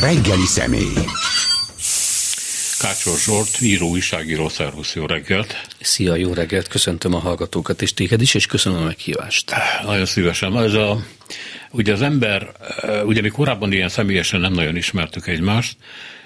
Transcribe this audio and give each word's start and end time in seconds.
Reggeli 0.00 0.46
személy. 0.46 0.94
Kácsor 2.78 3.18
Zsolt, 3.18 3.60
író, 3.60 3.88
újságíró, 3.88 4.48
szervusz, 4.48 4.94
jó 4.94 5.06
reggelt! 5.06 5.66
Szia, 5.80 6.16
jó 6.16 6.32
reggelt, 6.32 6.68
köszöntöm 6.68 7.14
a 7.14 7.18
hallgatókat 7.18 7.82
és 7.82 7.94
téged 7.94 8.20
is, 8.20 8.34
és 8.34 8.46
köszönöm 8.46 8.80
a 8.80 8.84
meghívást. 8.84 9.52
Nagyon 9.84 10.06
szívesen. 10.06 10.58
Ez 10.58 10.74
a, 10.74 11.02
ugye 11.70 11.92
az 11.92 12.02
ember, 12.02 12.50
ugye 13.04 13.20
mi 13.20 13.28
korábban 13.28 13.72
ilyen 13.72 13.88
személyesen 13.88 14.40
nem 14.40 14.52
nagyon 14.52 14.76
ismertük 14.76 15.26
egymást, 15.26 15.76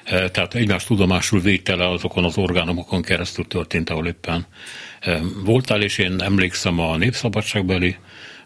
tehát 0.05 0.55
egymás 0.55 0.85
tudomásul 0.85 1.41
vétele 1.41 1.89
azokon 1.89 2.25
az 2.25 2.37
orgánumokon 2.37 3.03
keresztül 3.03 3.47
történt, 3.47 3.91
ahol 3.91 4.07
éppen 4.07 4.47
voltál, 5.45 5.83
és 5.83 5.99
én 5.99 6.21
emlékszem 6.21 6.79
a 6.79 6.97
népszabadságbeli 6.97 7.97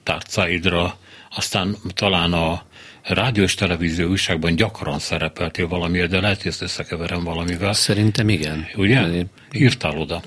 tárcáidra, 0.02 0.98
aztán 1.30 1.76
talán 1.94 2.32
a 2.32 2.66
rádió 3.14 3.42
és 3.42 3.54
televízió 3.54 4.08
újságban 4.08 4.56
gyakran 4.56 4.98
szerepeltél 4.98 5.68
valamiért, 5.68 6.10
de 6.10 6.20
lehet, 6.20 6.42
hogy 6.42 6.50
ezt 6.50 6.62
összekeverem 6.62 7.24
valamivel. 7.24 7.72
Szerintem 7.72 8.28
igen. 8.28 8.66
Ugye? 8.76 9.24
Írtál 9.52 9.98
oda. 9.98 10.22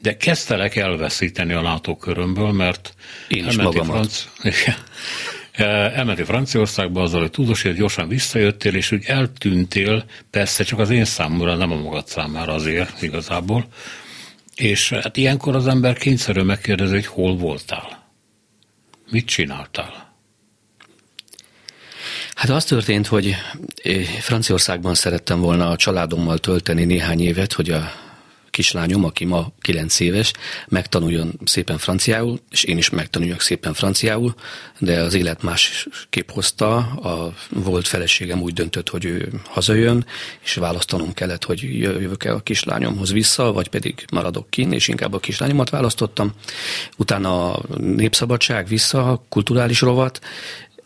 De 0.00 0.16
kezdtelek 0.16 0.76
elveszíteni 0.76 1.52
a 1.52 1.62
látókörömből, 1.62 2.52
mert 2.52 2.94
Én 3.28 3.46
is 3.46 3.56
magamat. 3.56 3.86
Franc... 3.86 4.28
elmentél 5.96 6.24
Franciaországba 6.24 7.02
azzal, 7.02 7.20
hogy 7.20 7.30
tudósért 7.30 7.76
gyorsan 7.76 8.08
visszajöttél, 8.08 8.74
és 8.74 8.92
úgy 8.92 9.04
eltűntél, 9.06 10.04
persze 10.30 10.64
csak 10.64 10.78
az 10.78 10.90
én 10.90 11.04
számomra, 11.04 11.54
nem 11.54 11.72
a 11.72 11.76
magad 11.76 12.06
számára 12.06 12.52
azért 12.52 13.02
igazából. 13.02 13.66
És 14.54 14.90
hát 14.90 15.16
ilyenkor 15.16 15.56
az 15.56 15.66
ember 15.66 15.96
kényszerű 15.96 16.40
megkérdezi, 16.40 16.92
hogy 16.92 17.06
hol 17.06 17.36
voltál. 17.36 18.04
Mit 19.10 19.26
csináltál? 19.26 20.05
Hát 22.36 22.50
az 22.50 22.64
történt, 22.64 23.06
hogy 23.06 23.34
eh, 23.82 24.02
Franciaországban 24.02 24.94
szerettem 24.94 25.40
volna 25.40 25.70
a 25.70 25.76
családommal 25.76 26.38
tölteni 26.38 26.84
néhány 26.84 27.20
évet, 27.20 27.52
hogy 27.52 27.70
a 27.70 27.92
kislányom, 28.56 29.04
aki 29.04 29.24
ma 29.24 29.52
9 29.60 30.00
éves, 30.00 30.32
megtanuljon 30.68 31.40
szépen 31.44 31.78
franciául, 31.78 32.40
és 32.50 32.64
én 32.64 32.78
is 32.78 32.90
megtanuljak 32.90 33.40
szépen 33.40 33.74
franciául, 33.74 34.34
de 34.78 35.00
az 35.00 35.14
élet 35.14 35.42
másképp 35.42 36.30
hozta. 36.30 36.76
A 36.76 37.34
volt 37.48 37.86
feleségem 37.86 38.42
úgy 38.42 38.52
döntött, 38.52 38.88
hogy 38.88 39.04
ő 39.04 39.32
hazajön, 39.44 40.06
és 40.42 40.54
választanom 40.54 41.12
kellett, 41.12 41.44
hogy 41.44 41.62
jövök-e 41.80 42.32
a 42.32 42.40
kislányomhoz 42.40 43.12
vissza, 43.12 43.52
vagy 43.52 43.68
pedig 43.68 44.04
maradok 44.12 44.50
kin, 44.50 44.72
és 44.72 44.88
inkább 44.88 45.12
a 45.12 45.18
kislányomat 45.18 45.70
választottam. 45.70 46.32
Utána 46.96 47.52
a 47.52 47.62
népszabadság 47.78 48.66
vissza, 48.68 49.24
kulturális 49.28 49.80
rovat, 49.80 50.20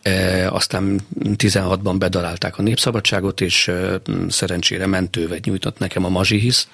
E, 0.01 0.49
aztán 0.51 0.99
16-ban 1.23 1.95
bedarálták 1.97 2.57
a 2.57 2.61
népszabadságot, 2.61 3.41
és 3.41 3.67
e, 3.67 4.01
szerencsére 4.27 4.85
mentővet 4.85 5.45
nyújtott 5.45 5.79
nekem 5.79 6.05
a 6.05 6.09
Mazsihisz. 6.09 6.67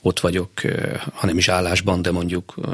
Ott 0.00 0.20
vagyok, 0.20 0.64
e, 0.64 1.02
hanem 1.12 1.38
is 1.38 1.48
állásban, 1.48 2.02
de 2.02 2.10
mondjuk 2.10 2.54
e, 2.64 2.68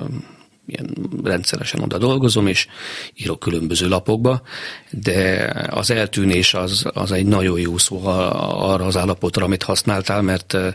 ilyen 0.67 0.95
rendszeresen 1.25 1.81
oda 1.81 1.99
dolgozom, 1.99 2.47
és 2.47 2.67
írok 3.15 3.39
különböző 3.39 3.89
lapokba, 3.89 4.43
de 4.91 5.53
az 5.71 5.91
eltűnés 5.91 6.55
az, 6.55 6.85
az 6.93 7.13
egy 7.13 7.27
nagyon 7.27 7.61
jó 7.61 7.79
szó 7.79 8.07
arra 8.07 8.87
az 8.87 8.97
állapotra, 8.97 9.45
amit 9.45 9.63
használtál, 9.63 10.23
mert 10.23 10.55
e, 10.55 10.75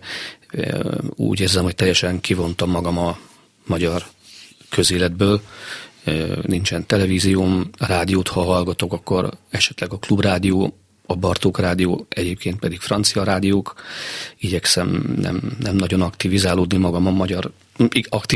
e, 0.49 0.79
úgy 1.15 1.39
érzem, 1.39 1.63
hogy 1.63 1.75
teljesen 1.75 2.21
kivontam 2.21 2.69
magam 2.69 2.97
a 2.97 3.17
magyar 3.65 4.03
közéletből, 4.69 5.41
nincsen 6.41 6.85
televízióm, 6.85 7.69
rádiót, 7.79 8.27
ha 8.27 8.41
hallgatok, 8.41 8.93
akkor 8.93 9.29
esetleg 9.49 9.93
a 9.93 9.97
klubrádió, 9.97 10.77
a 11.05 11.15
Bartók 11.15 11.59
rádió, 11.59 12.05
egyébként 12.09 12.59
pedig 12.59 12.79
francia 12.79 13.23
rádiók. 13.23 13.73
Igyekszem 14.39 15.15
nem, 15.21 15.41
nem 15.59 15.75
nagyon 15.75 16.01
aktivizálódni 16.01 16.77
magam 16.77 17.07
a 17.07 17.11
magyar, 17.11 17.51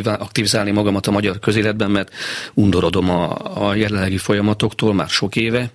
aktivizálni 0.04 0.72
magamat 0.72 1.08
a 1.08 1.12
magyar 1.12 1.40
közéletben, 1.40 1.92
mert 1.92 2.14
undorodom 2.54 3.10
a, 3.10 3.38
a 3.68 3.76
jelenlegi 3.76 4.18
folyamatoktól 4.18 4.94
már 4.94 5.10
sok 5.10 5.36
éve, 5.36 5.72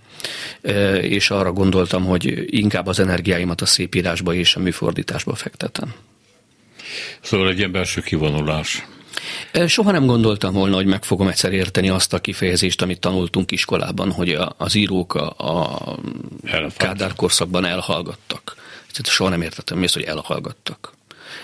és 1.01 1.31
arra 1.31 1.53
gondoltam, 1.53 2.05
hogy 2.05 2.45
inkább 2.47 2.87
az 2.87 2.99
energiáimat 2.99 3.61
a 3.61 3.67
szépírásba 3.67 4.35
és 4.35 4.57
a 4.57 4.61
műfordításba 4.61 5.35
fektetem. 5.35 5.95
Szóval 7.21 7.49
egy 7.49 7.59
ilyen 7.59 7.73
belső 7.73 8.01
kivonulás. 8.01 8.87
Soha 9.67 9.91
nem 9.91 10.07
gondoltam 10.07 10.53
volna, 10.53 10.75
hogy 10.75 10.87
meg 10.87 11.05
fogom 11.05 11.29
egyszer 11.29 11.53
érteni 11.53 11.89
azt 11.89 12.13
a 12.13 12.19
kifejezést, 12.19 12.83
amit 12.83 13.01
tanultunk 13.01 13.51
iskolában, 13.51 14.13
hogy 14.13 14.39
az 14.57 14.75
írók 14.75 15.15
a, 15.15 15.35
a 15.37 15.99
Kádár 16.77 17.15
korszakban 17.15 17.65
elhallgattak. 17.65 18.57
Soha 19.03 19.31
nem 19.31 19.43
értettem 19.43 19.79
mi 19.79 19.87
hogy 19.93 20.03
elhallgattak. 20.03 20.93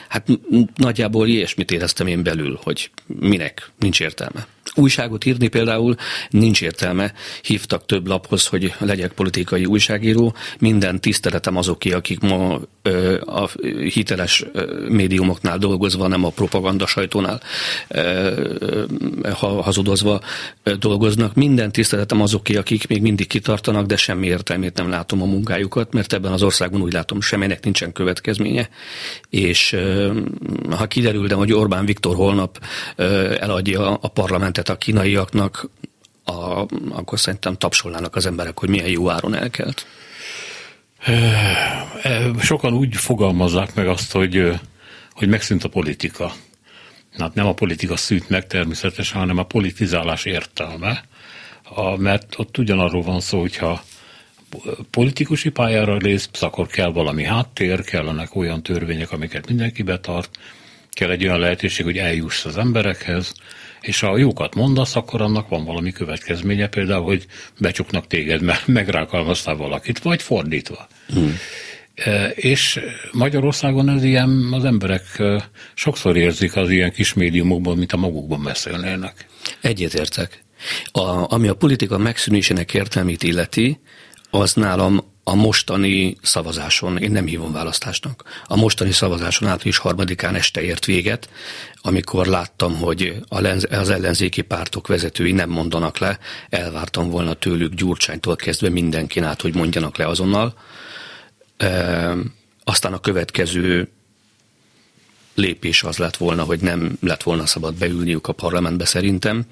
Hát 0.08 0.28
nagyjából 0.76 1.28
ilyesmit 1.28 1.70
éreztem 1.70 2.06
én 2.06 2.22
belül, 2.22 2.58
hogy 2.62 2.90
minek, 3.06 3.70
nincs 3.78 4.00
értelme. 4.00 4.46
Újságot 4.74 5.24
írni 5.24 5.48
például 5.48 5.94
nincs 6.30 6.62
értelme. 6.62 7.12
Hívtak 7.42 7.86
több 7.86 8.06
laphoz, 8.06 8.46
hogy 8.46 8.74
legyek 8.78 9.12
politikai 9.12 9.64
újságíró. 9.64 10.34
Minden 10.58 11.00
tiszteletem 11.00 11.56
azoké, 11.56 11.92
akik 11.92 12.20
ma 12.20 12.60
ö, 12.82 13.20
a 13.26 13.48
hiteles 13.92 14.44
médiumoknál 14.88 15.58
dolgozva, 15.58 16.06
nem 16.06 16.24
a 16.24 16.28
propaganda 16.28 16.86
sajtónál 16.86 17.40
ö, 17.88 18.84
ha, 19.32 19.62
hazudozva 19.62 20.20
ö, 20.62 20.74
dolgoznak. 20.74 21.34
Minden 21.34 21.72
tiszteletem 21.72 22.20
azoké, 22.20 22.56
akik 22.56 22.86
még 22.86 23.02
mindig 23.02 23.26
kitartanak, 23.26 23.86
de 23.86 23.96
semmi 23.96 24.26
értelmét 24.26 24.76
nem 24.76 24.88
látom 24.88 25.22
a 25.22 25.26
munkájukat, 25.26 25.92
mert 25.92 26.12
ebben 26.12 26.32
az 26.32 26.42
országban 26.42 26.80
úgy 26.80 26.92
látom, 26.92 27.20
semminek 27.20 27.64
nincsen 27.64 27.92
következménye. 27.92 28.68
És 29.30 29.72
ö, 29.72 30.12
ha 30.70 30.86
kiderül, 30.86 31.26
de 31.26 31.34
hogy 31.34 31.52
Orbán 31.52 31.84
Viktor 31.84 32.14
holnap 32.14 32.60
ö, 32.96 33.34
eladja 33.40 33.96
a 33.96 34.08
parlamentet 34.58 34.68
a 34.68 34.76
kínaiaknak, 34.76 35.70
a, 36.24 36.66
akkor 36.90 37.18
szerintem 37.18 37.56
tapsolnának 37.56 38.16
az 38.16 38.26
emberek, 38.26 38.58
hogy 38.58 38.68
milyen 38.68 38.88
jó 38.88 39.10
áron 39.10 39.34
elkelt. 39.34 39.86
Sokan 42.40 42.72
úgy 42.72 42.96
fogalmazzák 42.96 43.74
meg 43.74 43.88
azt, 43.88 44.12
hogy, 44.12 44.60
hogy 45.12 45.28
megszűnt 45.28 45.64
a 45.64 45.68
politika. 45.68 46.32
Hát 47.18 47.34
nem 47.34 47.46
a 47.46 47.54
politika 47.54 47.96
szűnt 47.96 48.28
meg 48.28 48.46
természetesen, 48.46 49.18
hanem 49.18 49.38
a 49.38 49.42
politizálás 49.42 50.24
értelme, 50.24 51.04
a, 51.62 51.96
mert 51.96 52.38
ott 52.38 52.58
ugyanarról 52.58 53.02
van 53.02 53.20
szó, 53.20 53.40
hogyha 53.40 53.82
politikusi 54.90 55.50
pályára 55.50 55.96
lépsz, 55.96 56.42
akkor 56.42 56.66
kell 56.66 56.92
valami 56.92 57.24
háttér, 57.24 57.84
kellenek 57.84 58.34
olyan 58.34 58.62
törvények, 58.62 59.12
amiket 59.12 59.48
mindenki 59.48 59.82
betart, 59.82 60.30
kell 60.90 61.10
egy 61.10 61.24
olyan 61.24 61.38
lehetőség, 61.38 61.84
hogy 61.84 61.98
eljuss 61.98 62.44
az 62.44 62.56
emberekhez, 62.56 63.32
és 63.80 64.00
ha 64.00 64.18
jókat 64.18 64.54
mondasz, 64.54 64.96
akkor 64.96 65.20
annak 65.20 65.48
van 65.48 65.64
valami 65.64 65.92
következménye, 65.92 66.68
például, 66.68 67.04
hogy 67.04 67.26
becsuknak 67.58 68.06
téged, 68.06 68.42
mert 68.42 68.66
megrákalmaztál 68.78 69.56
valakit, 69.56 69.98
vagy 69.98 70.22
fordítva. 70.22 70.88
Hmm. 71.08 71.36
És 72.34 72.80
Magyarországon 73.12 73.88
ez 73.88 74.04
ilyen, 74.04 74.48
az 74.52 74.64
emberek 74.64 75.18
e, 75.18 75.50
sokszor 75.74 76.16
érzik 76.16 76.56
az 76.56 76.70
ilyen 76.70 76.92
kis 76.92 77.14
médiumokban, 77.14 77.76
mint 77.76 77.92
a 77.92 77.96
magukban 77.96 78.42
beszélnének. 78.42 79.26
Egyetértek. 79.60 80.44
A, 80.92 81.32
ami 81.32 81.48
a 81.48 81.54
politika 81.54 81.98
megszűnésének 81.98 82.74
értelmét 82.74 83.22
illeti, 83.22 83.80
az 84.30 84.52
nálam 84.52 85.00
a 85.28 85.34
mostani 85.34 86.16
szavazáson, 86.22 86.98
én 86.98 87.10
nem 87.10 87.26
hívom 87.26 87.52
választásnak, 87.52 88.22
a 88.46 88.56
mostani 88.56 88.92
szavazáson 88.92 89.48
április 89.48 89.78
harmadikán 89.78 90.34
este 90.34 90.62
ért 90.62 90.84
véget, 90.84 91.28
amikor 91.74 92.26
láttam, 92.26 92.76
hogy 92.76 93.14
az 93.68 93.90
ellenzéki 93.90 94.42
pártok 94.42 94.86
vezetői 94.86 95.32
nem 95.32 95.50
mondanak 95.50 95.98
le, 95.98 96.18
elvártam 96.48 97.10
volna 97.10 97.34
tőlük 97.34 97.74
Gyurcsánytól 97.74 98.36
kezdve 98.36 98.68
mindenkin 98.68 99.24
át, 99.24 99.40
hogy 99.40 99.54
mondjanak 99.54 99.96
le 99.96 100.06
azonnal. 100.06 100.54
E, 101.56 102.14
aztán 102.64 102.92
a 102.92 103.00
következő 103.00 103.88
lépés 105.34 105.82
az 105.82 105.96
lett 105.96 106.16
volna, 106.16 106.42
hogy 106.42 106.60
nem 106.60 106.98
lett 107.00 107.22
volna 107.22 107.46
szabad 107.46 107.74
beülniük 107.74 108.26
a 108.26 108.32
parlamentbe 108.32 108.84
szerintem. 108.84 109.44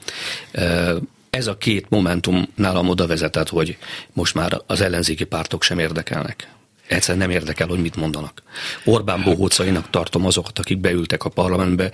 E, 0.53 0.95
ez 1.37 1.47
a 1.47 1.57
két 1.57 1.87
momentum 1.89 2.49
nálam 2.55 2.89
oda 2.89 3.07
vezetett, 3.07 3.49
hogy 3.49 3.77
most 4.13 4.35
már 4.35 4.61
az 4.67 4.81
ellenzéki 4.81 5.25
pártok 5.25 5.63
sem 5.63 5.79
érdekelnek. 5.79 6.49
Egyszerűen 6.87 7.29
nem 7.29 7.37
érdekel, 7.37 7.67
hogy 7.67 7.81
mit 7.81 7.97
mondanak. 7.97 8.43
Orbán 8.85 9.23
bohócainak 9.23 9.91
tartom 9.91 10.27
azokat, 10.27 10.59
akik 10.59 10.79
beültek 10.79 11.25
a 11.25 11.29
parlamentbe 11.29 11.91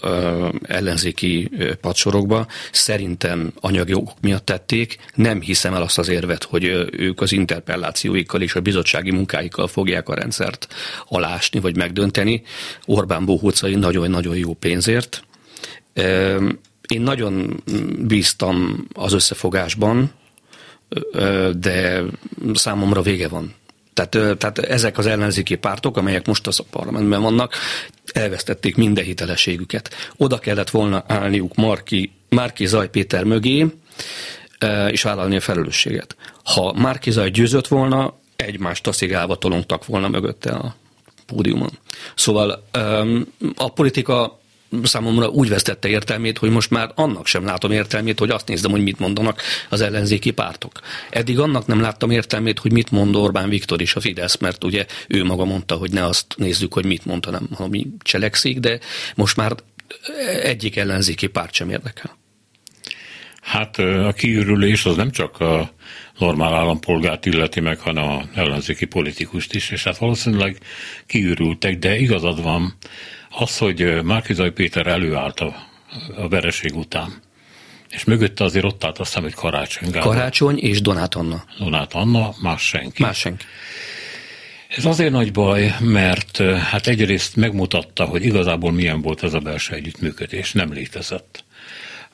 ö, 0.00 0.48
ellenzéki 0.62 1.50
padsorokba. 1.80 2.46
Szerintem 2.72 3.52
anyagi 3.60 3.94
okok 3.94 4.20
miatt 4.20 4.44
tették. 4.44 4.98
Nem 5.14 5.40
hiszem 5.40 5.74
el 5.74 5.82
azt 5.82 5.98
az 5.98 6.08
érvet, 6.08 6.44
hogy 6.44 6.64
ők 6.92 7.20
az 7.20 7.32
interpellációikkal 7.32 8.42
és 8.42 8.54
a 8.54 8.60
bizottsági 8.60 9.10
munkáikkal 9.10 9.66
fogják 9.66 10.08
a 10.08 10.14
rendszert 10.14 10.74
alásni 11.08 11.60
vagy 11.60 11.76
megdönteni. 11.76 12.42
Orbán 12.86 13.24
bohócai 13.24 13.74
nagyon-nagyon 13.74 14.36
jó 14.36 14.54
pénzért. 14.54 15.24
Én 16.88 17.00
nagyon 17.00 17.62
bíztam 17.98 18.86
az 18.92 19.12
összefogásban, 19.12 20.12
de 21.52 22.02
számomra 22.54 23.02
vége 23.02 23.28
van. 23.28 23.54
Tehát, 23.94 24.38
tehát 24.38 24.58
ezek 24.58 24.98
az 24.98 25.06
ellenzéki 25.06 25.54
pártok, 25.54 25.96
amelyek 25.96 26.26
most 26.26 26.46
az 26.46 26.60
a 26.60 26.64
parlamentben 26.70 27.22
vannak, 27.22 27.54
elvesztették 28.12 28.76
minden 28.76 29.04
hitelességüket. 29.04 29.94
Oda 30.16 30.38
kellett 30.38 30.70
volna 30.70 31.04
állniuk 31.06 31.54
Marki, 31.54 32.12
Márki 32.28 32.66
Zaj 32.66 32.90
Péter 32.90 33.24
mögé, 33.24 33.66
és 34.88 35.02
vállalni 35.02 35.36
a 35.36 35.40
felelősséget. 35.40 36.16
Ha 36.44 36.72
Márki 36.72 37.10
Zaj 37.10 37.30
győzött 37.30 37.68
volna, 37.68 38.14
egymást 38.36 38.82
taszigálva 38.82 39.36
tolongtak 39.36 39.86
volna 39.86 40.08
mögötte 40.08 40.50
a 40.50 40.76
pódiumon. 41.26 41.78
Szóval 42.14 42.64
a 43.56 43.72
politika 43.72 44.40
számomra 44.82 45.28
úgy 45.28 45.48
vesztette 45.48 45.88
értelmét, 45.88 46.38
hogy 46.38 46.50
most 46.50 46.70
már 46.70 46.92
annak 46.94 47.26
sem 47.26 47.44
látom 47.44 47.70
értelmét, 47.70 48.18
hogy 48.18 48.30
azt 48.30 48.48
nézem, 48.48 48.70
hogy 48.70 48.82
mit 48.82 48.98
mondanak 48.98 49.42
az 49.68 49.80
ellenzéki 49.80 50.30
pártok. 50.30 50.80
Eddig 51.10 51.38
annak 51.38 51.66
nem 51.66 51.80
láttam 51.80 52.10
értelmét, 52.10 52.58
hogy 52.58 52.72
mit 52.72 52.90
mond 52.90 53.16
Orbán 53.16 53.48
Viktor 53.48 53.80
is 53.80 53.94
a 53.94 54.00
Fidesz, 54.00 54.38
mert 54.38 54.64
ugye 54.64 54.86
ő 55.08 55.24
maga 55.24 55.44
mondta, 55.44 55.74
hogy 55.74 55.90
ne 55.90 56.04
azt 56.04 56.26
nézzük, 56.36 56.74
hogy 56.74 56.84
mit 56.84 57.04
mondta, 57.04 57.30
hanem 57.30 57.48
ami 57.56 57.86
cselekszik, 58.02 58.58
de 58.58 58.78
most 59.14 59.36
már 59.36 59.52
egyik 60.42 60.76
ellenzéki 60.76 61.26
párt 61.26 61.52
sem 61.52 61.70
érdekel. 61.70 62.16
Hát 63.40 63.78
a 63.78 64.12
kiürülés 64.16 64.84
az 64.84 64.96
nem 64.96 65.10
csak 65.10 65.40
a 65.40 65.72
normál 66.18 66.54
állampolgárt 66.54 67.26
illeti 67.26 67.60
meg, 67.60 67.78
hanem 67.78 68.08
a 68.08 68.22
ellenzéki 68.34 68.84
politikust 68.84 69.54
is, 69.54 69.70
és 69.70 69.84
hát 69.84 69.98
valószínűleg 69.98 70.58
kiürültek, 71.06 71.78
de 71.78 71.96
igazad 71.98 72.42
van, 72.42 72.74
az, 73.30 73.58
hogy 73.58 74.02
Márkizaj 74.02 74.52
Péter 74.52 74.86
előállt 74.86 75.40
a, 75.40 75.56
a 76.16 76.28
vereség 76.28 76.76
után, 76.76 77.22
és 77.90 78.04
mögötte 78.04 78.44
azért 78.44 78.64
ott 78.64 78.84
állt 78.84 78.98
aztán, 78.98 79.22
hogy 79.22 79.34
Karácsony 79.34 79.90
Gábor. 79.90 80.14
Karácsony 80.14 80.58
és 80.58 80.80
Donát 80.80 81.14
Anna. 81.14 81.44
Donát 81.58 81.94
Anna, 81.94 82.34
más 82.40 82.62
senki. 82.62 83.02
Más 83.02 83.18
senki. 83.18 83.44
Ez 84.76 84.84
azért 84.84 85.10
nagy 85.10 85.32
baj, 85.32 85.74
mert 85.80 86.36
hát 86.58 86.86
egyrészt 86.86 87.36
megmutatta, 87.36 88.04
hogy 88.04 88.24
igazából 88.24 88.72
milyen 88.72 89.00
volt 89.00 89.22
ez 89.22 89.34
a 89.34 89.38
belső 89.38 89.74
együttműködés, 89.74 90.52
nem 90.52 90.72
létezett. 90.72 91.44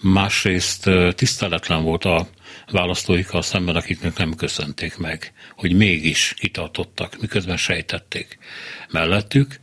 Másrészt 0.00 0.90
tiszteletlen 1.14 1.82
volt 1.82 2.04
a 2.04 2.26
választóikkal 2.70 3.42
szemben, 3.42 3.76
akiknek 3.76 4.18
nem 4.18 4.34
köszönték 4.34 4.96
meg, 4.96 5.32
hogy 5.56 5.72
mégis 5.72 6.34
kitartottak, 6.38 7.20
miközben 7.20 7.56
sejtették 7.56 8.38
mellettük, 8.90 9.60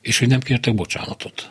és 0.00 0.18
hogy 0.18 0.28
nem 0.28 0.40
kértek 0.40 0.74
bocsánatot. 0.74 1.50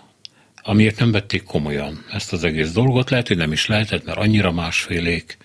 Amiért 0.62 1.00
nem 1.00 1.12
vették 1.12 1.44
komolyan 1.44 2.06
ezt 2.12 2.34
az 2.34 2.44
egész 2.44 2.72
dolgot, 2.72 3.10
lehet, 3.10 3.28
hogy 3.28 3.38
nem 3.38 3.52
is 3.52 3.66
lehetett, 3.66 4.06
mert 4.06 4.18
annyira 4.18 4.52
másfélék, 4.52 5.38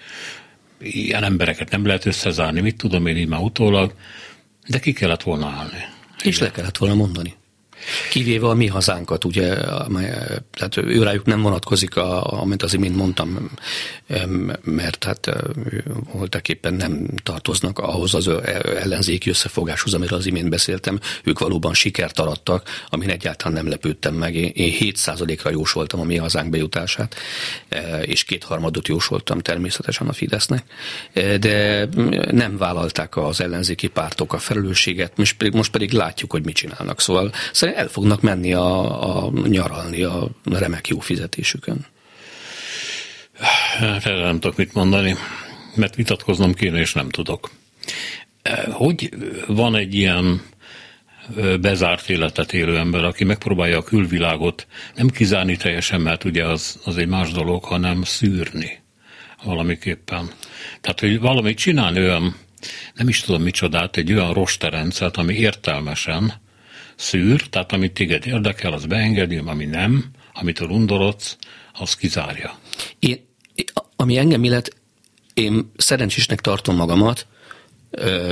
ilyen 0.80 1.24
embereket 1.24 1.70
nem 1.70 1.86
lehet 1.86 2.06
összezárni, 2.06 2.60
mit 2.60 2.76
tudom 2.76 3.06
én 3.06 3.16
így 3.16 3.28
már 3.28 3.40
utólag, 3.40 3.94
de 4.66 4.78
ki 4.78 4.92
kellett 4.92 5.22
volna 5.22 5.46
állni. 5.46 5.84
És 6.22 6.36
Igen. 6.36 6.48
le 6.48 6.54
kellett 6.54 6.76
volna 6.76 6.94
mondani. 6.94 7.34
Kivéve 8.10 8.48
a 8.48 8.54
mi 8.54 8.66
hazánkat, 8.66 9.24
ugye, 9.24 9.54
tehát 10.52 10.76
őrájuk 10.76 11.24
nem 11.24 11.42
vonatkozik, 11.42 11.96
a, 11.96 12.40
amit 12.40 12.62
az 12.62 12.74
imént 12.74 12.96
mondtam, 12.96 13.50
mert 14.62 15.04
hát 15.04 15.30
voltak 16.12 16.48
éppen 16.48 16.74
nem 16.74 17.08
tartoznak 17.22 17.78
ahhoz 17.78 18.14
az 18.14 18.28
ellenzéki 18.80 19.28
összefogáshoz, 19.30 19.94
amiről 19.94 20.18
az 20.18 20.26
imént 20.26 20.48
beszéltem. 20.48 21.00
Ők 21.24 21.38
valóban 21.38 21.74
sikert 21.74 22.18
arattak, 22.18 22.68
amin 22.88 23.10
egyáltalán 23.10 23.52
nem 23.52 23.68
lepődtem 23.68 24.14
meg. 24.14 24.34
Én 24.34 24.74
7%-ra 24.80 25.50
jósoltam 25.50 26.00
a 26.00 26.04
mi 26.04 26.16
hazánk 26.16 26.50
bejutását, 26.50 27.14
és 28.02 28.24
kétharmadot 28.24 28.88
jósoltam 28.88 29.38
természetesen 29.38 30.08
a 30.08 30.12
Fidesznek, 30.12 30.64
de 31.40 31.88
nem 32.30 32.56
vállalták 32.56 33.16
az 33.16 33.40
ellenzéki 33.40 33.88
pártok 33.88 34.32
a 34.32 34.38
felelősséget, 34.38 35.16
most 35.16 35.36
pedig, 35.36 35.54
most 35.54 35.70
pedig 35.70 35.92
látjuk, 35.92 36.30
hogy 36.30 36.44
mit 36.44 36.54
csinálnak. 36.54 37.00
Szóval 37.00 37.32
el 37.74 37.88
fognak 37.88 38.20
menni 38.20 38.52
a, 38.52 39.24
a 39.24 39.30
nyaralni 39.46 40.02
a 40.02 40.28
remek 40.44 40.88
jó 40.88 40.98
fizetésükön. 40.98 41.86
Hát 43.78 44.06
erre 44.06 44.24
nem 44.24 44.40
tudok 44.40 44.56
mit 44.56 44.74
mondani, 44.74 45.14
mert 45.74 45.94
vitatkoznom 45.94 46.54
kéne, 46.54 46.78
és 46.78 46.92
nem 46.92 47.08
tudok. 47.08 47.50
Hogy 48.70 49.10
van 49.46 49.76
egy 49.76 49.94
ilyen 49.94 50.42
bezárt 51.60 52.10
életet 52.10 52.52
élő 52.52 52.76
ember, 52.76 53.04
aki 53.04 53.24
megpróbálja 53.24 53.78
a 53.78 53.82
külvilágot 53.82 54.66
nem 54.94 55.08
kizárni 55.08 55.56
teljesen, 55.56 56.00
mert 56.00 56.24
ugye 56.24 56.46
az, 56.46 56.80
az 56.84 56.96
egy 56.96 57.08
más 57.08 57.32
dolog, 57.32 57.64
hanem 57.64 58.02
szűrni 58.02 58.82
valamiképpen. 59.44 60.30
Tehát, 60.80 61.00
hogy 61.00 61.20
valamit 61.20 61.58
csinálni 61.58 61.98
olyan, 61.98 62.36
nem 62.94 63.08
is 63.08 63.20
tudom 63.20 63.42
micsodát, 63.42 63.96
egy 63.96 64.12
olyan 64.12 64.32
rosterendszert, 64.32 65.16
ami 65.16 65.34
értelmesen 65.34 66.32
szűr, 67.00 67.48
tehát 67.48 67.72
amit 67.72 67.92
téged 67.92 68.26
érdekel, 68.26 68.72
az 68.72 68.86
beengedi, 68.86 69.36
ami 69.36 69.64
nem, 69.64 70.04
amitől 70.32 70.68
undorodsz, 70.68 71.36
az 71.72 71.94
kizárja. 71.94 72.58
Én, 72.98 73.18
ami 73.96 74.16
engem 74.18 74.44
illet, 74.44 74.76
én 75.34 75.72
szerencsésnek 75.76 76.40
tartom 76.40 76.76
magamat, 76.76 77.26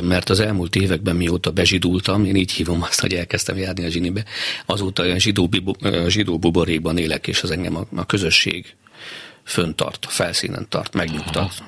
mert 0.02 0.28
az 0.28 0.40
elmúlt 0.40 0.76
években, 0.76 1.16
mióta 1.16 1.50
bezsidultam, 1.50 2.24
én 2.24 2.36
így 2.36 2.52
hívom 2.52 2.82
azt, 2.82 3.00
hogy 3.00 3.14
elkezdtem 3.14 3.56
járni 3.56 3.84
a 3.84 3.88
zsinibe, 3.88 4.24
azóta 4.66 5.02
olyan 5.02 5.18
zsidó, 5.18 5.48
zsidó 6.06 6.38
buborékban 6.38 6.98
élek, 6.98 7.26
és 7.26 7.42
az 7.42 7.50
engem 7.50 7.76
a, 7.76 7.86
a 7.96 8.06
közösség 8.06 8.74
föntart, 9.44 10.04
a 10.04 10.08
felszínen 10.08 10.66
tart, 10.68 10.94
megnyugtat. 10.94 11.62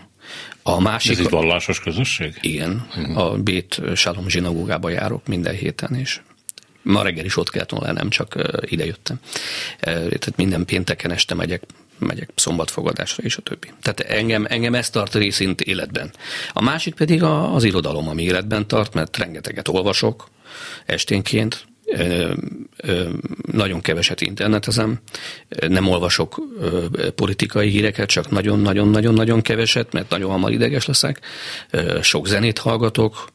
A 0.63 0.81
másik... 0.81 1.11
Ez 1.11 1.19
egy 1.19 1.31
vallásos 1.31 1.81
közösség? 1.81 2.39
Igen. 2.41 2.87
Uh-huh. 2.97 3.19
A 3.19 3.37
Bét 3.37 3.81
Salom 3.95 4.29
zsinagógába 4.29 4.89
járok 4.89 5.27
minden 5.27 5.55
héten, 5.55 5.95
és 5.95 6.21
Ma 6.83 7.03
reggel 7.03 7.25
is 7.25 7.37
ott 7.37 7.51
kellett 7.51 7.71
volna, 7.71 7.93
nem 7.93 8.09
csak 8.09 8.35
ide 8.61 8.85
jöttem. 8.85 9.21
Tehát 9.81 10.37
minden 10.37 10.65
pénteken 10.65 11.11
este 11.11 11.35
megyek, 11.35 11.63
megyek 11.99 12.31
szombatfogadásra 12.35 13.23
és 13.23 13.37
a 13.37 13.43
többi. 13.43 13.73
Tehát 13.83 14.01
engem, 14.01 14.47
engem 14.49 14.75
ezt 14.75 14.93
tart 14.93 15.15
részint 15.15 15.61
életben. 15.61 16.13
A 16.53 16.63
másik 16.63 16.95
pedig 16.95 17.23
az 17.23 17.65
irodalom, 17.65 18.09
ami 18.09 18.23
életben 18.23 18.67
tart, 18.67 18.95
mert 18.95 19.17
rengeteget 19.17 19.69
olvasok 19.69 20.29
esténként, 20.87 21.69
nagyon 23.53 23.81
keveset 23.81 24.21
internetezem, 24.21 25.01
nem 25.69 25.89
olvasok 25.89 26.41
politikai 27.15 27.69
híreket, 27.69 28.09
csak 28.09 28.31
nagyon-nagyon-nagyon-nagyon 28.31 29.43
keveset, 29.43 29.93
mert 29.93 30.11
nagyon 30.11 30.31
hamar 30.31 30.53
ideges 30.53 30.87
leszek. 30.87 31.21
Sok 32.03 32.27
zenét 32.27 32.59
hallgatok, 32.59 33.29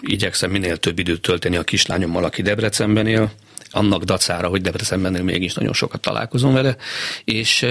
igyekszem 0.00 0.50
minél 0.50 0.76
több 0.76 0.98
időt 0.98 1.22
tölteni 1.22 1.56
a 1.56 1.62
kislányommal, 1.62 2.24
aki 2.24 2.42
Debrecenben 2.42 3.06
él, 3.06 3.32
annak 3.70 4.04
dacára, 4.04 4.48
hogy 4.48 4.60
Debrecenben 4.60 5.24
mégis 5.24 5.54
nagyon 5.54 5.72
sokat 5.72 6.00
találkozom 6.00 6.52
vele, 6.52 6.76
és 7.24 7.66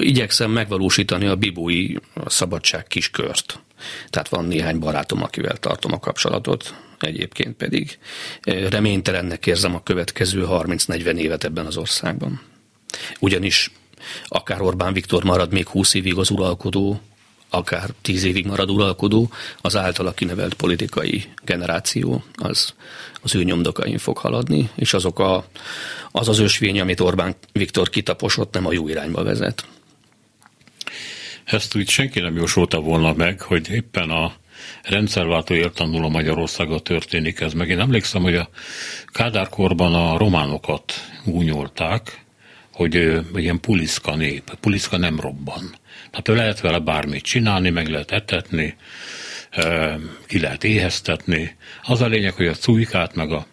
igyekszem 0.00 0.50
megvalósítani 0.50 1.26
a 1.26 1.36
bibói 1.36 1.94
szabadság 2.26 2.86
kiskört. 2.86 3.58
Tehát 4.10 4.28
van 4.28 4.44
néhány 4.44 4.78
barátom, 4.78 5.22
akivel 5.22 5.56
tartom 5.56 5.92
a 5.92 5.98
kapcsolatot, 5.98 6.74
egyébként 6.98 7.56
pedig 7.56 7.98
reménytelennek 8.68 9.46
érzem 9.46 9.74
a 9.74 9.82
következő 9.82 10.46
30-40 10.48 11.16
évet 11.16 11.44
ebben 11.44 11.66
az 11.66 11.76
országban. 11.76 12.40
Ugyanis 13.20 13.70
akár 14.28 14.60
Orbán 14.60 14.92
Viktor 14.92 15.24
marad 15.24 15.52
még 15.52 15.68
20 15.68 15.94
évig 15.94 16.16
az 16.16 16.30
uralkodó, 16.30 17.00
akár 17.50 17.90
tíz 18.02 18.24
évig 18.24 18.46
marad 18.46 18.70
uralkodó, 18.70 19.30
az 19.60 19.76
általa 19.76 20.12
kinevelt 20.12 20.54
politikai 20.54 21.24
generáció 21.44 22.24
az 22.34 22.74
az 23.24 23.34
ő 23.34 23.42
nyomdokain 23.44 23.98
fog 23.98 24.18
haladni, 24.18 24.70
és 24.74 24.94
azok 24.94 25.18
a, 25.18 25.46
az 26.10 26.28
az 26.28 26.38
ösvény, 26.38 26.80
amit 26.80 27.00
Orbán 27.00 27.34
Viktor 27.52 27.88
kitaposott, 27.88 28.54
nem 28.54 28.66
a 28.66 28.72
jó 28.72 28.88
irányba 28.88 29.22
vezet. 29.22 29.66
Ezt 31.44 31.76
úgy 31.76 31.88
senki 31.88 32.20
nem 32.20 32.36
jósolta 32.36 32.80
volna 32.80 33.12
meg, 33.12 33.40
hogy 33.40 33.70
éppen 33.70 34.10
a 34.10 34.32
rendszerváltó 34.82 35.54
értanuló 35.54 36.08
Magyarországon 36.08 36.82
történik 36.82 37.40
ez. 37.40 37.52
Meg 37.52 37.68
én 37.68 37.80
emlékszem, 37.80 38.22
hogy 38.22 38.34
a 38.34 38.48
Kádárkorban 39.06 39.94
a 39.94 40.16
románokat 40.18 40.92
gúnyolták, 41.24 42.24
hogy 42.72 43.22
ilyen 43.34 43.60
puliszka 43.60 44.16
nép, 44.16 44.54
puliszka 44.60 44.96
nem 44.96 45.20
robban. 45.20 45.74
Tehát 46.22 46.40
lehet 46.40 46.60
vele 46.60 46.78
bármit 46.78 47.22
csinálni, 47.22 47.70
meg 47.70 47.88
lehet 47.88 48.10
etetni, 48.10 48.76
ki 50.26 50.40
lehet 50.40 50.64
éheztetni. 50.64 51.56
Az 51.82 52.00
a 52.00 52.06
lényeg, 52.06 52.32
hogy 52.32 52.46
a 52.46 52.54
cújkát 52.54 53.14
meg 53.14 53.32
a 53.32 53.46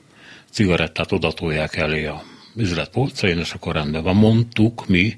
cigarettát 0.52 1.12
odatolják 1.12 1.76
elé 1.76 2.06
a 2.06 2.24
üzlet 2.56 2.90
polcain, 2.90 3.38
és 3.38 3.52
akkor 3.52 3.76
rendben 3.76 4.04
van. 4.04 4.16
Mondtuk 4.16 4.88
mi 4.88 5.16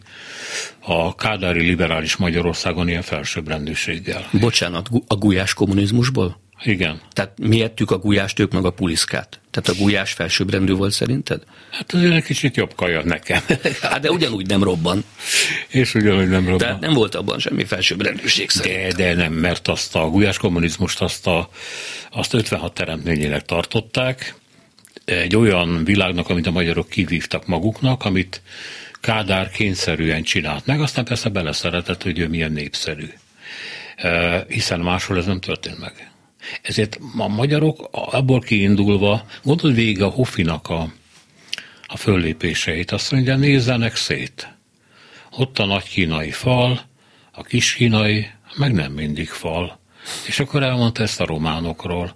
a 0.80 1.16
kádári 1.16 1.62
liberális 1.62 2.16
Magyarországon 2.16 2.88
ilyen 2.88 3.02
felsőbbrendűséggel. 3.02 4.30
Bocsánat, 4.32 4.90
a 5.08 5.16
gulyás 5.16 5.54
kommunizmusból? 5.54 6.42
Igen. 6.64 7.02
Tehát 7.12 7.32
mi 7.40 7.62
ettük 7.62 7.92
a 7.92 7.98
gulyást, 7.98 8.40
ők 8.40 8.52
meg 8.52 8.66
a 8.66 8.70
puliszkát. 8.70 9.40
Tehát 9.52 9.70
a 9.70 9.84
gulyás 9.84 10.12
felsőbbrendű 10.12 10.74
volt 10.74 10.92
szerinted? 10.92 11.44
Hát 11.72 11.94
azért 11.94 12.14
egy 12.14 12.24
kicsit 12.24 12.56
jobb 12.56 12.76
kaja 12.76 13.04
nekem. 13.04 13.42
Hát 13.82 14.00
de 14.00 14.12
ugyanúgy 14.12 14.48
nem 14.48 14.64
robban. 14.64 15.04
És 15.68 15.94
ugyanúgy 15.94 16.30
nem 16.30 16.44
robban. 16.44 16.58
Tehát 16.58 16.80
nem 16.80 16.94
volt 16.94 17.16
abban 17.16 17.40
semmi 17.40 17.66
felsőbbrendűség 17.66 18.50
szerint. 18.50 18.96
De, 18.96 19.04
de 19.04 19.14
nem, 19.14 19.34
mert 19.34 19.68
azt 19.68 19.96
a 19.96 20.10
gulyás 20.10 20.38
kommunizmust 20.38 21.02
azt, 21.02 21.28
a, 21.28 21.50
azt 22.12 22.34
56 22.34 22.74
teremtményének 22.74 23.46
tartották, 23.46 24.36
egy 25.06 25.36
olyan 25.36 25.84
világnak, 25.84 26.30
amit 26.30 26.48
a 26.48 26.52
magyarok 26.52 26.90
kivívtak 26.90 27.48
maguknak, 27.48 28.04
amit 28.04 28.42
Kádár 29.02 29.50
kényszerűen 29.50 30.24
csinált 30.24 30.66
meg, 30.66 30.82
aztán 30.82 31.06
persze 31.06 31.30
beleszeretett, 31.30 32.04
hogy 32.04 32.20
ő 32.20 32.28
milyen 32.28 32.52
népszerű. 32.52 33.10
Hiszen 34.48 34.80
máshol 34.80 35.18
ez 35.18 35.26
nem 35.26 35.40
történt 35.40 35.80
meg. 35.80 36.13
Ezért 36.62 37.00
a 37.18 37.28
magyarok 37.28 37.88
abból 37.92 38.40
kiindulva, 38.40 39.26
gondolj 39.44 39.74
végig 39.74 40.02
a 40.02 40.08
Hoffinak 40.08 40.70
a, 40.70 40.94
a 41.86 41.98
föllépéseit, 41.98 42.92
azt 42.92 43.12
mondja, 43.12 43.36
nézzenek 43.36 43.96
szét. 43.96 44.48
Ott 45.32 45.60
a 45.60 45.66
nagy 45.66 45.90
kínai 45.90 46.32
fal, 46.32 46.82
a 47.32 47.44
kis 47.44 47.74
kínai, 47.74 48.28
meg 48.56 48.74
nem 48.74 48.92
mindig 48.92 49.30
fal. 49.30 49.80
És 50.28 50.40
akkor 50.40 50.64
elmondta 50.64 51.04
ezt 51.04 51.22
a 51.22 51.26
románokról, 51.26 52.16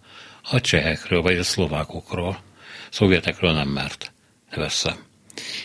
a 0.52 0.62
csehekről, 0.62 1.22
vagy 1.22 1.38
a 1.38 1.44
szlovákokról. 1.44 2.40
Szovjetekről 2.90 3.54
nem 3.54 3.68
mert. 3.68 4.14
Veszem. 4.56 5.06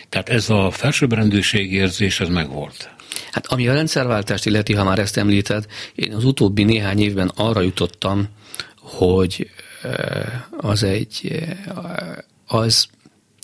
Tehát 0.09 0.29
ez 0.29 0.49
a 0.49 0.71
felsőbbrendűség 0.71 1.73
érzés, 1.73 2.19
ez 2.19 2.29
megvolt. 2.29 2.89
Hát 3.31 3.47
ami 3.47 3.67
a 3.67 3.73
rendszerváltást 3.73 4.45
illeti, 4.45 4.73
ha 4.73 4.83
már 4.83 4.99
ezt 4.99 5.17
említed, 5.17 5.65
én 5.95 6.13
az 6.13 6.25
utóbbi 6.25 6.63
néhány 6.63 7.01
évben 7.01 7.31
arra 7.35 7.61
jutottam, 7.61 8.27
hogy 8.83 9.49
az 10.57 10.83
egy, 10.83 11.43
az 12.47 12.87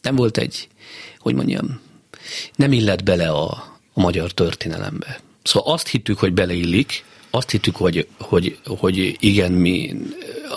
nem 0.01 0.15
volt 0.15 0.37
egy, 0.37 0.67
hogy 1.19 1.35
mondjam, 1.35 1.79
nem 2.55 2.71
illett 2.71 3.03
bele 3.03 3.29
a, 3.29 3.49
a 3.93 3.99
magyar 3.99 4.31
történelembe. 4.31 5.19
Szóval 5.43 5.73
azt 5.73 5.87
hittük, 5.87 6.19
hogy 6.19 6.33
beleillik, 6.33 7.05
azt 7.29 7.49
hittük, 7.49 7.75
hogy, 7.75 8.07
hogy, 8.19 8.57
hogy 8.65 9.17
igen, 9.19 9.51
mi, 9.51 9.95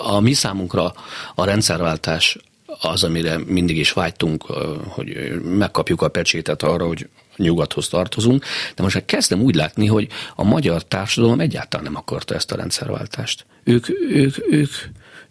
a 0.03 0.19
mi 0.19 0.33
számunkra 0.33 0.93
a 1.35 1.45
rendszerváltás 1.45 2.37
az, 2.81 3.03
amire 3.03 3.37
mindig 3.37 3.77
is 3.77 3.91
vágytunk, 3.91 4.43
hogy 4.87 5.41
megkapjuk 5.43 6.01
a 6.01 6.07
pecsétet 6.07 6.63
arra, 6.63 6.87
hogy 6.87 7.09
nyugathoz 7.37 7.87
tartozunk, 7.87 8.45
de 8.75 8.83
most 8.83 8.95
már 8.95 9.05
kezdem 9.05 9.41
úgy 9.41 9.55
látni, 9.55 9.87
hogy 9.87 10.07
a 10.35 10.43
magyar 10.43 10.83
társadalom 10.83 11.39
egyáltalán 11.39 11.85
nem 11.85 11.95
akarta 11.95 12.35
ezt 12.35 12.51
a 12.51 12.55
rendszerváltást. 12.55 13.45
Ők, 13.63 13.89
ők, 14.09 14.35
ők, 14.51 14.71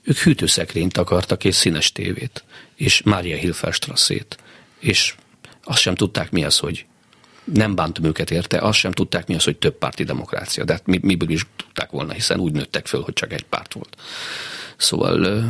ők 0.03 0.17
hűtőszekrényt 0.17 0.97
akartak 0.97 1.45
és 1.45 1.55
színes 1.55 1.93
tévét, 1.93 2.45
és 2.75 3.03
Mária 3.03 3.37
Hilferstrasszét, 3.37 4.39
és 4.79 5.15
azt 5.65 5.81
sem 5.81 5.95
tudták 5.95 6.31
mi 6.31 6.45
az, 6.45 6.59
hogy 6.59 6.87
nem 7.45 7.75
bántam 7.75 8.05
őket 8.05 8.31
érte, 8.31 8.59
azt 8.59 8.79
sem 8.79 8.93
tudták 8.93 9.27
mi 9.27 9.35
az, 9.35 9.45
hogy 9.45 9.57
több 9.57 9.79
párti 9.79 10.05
demokrácia, 10.05 10.65
de 10.65 10.73
hát 10.73 10.87
mi, 10.87 10.99
miből 11.03 11.31
is 11.31 11.47
tudták 11.57 11.91
volna, 11.91 12.13
hiszen 12.13 12.41
úgy 12.41 12.53
nőttek 12.53 12.87
föl, 12.87 13.03
hogy 13.03 13.15
csak 13.15 13.33
egy 13.33 13.45
párt 13.45 13.73
volt. 13.73 13.97
Szóval 14.77 15.45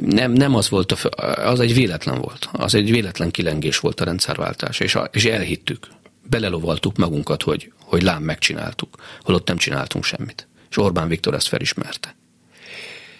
nem, 0.00 0.32
nem 0.32 0.54
az 0.54 0.68
volt, 0.68 0.92
a, 0.92 1.22
az 1.48 1.60
egy 1.60 1.74
véletlen 1.74 2.20
volt. 2.20 2.48
Az 2.52 2.74
egy 2.74 2.90
véletlen 2.90 3.30
kilengés 3.30 3.78
volt 3.78 4.00
a 4.00 4.04
rendszerváltás, 4.04 4.80
és, 4.80 4.94
a, 4.94 5.08
és 5.12 5.24
elhittük. 5.24 5.86
Belelovaltuk 6.30 6.96
magunkat, 6.96 7.42
hogy, 7.42 7.72
hogy 7.80 8.02
lám 8.02 8.22
megcsináltuk, 8.22 8.96
holott 9.22 9.46
nem 9.48 9.56
csináltunk 9.56 10.04
semmit. 10.04 10.48
És 10.70 10.76
Orbán 10.76 11.08
Viktor 11.08 11.34
ezt 11.34 11.48
felismerte. 11.48 12.16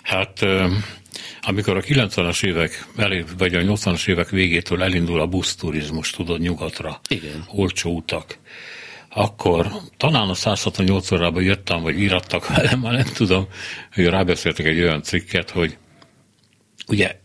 Hát 0.02 0.46
amikor 1.40 1.76
a 1.76 1.80
90-as 1.80 2.44
évek, 2.44 2.86
vagy 3.38 3.54
a 3.54 3.60
80-as 3.60 4.08
évek 4.08 4.28
végétől 4.30 4.82
elindul 4.82 5.20
a 5.20 5.26
buszturizmus, 5.26 6.10
tudod, 6.10 6.40
nyugatra, 6.40 7.00
Igen. 7.08 7.44
olcsó 7.48 7.96
utak, 7.96 8.38
akkor 9.08 9.70
talán 9.96 10.28
a 10.28 10.34
168 10.34 11.10
órában 11.10 11.42
jöttem, 11.42 11.82
vagy 11.82 11.98
írattak 11.98 12.48
velem, 12.48 12.80
már 12.80 12.92
nem 12.92 13.12
tudom, 13.14 13.48
hogy 13.92 14.06
rábeszéltek 14.06 14.66
egy 14.66 14.80
olyan 14.80 15.02
cikket, 15.02 15.50
hogy 15.50 15.76
ugye 16.86 17.20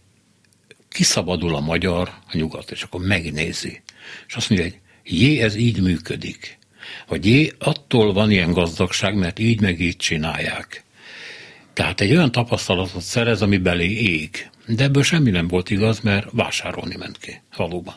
kiszabadul 0.89 1.55
a 1.55 1.59
magyar 1.59 2.09
a 2.27 2.37
nyugat, 2.37 2.71
és 2.71 2.83
akkor 2.83 3.01
megnézi. 3.01 3.81
És 4.27 4.35
azt 4.35 4.49
mondja, 4.49 4.69
hogy 4.69 4.79
jé, 5.03 5.41
ez 5.41 5.55
így 5.55 5.81
működik. 5.81 6.57
Vagy 7.07 7.25
jé, 7.25 7.51
attól 7.59 8.13
van 8.13 8.31
ilyen 8.31 8.51
gazdagság, 8.51 9.15
mert 9.15 9.39
így 9.39 9.61
meg 9.61 9.79
így 9.79 9.97
csinálják. 9.97 10.83
Tehát 11.73 12.01
egy 12.01 12.11
olyan 12.11 12.31
tapasztalatot 12.31 13.01
szerez, 13.01 13.41
ami 13.41 13.57
belé 13.57 13.91
ég. 13.91 14.49
De 14.67 14.83
ebből 14.83 15.03
semmi 15.03 15.29
nem 15.29 15.47
volt 15.47 15.69
igaz, 15.69 15.99
mert 15.99 16.27
vásárolni 16.31 16.95
ment 16.95 17.17
ki, 17.17 17.41
valóban. 17.57 17.93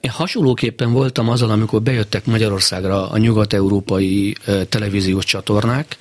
Én 0.00 0.10
hasonlóképpen 0.10 0.92
voltam 0.92 1.28
azzal, 1.28 1.50
amikor 1.50 1.82
bejöttek 1.82 2.24
Magyarországra 2.24 3.10
a 3.10 3.18
nyugat-európai 3.18 4.34
televíziós 4.68 5.24
csatornák, 5.24 5.96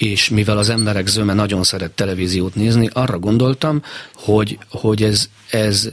és 0.00 0.28
mivel 0.28 0.58
az 0.58 0.68
emberek 0.68 1.06
zöme 1.06 1.34
nagyon 1.34 1.62
szeret 1.62 1.90
televíziót 1.90 2.54
nézni, 2.54 2.88
arra 2.92 3.18
gondoltam, 3.18 3.82
hogy, 4.14 4.58
hogy 4.70 5.02
ez, 5.02 5.28
ez 5.50 5.88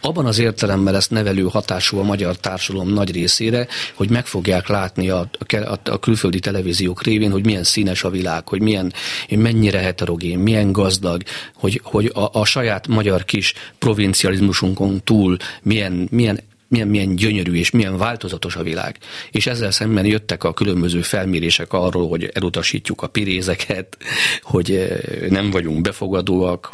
abban 0.00 0.26
az 0.26 0.38
értelemben 0.38 0.92
lesz 0.92 1.08
nevelő 1.08 1.42
hatású 1.42 1.98
a 1.98 2.02
magyar 2.02 2.36
társadalom 2.36 2.92
nagy 2.92 3.12
részére, 3.12 3.66
hogy 3.94 4.10
meg 4.10 4.26
fogják 4.26 4.68
látni 4.68 5.08
a, 5.08 5.30
a, 5.48 5.78
a 5.84 5.98
külföldi 5.98 6.38
televíziók 6.38 7.02
révén, 7.02 7.30
hogy 7.30 7.44
milyen 7.44 7.64
színes 7.64 8.04
a 8.04 8.10
világ, 8.10 8.48
hogy 8.48 8.60
milyen, 8.60 8.92
mennyire 9.28 9.78
heterogén, 9.78 10.38
milyen 10.38 10.72
gazdag, 10.72 11.22
hogy, 11.54 11.80
hogy 11.84 12.10
a, 12.14 12.28
a 12.32 12.44
saját 12.44 12.88
magyar 12.88 13.24
kis 13.24 13.54
provincializmusunkon 13.78 15.00
túl 15.04 15.36
milyen, 15.62 16.08
milyen 16.10 16.40
milyen, 16.68 16.88
milyen 16.88 17.16
gyönyörű 17.16 17.54
és 17.54 17.70
milyen 17.70 17.96
változatos 17.96 18.56
a 18.56 18.62
világ. 18.62 18.98
És 19.30 19.46
ezzel 19.46 19.70
szemben 19.70 20.04
jöttek 20.04 20.44
a 20.44 20.54
különböző 20.54 21.02
felmérések 21.02 21.72
arról, 21.72 22.08
hogy 22.08 22.30
elutasítjuk 22.32 23.02
a 23.02 23.06
pirézeket, 23.06 23.96
hogy 24.42 24.70
eh, 24.70 24.98
nem 25.28 25.50
vagyunk 25.50 25.80
befogadóak, 25.80 26.70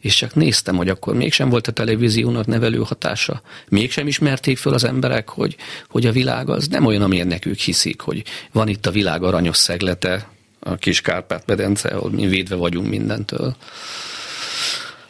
és 0.00 0.14
csak 0.14 0.34
néztem, 0.34 0.76
hogy 0.76 0.88
akkor 0.88 1.14
mégsem 1.14 1.48
volt 1.48 1.66
a 1.66 1.72
televíziónak 1.72 2.46
nevelő 2.46 2.78
hatása. 2.78 3.42
Mégsem 3.68 4.06
ismerték 4.06 4.58
föl 4.58 4.72
az 4.72 4.84
emberek, 4.84 5.28
hogy, 5.28 5.56
hogy 5.88 6.06
a 6.06 6.12
világ 6.12 6.50
az 6.50 6.68
nem 6.68 6.86
olyan, 6.86 7.02
amilyen 7.02 7.26
nekük 7.26 7.58
hiszik, 7.58 8.00
hogy 8.00 8.22
van 8.52 8.68
itt 8.68 8.86
a 8.86 8.90
világ 8.90 9.22
aranyos 9.22 9.56
szeglete, 9.56 10.28
a 10.60 10.74
kis 10.74 11.00
Kárpát-medence, 11.00 11.88
ahol 11.88 12.10
mi 12.10 12.26
védve 12.26 12.54
vagyunk 12.54 12.88
mindentől 12.88 13.56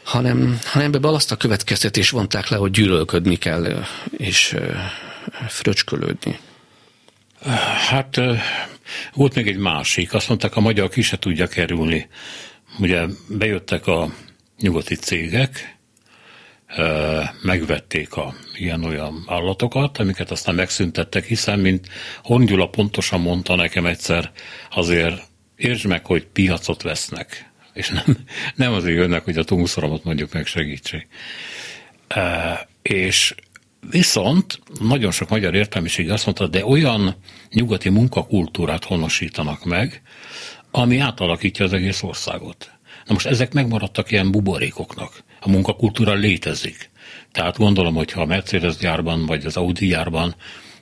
hanem, 0.06 0.58
hanem 0.64 0.92
ebből 0.94 1.14
azt 1.14 1.32
a 1.32 1.36
következtetés 1.36 2.10
vonták 2.10 2.48
le, 2.48 2.56
hogy 2.56 2.70
gyűlölködni 2.70 3.36
kell, 3.36 3.84
és 4.16 4.56
fröcskölődni. 5.48 6.38
Hát 7.88 8.20
volt 9.14 9.34
még 9.34 9.46
egy 9.46 9.56
másik, 9.56 10.14
azt 10.14 10.28
mondták, 10.28 10.56
a 10.56 10.60
magyar 10.60 10.88
ki 10.88 11.02
se 11.02 11.18
tudja 11.18 11.46
kerülni. 11.46 12.08
Ugye 12.78 13.06
bejöttek 13.28 13.86
a 13.86 14.12
nyugati 14.60 14.94
cégek, 14.94 15.76
megvették 17.42 18.14
a 18.14 18.34
ilyen-olyan 18.54 19.24
állatokat, 19.26 19.98
amiket 19.98 20.30
aztán 20.30 20.54
megszüntettek, 20.54 21.24
hiszen, 21.24 21.58
mint 21.58 21.88
Hongyula 22.22 22.68
pontosan 22.68 23.20
mondta 23.20 23.54
nekem 23.54 23.86
egyszer, 23.86 24.32
azért 24.70 25.22
értsd 25.56 25.86
meg, 25.86 26.06
hogy 26.06 26.26
piacot 26.26 26.82
vesznek 26.82 27.45
és 27.76 27.88
nem, 27.88 28.16
nem 28.54 28.72
azért 28.72 28.96
jönnek, 28.96 29.24
hogy 29.24 29.36
a 29.36 29.44
tumuszoromat 29.44 30.04
mondjuk 30.04 30.32
megsegítsék. 30.32 31.08
E, 32.08 32.68
és 32.82 33.34
viszont 33.90 34.60
nagyon 34.80 35.10
sok 35.10 35.28
magyar 35.28 35.54
értelmiség 35.54 36.10
azt 36.10 36.24
mondta, 36.24 36.46
de 36.46 36.66
olyan 36.66 37.16
nyugati 37.50 37.88
munkakultúrát 37.88 38.84
honosítanak 38.84 39.64
meg, 39.64 40.02
ami 40.70 40.98
átalakítja 40.98 41.64
az 41.64 41.72
egész 41.72 42.02
országot. 42.02 42.70
Na 43.06 43.12
most 43.12 43.26
ezek 43.26 43.52
megmaradtak 43.52 44.10
ilyen 44.10 44.30
buborékoknak. 44.30 45.24
A 45.40 45.48
munkakultúra 45.48 46.14
létezik. 46.14 46.90
Tehát 47.32 47.56
gondolom, 47.56 47.94
hogy 47.94 48.12
ha 48.12 48.20
a 48.20 48.26
Mercedes 48.26 48.76
gyárban 48.76 49.26
vagy 49.26 49.44
az 49.44 49.56
Audi 49.56 49.86
gyárban 49.86 50.34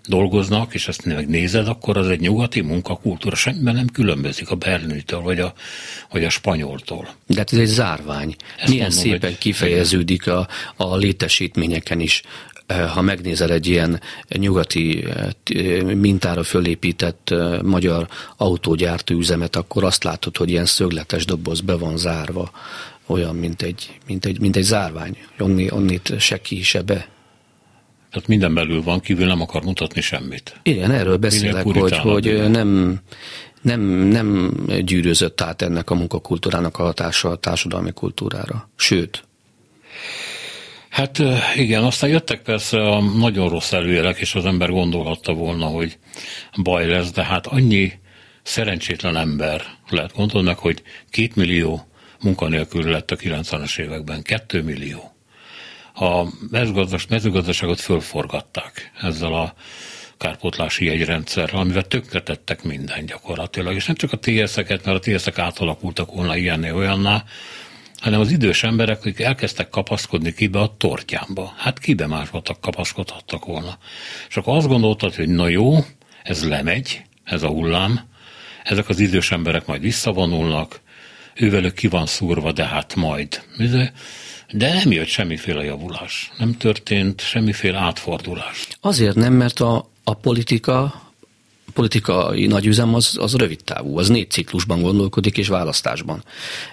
dolgoznak, 0.09 0.75
és 0.75 0.89
ezt 0.89 1.05
megnézed, 1.05 1.69
akkor 1.69 1.97
az 1.97 2.09
egy 2.09 2.21
nyugati 2.21 2.61
munkakultúra, 2.61 3.37
semmiben 3.37 3.75
nem 3.75 3.87
különbözik 3.87 4.51
a 4.51 4.55
berlinitől, 4.55 5.21
vagy 5.21 5.41
a, 5.41 5.53
vagy 6.11 6.25
a 6.25 6.31
spanyoltól. 6.31 7.09
De 7.27 7.37
hát 7.37 7.53
ez 7.53 7.59
egy 7.59 7.67
zárvány. 7.67 8.37
Ezt 8.59 8.69
Milyen 8.69 8.87
mondom, 8.87 9.05
szépen 9.05 9.31
hogy... 9.31 9.39
kifejeződik 9.39 10.27
a, 10.27 10.49
a 10.77 10.97
létesítményeken 10.97 12.01
is 12.01 12.23
eh, 12.67 12.89
ha 12.91 13.01
megnézel 13.01 13.51
egy 13.51 13.67
ilyen 13.67 14.01
nyugati 14.29 15.05
eh, 15.05 15.83
mintára 15.83 16.43
fölépített 16.43 17.31
eh, 17.31 17.61
magyar 17.63 18.09
autógyártó 18.37 19.15
üzemet, 19.15 19.57
akkor 19.57 19.85
azt 19.85 20.05
látod, 20.05 20.37
hogy 20.37 20.51
ilyen 20.51 20.67
szögletes 20.67 21.25
doboz 21.25 21.61
be 21.61 21.75
van 21.75 21.97
zárva, 21.97 22.51
olyan, 23.07 23.37
mint 23.37 23.63
egy, 23.63 23.99
mint 24.07 24.25
egy, 24.25 24.41
mint 24.41 24.57
egy 24.57 24.63
zárvány. 24.63 25.19
Onni, 25.39 25.71
onnit 25.71 26.13
se 26.19 26.41
ki, 26.41 26.63
se 26.63 26.83
be. 26.83 27.14
Tehát 28.15 28.29
minden 28.29 28.55
belül 28.55 28.83
van, 28.83 29.01
kívül 29.01 29.27
nem 29.27 29.41
akar 29.41 29.63
mutatni 29.63 30.01
semmit. 30.01 30.61
Igen, 30.63 30.91
erről 30.91 31.17
beszélek, 31.17 31.63
hogy, 31.63 31.99
hogy 31.99 32.51
nem, 32.51 33.01
nem, 33.61 33.81
nem 33.91 34.57
gyűrözött 34.81 35.41
át 35.41 35.63
ennek 35.63 35.91
a 35.91 35.95
munkakultúrának 35.95 36.79
a 36.79 36.83
hatása 36.83 37.29
a 37.29 37.37
társadalmi 37.37 37.93
kultúrára. 37.93 38.71
Sőt, 38.77 39.25
Hát 40.89 41.23
igen, 41.57 41.85
aztán 41.85 42.11
jöttek 42.11 42.43
persze 42.43 42.89
a 42.89 43.01
nagyon 43.01 43.49
rossz 43.49 43.73
előjelek, 43.73 44.19
és 44.19 44.35
az 44.35 44.45
ember 44.45 44.71
gondolhatta 44.71 45.33
volna, 45.33 45.67
hogy 45.67 45.99
baj 46.63 46.87
lesz, 46.87 47.13
de 47.13 47.25
hát 47.25 47.47
annyi 47.47 47.93
szerencsétlen 48.43 49.17
ember, 49.17 49.63
lehet 49.89 50.15
gondolni 50.15 50.47
meg, 50.47 50.59
hogy 50.59 50.83
két 51.11 51.37
millió 51.37 51.87
munkanélkül 52.21 52.91
lett 52.91 53.11
a 53.11 53.17
90-es 53.17 53.79
években, 53.79 54.23
kettő 54.23 54.63
millió. 54.63 55.14
A 55.95 56.25
mezőgazdaságot 57.09 57.81
fölforgatták 57.81 58.91
ezzel 59.01 59.35
a 59.35 59.55
kárpótlási 60.19 60.85
jegyrendszerrel, 60.85 61.61
amivel 61.61 61.83
tönkretettek 61.83 62.63
minden 62.63 63.07
gyakorlatilag. 63.07 63.75
És 63.75 63.87
nem 63.87 63.97
csak 63.97 64.13
a 64.13 64.19
TSZ-eket, 64.19 64.85
mert 64.85 65.07
a 65.07 65.11
TSZ-ek 65.11 65.39
átalakultak 65.39 66.13
volna 66.13 66.37
ilyenné 66.37 66.71
olyanná, 66.71 67.25
hanem 68.01 68.21
az 68.21 68.31
idős 68.31 68.63
emberek, 68.63 68.99
akik 68.99 69.21
elkezdtek 69.21 69.69
kapaszkodni 69.69 70.33
kibe 70.33 70.61
a 70.61 70.75
tortyámba. 70.77 71.55
Hát 71.57 71.79
kibe 71.79 72.07
másba 72.07 72.43
kapaszkodhattak 72.61 73.45
volna. 73.45 73.79
És 74.29 74.37
akkor 74.37 74.57
azt 74.57 74.69
gondoltad, 74.69 75.15
hogy 75.15 75.29
na 75.29 75.49
jó, 75.49 75.85
ez 76.23 76.49
lemegy, 76.49 77.03
ez 77.25 77.43
a 77.43 77.49
hullám, 77.49 78.01
ezek 78.65 78.89
az 78.89 79.01
idős 79.01 79.31
emberek 79.31 79.67
majd 79.67 79.81
visszavonulnak, 79.81 80.81
ővelük 81.35 81.75
ki 81.75 81.89
van 81.89 82.07
szúrva, 82.07 82.53
de 82.53 82.65
hát 82.65 82.95
majd. 82.95 83.43
De 84.57 84.73
nem 84.73 84.93
jött 84.93 85.07
semmiféle 85.07 85.65
javulás. 85.65 86.33
Nem 86.39 86.57
történt 86.57 87.21
semmiféle 87.21 87.79
átfordulás. 87.79 88.69
Azért 88.81 89.15
nem, 89.15 89.33
mert 89.33 89.61
a, 89.61 89.89
a 90.05 90.15
politika 90.15 91.03
politikai 91.73 92.47
nagyüzem 92.47 92.95
az, 92.95 93.17
az 93.21 93.35
rövid 93.35 93.65
távú, 93.65 93.99
az 93.99 94.09
négy 94.09 94.31
ciklusban 94.31 94.83
gondolkodik 94.83 95.39
és 95.39 95.49
választásban. 95.49 96.25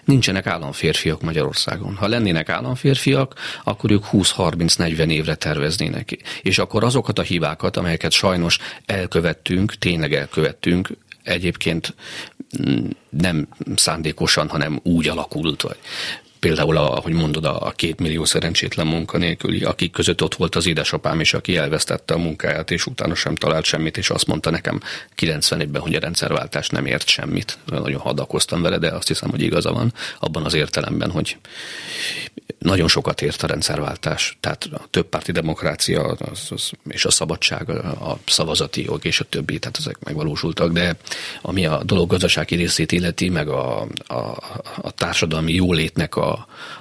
Nincsenek 0.05 0.47
államférfiak 0.47 1.21
Magyarországon. 1.21 1.95
Ha 1.95 2.07
lennének 2.07 2.50
államférfiak, 2.50 3.35
akkor 3.63 3.91
ők 3.91 4.03
20-30-40 4.11 5.09
évre 5.11 5.35
terveznének. 5.35 6.17
És 6.41 6.57
akkor 6.57 6.83
azokat 6.83 7.19
a 7.19 7.21
hibákat, 7.21 7.77
amelyeket 7.77 8.11
sajnos 8.11 8.57
elkövettünk, 8.85 9.73
tényleg 9.73 10.13
elkövettünk, 10.13 10.89
egyébként 11.23 11.95
nem 13.09 13.47
szándékosan, 13.75 14.50
hanem 14.50 14.79
úgy 14.83 15.07
alakult, 15.07 15.61
vagy 15.61 15.77
például, 16.41 16.77
ahogy 16.77 17.13
mondod, 17.13 17.45
a 17.45 17.74
két 17.75 18.00
millió 18.00 18.25
szerencsétlen 18.25 18.88
munkanélküli, 18.88 19.63
akik 19.63 19.91
között 19.91 20.21
ott 20.24 20.36
volt 20.36 20.55
az 20.55 20.67
édesapám 20.67 21.19
is, 21.19 21.33
aki 21.33 21.57
elvesztette 21.57 22.13
a 22.13 22.17
munkáját, 22.17 22.71
és 22.71 22.86
utána 22.86 23.15
sem 23.15 23.36
talált 23.36 23.65
semmit, 23.65 23.98
és 23.98 24.10
azt 24.10 24.27
mondta 24.27 24.50
nekem 24.50 24.81
91-ben, 25.17 25.81
hogy 25.81 25.95
a 25.95 26.00
rendszerváltás 26.00 26.69
nem 26.69 26.86
ért 26.86 27.07
semmit. 27.07 27.57
Nagyon 27.65 28.00
hadakoztam 28.00 28.62
vele, 28.62 28.77
de 28.77 28.89
azt 28.89 29.07
hiszem, 29.07 29.29
hogy 29.29 29.41
igaza 29.41 29.74
van 29.74 29.93
abban 30.19 30.45
az 30.45 30.53
értelemben, 30.53 31.12
hogy 31.12 31.38
nagyon 32.60 32.88
sokat 32.88 33.21
ért 33.21 33.43
a 33.43 33.48
rendszerváltás, 33.48 34.38
tehát 34.39 34.69
a 34.74 34.86
többpárti 34.89 35.31
demokrácia 35.31 36.03
az, 36.03 36.48
az, 36.50 36.71
és 36.88 37.05
a 37.05 37.12
szabadság, 37.12 37.69
a 37.69 38.17
szavazati 38.25 38.83
jog 38.83 39.05
és 39.05 39.19
a 39.19 39.24
többi, 39.24 39.60
tehát 39.60 39.77
ezek 39.77 39.98
megvalósultak, 40.03 40.71
de 40.71 40.98
ami 41.41 41.65
a 41.65 41.83
dolog 41.83 42.10
gazdasági 42.10 42.55
részét 42.55 42.91
illeti, 42.91 43.29
meg 43.29 43.48
a, 43.48 43.88
a, 44.07 44.15
a 44.81 44.91
társadalmi 44.91 45.53
jólétnek 45.53 46.15
a, 46.15 46.30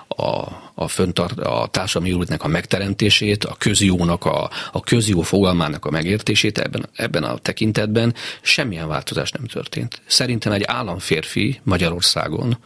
a, 0.09 0.49
a, 0.75 0.88
föntart, 0.88 1.38
a 1.38 1.69
társadalmi 1.71 2.09
jólétnek 2.12 2.45
a 2.45 2.49
megteremtését, 2.49 3.45
a 3.45 3.54
közjónak, 3.59 4.25
a, 4.25 4.50
a 4.73 4.80
közjó 4.80 5.21
fogalmának 5.21 5.85
a 5.85 5.90
megértését 5.90 6.59
ebben, 6.59 6.88
ebben 6.95 7.23
a 7.23 7.38
tekintetben 7.38 8.14
semmilyen 8.40 8.88
változás 8.88 9.30
nem 9.30 9.47
történt. 9.47 10.00
Szerintem 10.07 10.52
egy 10.52 10.64
államférfi 10.66 11.61
Magyarországon 11.62 12.57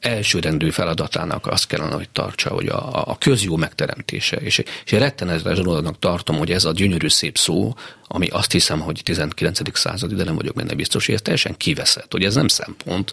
elsőrendű 0.00 0.70
feladatának 0.70 1.46
azt 1.46 1.66
kellene, 1.66 1.94
hogy 1.94 2.08
tartsa, 2.08 2.50
hogy 2.50 2.66
a, 2.66 3.02
a 3.06 3.16
közjó 3.18 3.56
megteremtése. 3.56 4.36
És, 4.36 4.62
és 4.84 4.92
rettenetes 4.92 5.58
dolognak 5.58 5.98
tartom, 5.98 6.36
hogy 6.36 6.50
ez 6.50 6.64
a 6.64 6.72
gyönyörű 6.72 7.08
szép 7.08 7.38
szó, 7.38 7.74
ami 8.12 8.26
azt 8.26 8.52
hiszem, 8.52 8.80
hogy 8.80 9.00
19. 9.04 9.78
századi, 9.78 10.14
de 10.14 10.24
nem 10.24 10.34
vagyok 10.34 10.54
benne 10.54 10.74
biztos, 10.74 11.06
hogy 11.06 11.14
ez 11.14 11.20
teljesen 11.22 11.56
kiveszett, 11.56 12.12
hogy 12.12 12.24
ez 12.24 12.34
nem 12.34 12.48
szempont, 12.48 13.12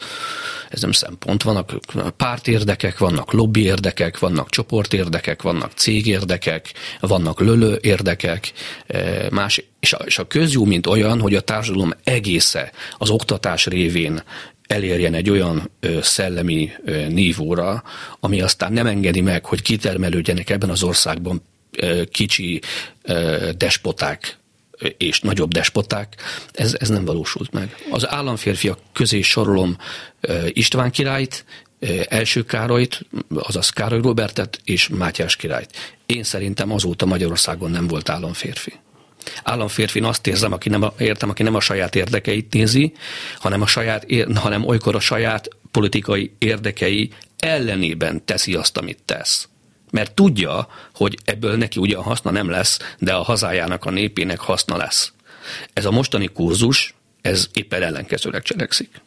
ez 0.70 0.82
nem 0.82 0.91
szempont, 0.91 1.44
vannak 1.44 1.72
pártérdekek, 2.17 2.98
vannak 2.98 3.32
lobby 3.32 3.63
érdekek, 3.63 4.20
vannak 4.20 4.50
csoportérdekek, 4.50 5.41
vannak 5.41 5.72
cégérdekek, 5.72 6.74
vannak 7.00 7.40
lölő 7.40 7.79
érdekek, 7.81 8.51
más, 9.31 9.64
és 9.79 9.94
a, 9.94 9.98
és 10.05 10.20
a 10.20 10.27
közjó, 10.27 10.66
mint 10.66 10.88
olyan, 10.88 11.20
hogy 11.20 11.35
a 11.35 11.42
társadalom 11.42 11.94
egésze 12.03 12.72
az 12.98 13.09
oktatás 13.09 13.66
révén 13.66 14.24
elérjen 14.68 15.14
egy 15.14 15.30
olyan 15.30 15.72
szellemi 16.01 16.72
nívóra, 17.08 17.84
ami 18.20 18.42
aztán 18.42 18.74
nem 18.74 18.88
engedi 18.88 19.22
meg, 19.22 19.46
hogy 19.46 19.62
kitermelődjenek 19.62 20.50
ebben 20.50 20.70
az 20.70 20.84
országban 20.84 21.42
kicsi 22.12 22.62
despoták 23.58 24.38
és 24.98 25.20
nagyobb 25.20 25.51
despoták, 25.51 26.16
ez, 26.51 26.75
ez 26.80 26.90
nem 26.90 27.06
valósult 27.06 27.51
meg. 27.51 27.75
Az 27.90 28.08
államférfiak 28.08 28.80
közé 28.94 29.22
sorolom 29.22 29.77
István 30.48 30.92
királyt, 30.92 31.46
első 32.08 32.44
Károlyt, 32.44 33.06
azaz 33.36 33.70
Károly 33.70 34.01
Robertet 34.01 34.60
és 34.64 34.88
Mátyás 34.88 35.36
királyt. 35.36 35.98
Én 36.06 36.24
szerintem 36.24 36.72
azóta 36.72 37.06
Magyarországon 37.06 37.72
nem 37.72 37.88
volt 37.88 38.10
államférfi 38.10 38.74
államférfin 39.44 40.03
azt 40.03 40.27
érzem, 40.27 40.51
aki 40.53 40.70
nem 40.70 40.81
a, 40.81 40.94
értem, 41.00 41.29
aki 41.29 41.44
nem 41.44 41.55
a 41.55 41.59
saját 41.59 41.96
érdekeit 41.96 42.53
nézi, 42.53 42.94
hanem, 43.40 43.61
a 43.61 43.68
saját, 43.68 44.05
hanem 44.35 44.66
olykor 44.66 44.96
a 44.96 45.00
saját 45.00 45.50
politikai 45.72 46.31
érdekei 46.37 47.09
ellenében 47.37 48.25
teszi 48.25 48.55
azt, 48.55 48.77
amit 48.77 49.00
tesz. 49.05 49.50
Mert 49.92 50.13
tudja, 50.13 50.68
hogy 50.94 51.18
ebből 51.25 51.57
neki 51.57 51.79
ugyan 51.79 52.03
haszna 52.03 52.31
nem 52.31 52.50
lesz, 52.50 52.79
de 53.00 53.13
a 53.13 53.24
hazájának, 53.24 53.85
a 53.85 53.90
népének 53.90 54.40
haszna 54.40 54.77
lesz. 54.77 55.11
Ez 55.74 55.85
a 55.85 55.92
mostani 55.92 56.27
kurzus, 56.27 56.94
ez 57.22 57.48
éppen 57.53 57.83
ellenkezőleg 57.83 58.42
cselekszik. 58.42 59.01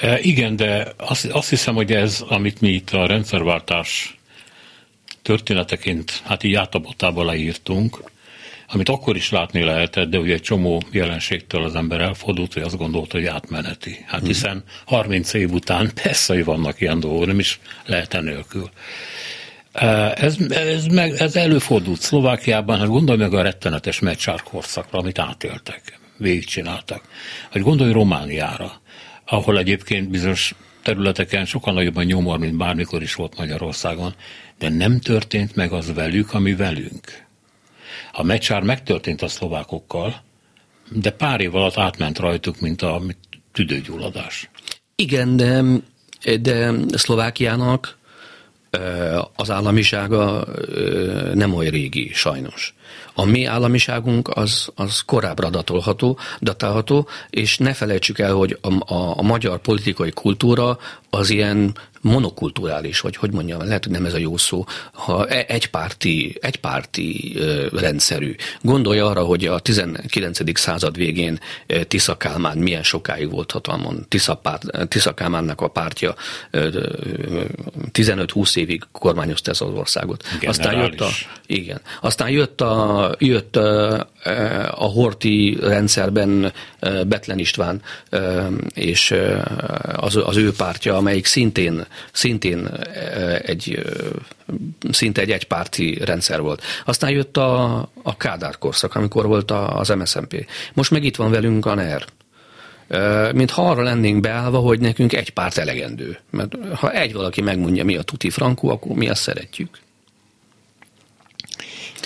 E, 0.00 0.18
igen, 0.20 0.56
de 0.56 0.92
azt, 0.96 1.24
azt 1.24 1.48
hiszem, 1.48 1.74
hogy 1.74 1.92
ez, 1.92 2.24
amit 2.28 2.60
mi 2.60 2.68
itt 2.68 2.90
a 2.90 3.06
rendszerváltás 3.06 4.18
történeteként, 5.22 6.22
hát 6.24 6.42
így 6.42 6.54
átabotába 6.54 7.24
leírtunk, 7.24 8.02
amit 8.72 8.88
akkor 8.88 9.16
is 9.16 9.30
látni 9.30 9.62
lehetett, 9.62 10.08
de 10.10 10.18
ugye 10.18 10.32
egy 10.32 10.40
csomó 10.40 10.82
jelenségtől 10.90 11.64
az 11.64 11.74
ember 11.74 12.00
elfordult, 12.00 12.52
hogy 12.52 12.62
azt 12.62 12.76
gondolta, 12.76 13.16
hogy 13.16 13.26
átmeneti. 13.26 14.04
Hát 14.06 14.26
hiszen 14.26 14.64
30 14.84 15.32
év 15.32 15.52
után 15.52 15.90
persze, 16.02 16.34
hogy 16.34 16.44
vannak 16.44 16.80
ilyen 16.80 17.00
dolgok, 17.00 17.26
nem 17.26 17.38
is 17.38 17.60
lehet 17.86 18.14
enélkül. 18.14 18.70
Ez, 20.14 20.36
ez, 20.48 20.86
meg, 20.86 21.12
ez 21.12 21.36
előfordult 21.36 22.00
Szlovákiában, 22.00 22.78
hát 22.78 22.88
gondolj 22.88 23.18
meg 23.18 23.34
a 23.34 23.42
rettenetes 23.42 23.98
meccsár 23.98 24.42
korszakra, 24.42 24.98
amit 24.98 25.18
átéltek, 25.18 25.98
végigcsináltak. 26.16 27.02
Vagy 27.52 27.62
gondolj 27.62 27.92
Romániára, 27.92 28.80
ahol 29.26 29.58
egyébként 29.58 30.08
bizonyos 30.08 30.54
területeken 30.82 31.44
sokkal 31.44 31.72
nagyobb 31.72 31.96
a 31.96 32.02
nyomor, 32.02 32.38
mint 32.38 32.56
bármikor 32.56 33.02
is 33.02 33.14
volt 33.14 33.36
Magyarországon, 33.36 34.14
de 34.58 34.68
nem 34.68 35.00
történt 35.00 35.56
meg 35.56 35.72
az 35.72 35.94
velük, 35.94 36.34
ami 36.34 36.54
velünk. 36.54 37.28
A 38.12 38.22
meccsár 38.22 38.62
megtörtént 38.62 39.22
a 39.22 39.28
szlovákokkal, 39.28 40.22
de 40.90 41.10
pár 41.10 41.40
év 41.40 41.54
alatt 41.54 41.76
átment 41.76 42.18
rajtuk, 42.18 42.60
mint 42.60 42.82
a 42.82 43.02
tüdőgyulladás. 43.52 44.50
Igen, 44.94 45.36
de, 45.36 45.62
de 46.40 46.72
Szlovákiának 46.92 47.98
az 49.36 49.50
államisága 49.50 50.44
nem 51.34 51.54
olyan 51.54 51.70
régi, 51.70 52.10
sajnos. 52.12 52.74
A 53.14 53.24
mi 53.24 53.44
államiságunk 53.44 54.28
az, 54.28 54.68
az 54.74 55.00
korábbra 55.00 55.50
datolható, 55.50 56.18
datálható, 56.40 57.08
és 57.30 57.58
ne 57.58 57.72
felejtsük 57.72 58.18
el, 58.18 58.32
hogy 58.32 58.58
a, 58.60 58.94
a, 58.94 59.18
a 59.18 59.22
magyar 59.22 59.58
politikai 59.58 60.10
kultúra 60.10 60.78
az 61.10 61.30
ilyen 61.30 61.74
monokulturális, 62.00 63.00
vagy 63.00 63.16
hogy 63.16 63.32
mondjam, 63.32 63.66
lehet, 63.66 63.84
hogy 63.84 63.92
nem 63.92 64.04
ez 64.04 64.14
a 64.14 64.18
jó 64.18 64.36
szó, 64.36 64.64
ha 64.92 65.26
e, 65.26 65.44
egypárti, 65.48 66.38
egypárti 66.40 67.38
rendszerű. 67.72 68.34
Gondolj 68.60 68.98
arra, 68.98 69.24
hogy 69.24 69.46
a 69.46 69.58
19. 69.58 70.58
század 70.58 70.96
végén 70.96 71.38
Tisza 71.88 72.16
Kálmán 72.16 72.58
milyen 72.58 72.82
sokáig 72.82 73.30
volt 73.30 73.50
hatalmon. 73.50 74.06
Tisza, 74.08 74.34
párt, 74.34 74.88
Tisza 74.88 75.14
Kálmánnak 75.14 75.60
a 75.60 75.68
pártja 75.68 76.14
15-20 76.52 78.56
évig 78.56 78.82
kormányozta 78.92 79.50
ez 79.50 79.60
az 79.60 79.68
országot. 79.68 80.22
Generális. 80.40 80.48
Aztán 80.48 80.74
jött 80.74 81.00
a, 81.00 81.08
igen. 81.46 81.80
Aztán 82.00 82.30
jött 82.30 82.60
a, 82.60 83.14
jött 83.18 83.56
a 83.56 84.08
Horti 84.70 85.58
rendszerben 85.60 86.52
Betlen 87.06 87.38
István 87.38 87.82
és 88.74 89.14
az, 89.92 90.16
az 90.16 90.36
ő 90.36 90.52
pártja, 90.52 90.96
amelyik 90.96 91.26
szintén, 91.26 91.86
szintén 92.12 92.68
egy 93.42 93.82
szinte 94.90 95.20
egy 95.20 95.30
egypárti 95.30 95.98
rendszer 96.04 96.40
volt. 96.40 96.62
Aztán 96.84 97.10
jött 97.10 97.36
a, 97.36 97.72
a 98.02 98.16
Kádár 98.16 98.58
korszak, 98.58 98.94
amikor 98.94 99.26
volt 99.26 99.50
az 99.50 99.88
MSZNP. 99.88 100.46
Most 100.74 100.90
meg 100.90 101.04
itt 101.04 101.16
van 101.16 101.30
velünk 101.30 101.66
a 101.66 101.74
NER 101.74 102.04
mint 103.32 103.50
ha 103.50 103.70
arra 103.70 103.82
lennénk 103.82 104.20
beállva, 104.20 104.58
hogy 104.58 104.80
nekünk 104.80 105.12
egy 105.12 105.30
párt 105.30 105.58
elegendő. 105.58 106.18
Mert 106.30 106.56
ha 106.74 106.92
egy 106.92 107.12
valaki 107.12 107.40
megmondja, 107.40 107.84
mi 107.84 107.96
a 107.96 108.02
tuti 108.02 108.30
frankó, 108.30 108.68
akkor 108.68 108.96
mi 108.96 109.08
azt 109.08 109.22
szeretjük. 109.22 109.78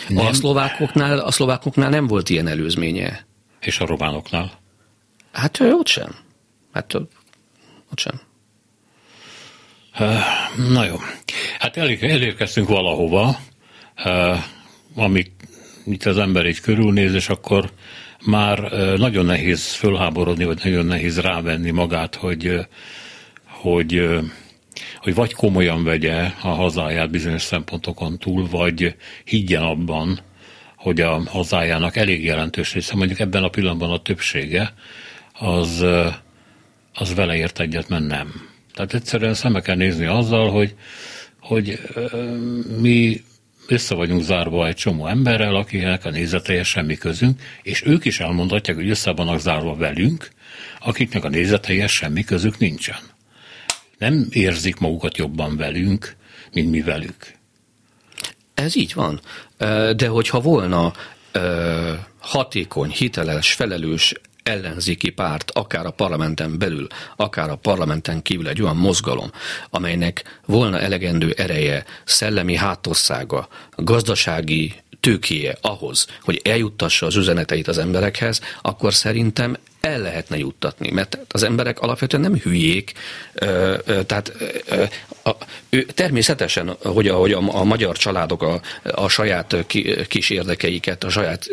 Nem. 0.09 0.27
A 0.27 0.33
szlovákoknál, 0.33 1.19
a 1.19 1.31
szlovákoknál 1.31 1.91
nem 1.91 2.07
volt 2.07 2.29
ilyen 2.29 2.47
előzménye. 2.47 3.27
És 3.61 3.79
a 3.79 3.87
románoknál? 3.87 4.53
Hát 5.33 5.61
ott 5.61 5.87
sem. 5.87 6.15
Hát 6.73 6.95
ott 6.95 7.11
sem. 7.95 8.21
Na 10.73 10.85
jó. 10.85 10.97
Hát 11.59 11.77
elérkeztünk 11.77 12.69
valahova, 12.69 13.39
amit 14.95 15.31
itt 15.87 16.05
az 16.05 16.19
ember 16.19 16.47
így 16.47 16.61
körülnéz, 16.61 17.15
és 17.15 17.29
akkor 17.29 17.71
már 18.25 18.59
nagyon 18.97 19.25
nehéz 19.25 19.73
fölháborodni, 19.73 20.45
vagy 20.45 20.61
nagyon 20.65 20.87
nehéz 20.87 21.21
rávenni 21.21 21.71
magát, 21.71 22.15
hogy, 22.15 22.67
hogy, 23.47 24.09
hogy 25.05 25.15
vagy 25.15 25.33
komolyan 25.33 25.85
vegye 25.85 26.31
a 26.43 26.49
hazáját 26.49 27.11
bizonyos 27.11 27.43
szempontokon 27.43 28.19
túl, 28.19 28.49
vagy 28.51 28.97
higgyen 29.25 29.63
abban, 29.63 30.21
hogy 30.77 31.01
a 31.01 31.23
hazájának 31.27 31.97
elég 31.97 32.25
jelentős 32.25 32.75
része, 32.75 32.97
mondjuk 32.97 33.19
ebben 33.19 33.43
a 33.43 33.49
pillanatban 33.49 33.91
a 33.91 34.03
többsége, 34.03 34.75
az, 35.33 35.85
az 36.93 37.15
vele 37.15 37.37
ért 37.37 37.61
egyet, 37.61 37.89
mert 37.89 38.07
nem. 38.07 38.49
Tehát 38.75 38.95
egyszerűen 38.95 39.35
szembe 39.35 39.61
kell 39.61 39.77
nézni 39.77 40.07
azzal, 40.07 40.51
hogy, 40.51 40.75
hogy 41.41 41.81
mi 42.81 43.23
össze 43.69 43.95
vagyunk 43.95 44.23
zárva 44.23 44.67
egy 44.67 44.77
csomó 44.77 45.07
emberrel, 45.07 45.55
akinek 45.55 46.05
a 46.05 46.11
nézeteje 46.11 46.63
semmi 46.63 46.97
közünk, 46.97 47.41
és 47.63 47.83
ők 47.87 48.05
is 48.05 48.21
elmondhatják, 48.21 48.77
hogy 48.77 48.91
össze 48.91 49.13
vannak 49.13 49.41
zárva 49.41 49.75
velünk, 49.75 50.31
akiknek 50.81 51.25
a 51.25 51.29
nézeteje 51.29 51.87
semmi 51.87 52.25
közük 52.25 52.59
nincsen. 52.59 53.14
Nem 53.99 54.27
érzik 54.31 54.79
magukat 54.79 55.17
jobban 55.17 55.57
velünk, 55.57 56.17
mint 56.53 56.71
mi 56.71 56.81
velük. 56.81 57.35
Ez 58.55 58.77
így 58.77 58.95
van. 58.95 59.21
De 59.97 60.07
hogyha 60.09 60.41
volna 60.41 60.93
hatékony, 62.19 62.91
hiteles, 62.91 63.53
felelős 63.53 64.15
ellenzéki 64.43 65.11
párt, 65.11 65.51
akár 65.51 65.87
a 65.87 65.91
parlamenten 65.91 66.59
belül, 66.59 66.87
akár 67.17 67.51
a 67.51 67.57
parlamenten 67.57 68.23
kívül 68.23 68.49
egy 68.49 68.63
olyan 68.63 68.77
mozgalom, 68.77 69.31
amelynek 69.71 70.41
volna 70.47 70.81
elegendő 70.81 71.35
ereje, 71.37 71.85
szellemi 72.05 72.55
hátországa, 72.55 73.49
gazdasági 73.77 74.75
tőkéje 75.01 75.57
ahhoz, 75.61 76.07
hogy 76.23 76.41
eljuttassa 76.45 77.07
az 77.07 77.17
üzeneteit 77.17 77.69
az 77.69 77.79
emberekhez, 77.79 78.41
akkor 78.63 78.95
szerintem 78.95 79.57
el 79.85 80.01
lehetne 80.01 80.39
juttatni, 80.39 80.91
mert 80.91 81.19
az 81.29 81.43
emberek 81.43 81.81
alapvetően 81.81 82.23
nem 82.23 82.37
hülyék, 82.37 82.93
tehát 84.07 84.33
ő, 85.69 85.83
természetesen, 85.83 86.77
hogy 86.83 87.09
a, 87.09 87.17
hogy 87.17 87.33
a, 87.33 87.59
a 87.59 87.65
magyar 87.65 87.97
családok 87.97 88.43
a, 88.43 88.61
a 88.83 89.09
saját 89.09 89.67
kis 90.09 90.31
érdekeiket, 90.31 91.05
a 91.05 91.09
saját 91.09 91.47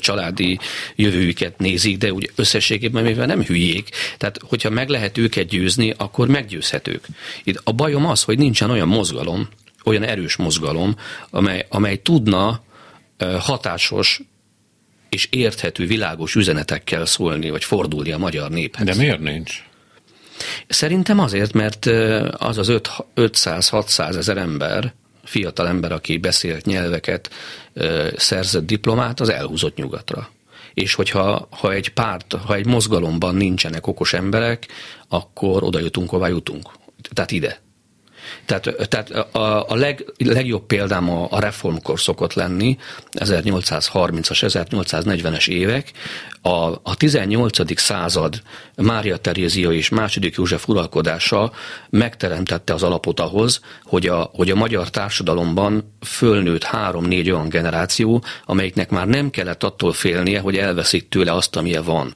családi 0.00 0.58
jövőjüket 0.96 1.58
nézik, 1.58 1.98
de 1.98 2.12
úgy 2.12 2.30
összességében 2.34 3.04
mivel 3.04 3.26
nem 3.26 3.42
hülyék, 3.42 3.88
tehát 4.16 4.38
hogyha 4.42 4.70
meg 4.70 4.88
lehet 4.88 5.18
őket 5.18 5.46
győzni, 5.46 5.94
akkor 5.96 6.28
meggyőzhetők. 6.28 7.06
Itt 7.44 7.60
a 7.64 7.72
bajom 7.72 8.06
az, 8.06 8.22
hogy 8.22 8.38
nincsen 8.38 8.70
olyan 8.70 8.88
mozgalom, 8.88 9.48
olyan 9.84 10.02
erős 10.02 10.36
mozgalom, 10.36 10.94
amely, 11.30 11.66
amely 11.68 11.96
tudna 11.96 12.62
hatásos 13.38 14.20
és 15.08 15.28
érthető, 15.30 15.86
világos 15.86 16.34
üzenetekkel 16.34 17.06
szólni, 17.06 17.50
vagy 17.50 17.64
fordulni 17.64 18.12
a 18.12 18.18
magyar 18.18 18.50
néphez. 18.50 18.86
De 18.86 18.94
miért 18.94 19.20
nincs? 19.20 19.62
Szerintem 20.68 21.18
azért, 21.18 21.52
mert 21.52 21.86
az 22.32 22.58
az 22.58 22.72
500-600 23.16 24.16
ezer 24.16 24.36
ember, 24.36 24.92
fiatal 25.24 25.68
ember, 25.68 25.92
aki 25.92 26.18
beszélt 26.18 26.66
nyelveket, 26.66 27.30
szerzett 28.16 28.66
diplomát, 28.66 29.20
az 29.20 29.28
elhúzott 29.28 29.76
nyugatra. 29.76 30.30
És 30.74 30.94
hogyha 30.94 31.48
ha 31.50 31.72
egy 31.72 31.88
párt, 31.88 32.36
ha 32.44 32.54
egy 32.54 32.66
mozgalomban 32.66 33.34
nincsenek 33.34 33.86
okos 33.86 34.12
emberek, 34.12 34.66
akkor 35.08 35.62
oda 35.62 35.78
jutunk, 35.78 36.10
hová 36.10 36.28
jutunk. 36.28 36.70
Tehát 37.12 37.30
ide. 37.30 37.60
Tehát, 38.44 38.88
tehát 38.88 39.10
a, 39.10 39.68
a 39.68 39.74
leg, 39.74 40.04
legjobb 40.16 40.66
példám 40.66 41.10
a, 41.10 41.26
a 41.30 41.40
reformkor 41.40 42.00
szokott 42.00 42.34
lenni, 42.34 42.78
1830-as, 43.12 44.64
1840-es 44.70 45.48
évek. 45.48 45.92
A, 46.42 46.72
a 46.82 46.96
18. 46.96 47.80
század 47.80 48.42
Mária 48.76 49.16
Terézia 49.16 49.72
és 49.72 49.88
második 49.88 50.34
József 50.36 50.68
uralkodása 50.68 51.52
megteremtette 51.90 52.74
az 52.74 52.82
alapot 52.82 53.20
ahhoz, 53.20 53.60
hogy 53.84 54.06
a, 54.06 54.30
hogy 54.32 54.50
a 54.50 54.54
magyar 54.54 54.90
társadalomban 54.90 55.94
fölnőtt 56.06 56.64
három-négy 56.64 57.30
olyan 57.30 57.48
generáció, 57.48 58.22
amelyiknek 58.44 58.90
már 58.90 59.06
nem 59.06 59.30
kellett 59.30 59.62
attól 59.62 59.92
félnie, 59.92 60.40
hogy 60.40 60.56
elveszik 60.56 61.08
tőle 61.08 61.32
azt, 61.32 61.56
amilyen 61.56 61.84
van 61.84 62.14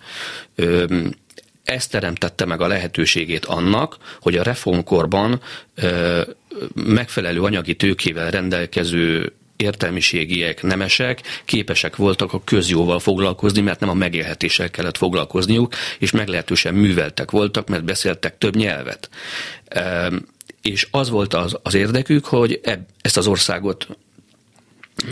ez 1.65 1.87
teremtette 1.87 2.45
meg 2.45 2.61
a 2.61 2.67
lehetőségét 2.67 3.45
annak, 3.45 3.97
hogy 4.21 4.37
a 4.37 4.43
reformkorban 4.43 5.41
ö, 5.75 6.23
megfelelő 6.75 7.43
anyagi 7.43 7.75
tőkével 7.75 8.31
rendelkező 8.31 9.33
értelmiségiek, 9.63 10.63
nemesek 10.63 11.21
képesek 11.45 11.97
voltak 11.97 12.33
a 12.33 12.45
közjóval 12.45 12.99
foglalkozni, 12.99 13.61
mert 13.61 13.81
nem 13.81 13.89
a 13.89 13.95
megélhetéssel 13.95 14.71
kellett 14.71 14.97
foglalkozniuk, 14.97 15.75
és 15.99 16.11
meglehetősen 16.11 16.75
műveltek 16.75 17.31
voltak, 17.31 17.69
mert 17.69 17.85
beszéltek 17.85 18.39
több 18.39 18.57
nyelvet. 18.57 19.09
És 20.63 20.89
az 20.91 21.11
volt 21.11 21.35
az, 21.35 21.57
az 21.63 21.75
érdekük, 21.75 22.25
hogy 22.25 22.61
eb, 22.63 22.81
ezt 23.01 23.17
az 23.17 23.27
országot 23.27 23.87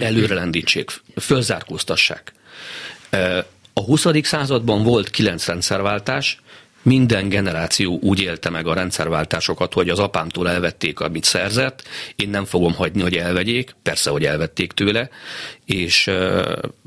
előrelendítsék, 0.00 0.90
fölzárkóztassák. 1.16 2.32
A 3.72 3.80
20. 3.80 4.06
században 4.22 4.82
volt 4.82 5.10
kilenc 5.10 5.46
rendszerváltás, 5.46 6.40
minden 6.82 7.28
generáció 7.28 7.98
úgy 8.02 8.20
élte 8.20 8.50
meg 8.50 8.66
a 8.66 8.74
rendszerváltásokat, 8.74 9.72
hogy 9.72 9.88
az 9.88 9.98
apámtól 9.98 10.48
elvették, 10.48 11.00
amit 11.00 11.24
szerzett, 11.24 11.82
én 12.16 12.28
nem 12.28 12.44
fogom 12.44 12.74
hagyni, 12.74 13.02
hogy 13.02 13.14
elvegyék, 13.14 13.76
persze, 13.82 14.10
hogy 14.10 14.24
elvették 14.24 14.72
tőle, 14.72 15.08
és 15.64 16.04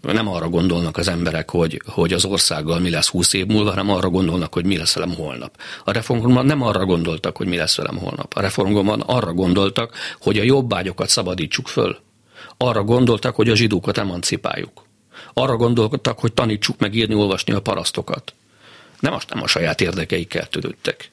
nem 0.02 0.28
arra 0.28 0.50
gondolnak 0.50 0.98
az 0.98 1.08
emberek, 1.08 1.50
hogy, 1.50 1.82
hogy 1.86 2.14
az 2.14 2.26
országgal 2.26 2.80
mi 2.80 2.90
lesz 2.90 3.08
húsz 3.08 3.34
év 3.34 3.46
múlva, 3.46 3.70
hanem 3.70 3.90
arra 3.90 4.10
gondolnak, 4.10 4.54
hogy 4.54 4.66
mi 4.66 4.78
lesz 4.78 4.96
velem 4.96 5.14
holnap. 5.16 5.58
A 5.84 5.92
reformban 5.92 6.46
nem 6.46 6.62
arra 6.62 6.86
gondoltak, 6.86 7.38
hogy 7.38 7.48
mi 7.48 7.58
lesz 7.58 7.76
velem 7.76 7.98
holnap. 7.98 8.34
A 8.36 8.42
reformban 8.42 9.02
arra 9.02 9.34
gondoltak, 9.34 9.96
hogy 10.20 10.40
a 10.40 10.44
jobbágyokat 10.44 11.10
szabadítsuk 11.10 11.68
föl. 11.68 11.98
Arra 12.58 12.84
gondoltak, 12.84 13.36
hogy 13.36 13.50
a 13.50 13.56
zsidókat 13.56 13.98
emancipáljuk. 13.98 14.92
Arra 15.34 15.56
gondoltak, 15.56 16.20
hogy 16.20 16.34
tanítsuk 16.34 16.80
meg 16.80 16.96
írni, 16.96 17.14
olvasni 17.14 17.54
a 17.54 17.62
parasztokat. 17.62 18.34
Nem, 19.00 19.14
most 19.14 19.34
nem 19.34 19.44
a 19.44 19.48
saját 19.48 19.82
érdekeikkel 19.82 20.48
törődtek. 20.48 21.12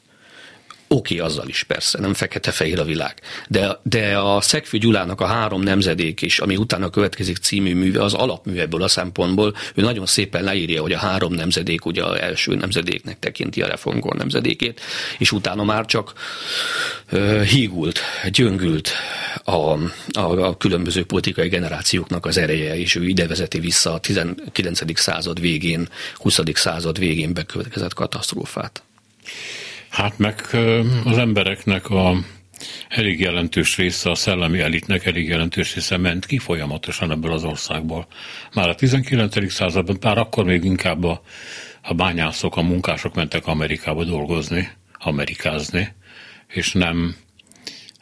Oké, 0.92 1.14
okay, 1.14 1.26
azzal 1.26 1.48
is 1.48 1.62
persze, 1.62 2.00
nem 2.00 2.14
fekete-fehér 2.14 2.80
a 2.80 2.84
világ. 2.84 3.14
De, 3.48 3.80
de 3.82 4.18
a 4.18 4.40
Szegfű 4.40 4.78
Gyulának 4.78 5.20
a 5.20 5.26
három 5.26 5.62
nemzedék 5.62 6.22
is, 6.22 6.38
ami 6.38 6.56
utána 6.56 6.90
következik 6.90 7.36
című 7.36 7.74
műve, 7.74 8.02
az 8.02 8.14
alapmű 8.14 8.58
ebből 8.58 8.82
a 8.82 8.88
szempontból. 8.88 9.54
Ő 9.74 9.82
nagyon 9.82 10.06
szépen 10.06 10.44
leírja, 10.44 10.82
hogy 10.82 10.92
a 10.92 10.98
három 10.98 11.32
nemzedék 11.32 11.84
ugye 11.84 12.04
az 12.04 12.18
első 12.18 12.54
nemzedéknek 12.54 13.18
tekinti 13.18 13.62
a 13.62 13.66
reformkor 13.66 14.16
nemzedékét, 14.16 14.80
és 15.18 15.32
utána 15.32 15.64
már 15.64 15.86
csak 15.86 16.12
uh, 17.12 17.42
hígult, 17.42 18.00
gyöngült 18.30 18.90
a, 19.44 19.52
a, 19.52 19.78
a 20.20 20.56
különböző 20.56 21.04
politikai 21.04 21.48
generációknak 21.48 22.26
az 22.26 22.36
ereje, 22.36 22.78
és 22.78 22.94
ő 22.94 23.06
ide 23.06 23.26
vezeti 23.26 23.58
vissza 23.58 23.92
a 23.92 23.98
19. 23.98 24.98
század 24.98 25.40
végén, 25.40 25.88
20. 26.14 26.40
század 26.54 26.98
végén 26.98 27.34
bekövetkezett 27.34 27.94
katasztrófát. 27.94 28.82
Hát 29.90 30.18
meg 30.18 30.46
az 31.04 31.18
embereknek 31.18 31.90
a 31.90 32.16
elég 32.88 33.20
jelentős 33.20 33.76
része, 33.76 34.10
a 34.10 34.14
szellemi 34.14 34.60
elitnek 34.60 35.06
elég 35.06 35.28
jelentős 35.28 35.74
része 35.74 35.96
ment 35.96 36.26
ki 36.26 36.38
folyamatosan 36.38 37.10
ebből 37.10 37.32
az 37.32 37.44
országból. 37.44 38.06
Már 38.54 38.68
a 38.68 38.74
19. 38.74 39.52
században, 39.52 40.00
pár 40.00 40.18
akkor 40.18 40.44
még 40.44 40.64
inkább 40.64 41.04
a, 41.04 41.22
a 41.82 41.94
bányászok, 41.94 42.56
a 42.56 42.62
munkások 42.62 43.14
mentek 43.14 43.46
Amerikába 43.46 44.04
dolgozni, 44.04 44.68
amerikázni, 44.98 45.94
és 46.48 46.72
nem, 46.72 47.16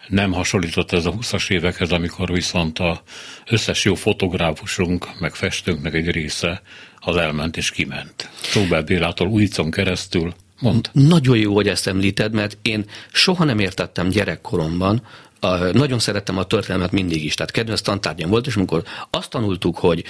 nem 0.09 0.33
hasonlított 0.33 0.93
ez 0.93 1.07
a 1.07 1.13
20-as 1.13 1.51
évekhez, 1.51 1.93
amikor 1.93 2.33
viszont 2.33 2.79
a 2.79 3.03
összes 3.47 3.85
jó 3.85 3.95
fotográfusunk, 3.95 5.21
meg 5.21 5.35
festőnknek 5.35 5.95
egy 5.95 6.11
része 6.11 6.63
az 6.99 7.17
elment 7.17 7.57
és 7.57 7.71
kiment. 7.71 8.31
Szóbel 8.41 8.83
Bélától 8.83 9.29
Újicon 9.29 9.71
keresztül 9.71 10.35
Mond. 10.59 10.91
Nagyon 10.93 11.37
jó, 11.37 11.55
hogy 11.55 11.69
ezt 11.69 11.87
említed, 11.87 12.33
mert 12.33 12.59
én 12.63 12.85
soha 13.13 13.45
nem 13.45 13.59
értettem 13.59 14.09
gyerekkoromban, 14.09 15.03
a, 15.41 15.57
nagyon 15.57 15.99
szerettem 15.99 16.39
a 16.39 16.45
történelmet 16.45 16.93
mindig 16.93 17.25
is, 17.25 17.35
tehát 17.35 17.53
kedvenc 17.53 17.81
tantárgyam 17.81 18.31
volt, 18.31 18.47
és 18.47 18.57
amikor 18.57 18.83
azt 19.11 19.31
tanultuk, 19.31 19.79
hogy 19.79 20.05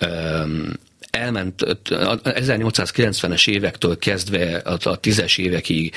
um, 0.00 0.72
elment 1.10 1.62
1890-es 2.24 3.48
évektől 3.48 3.98
kezdve 3.98 4.56
a 4.56 5.00
10-es 5.00 5.38
évekig 5.38 5.94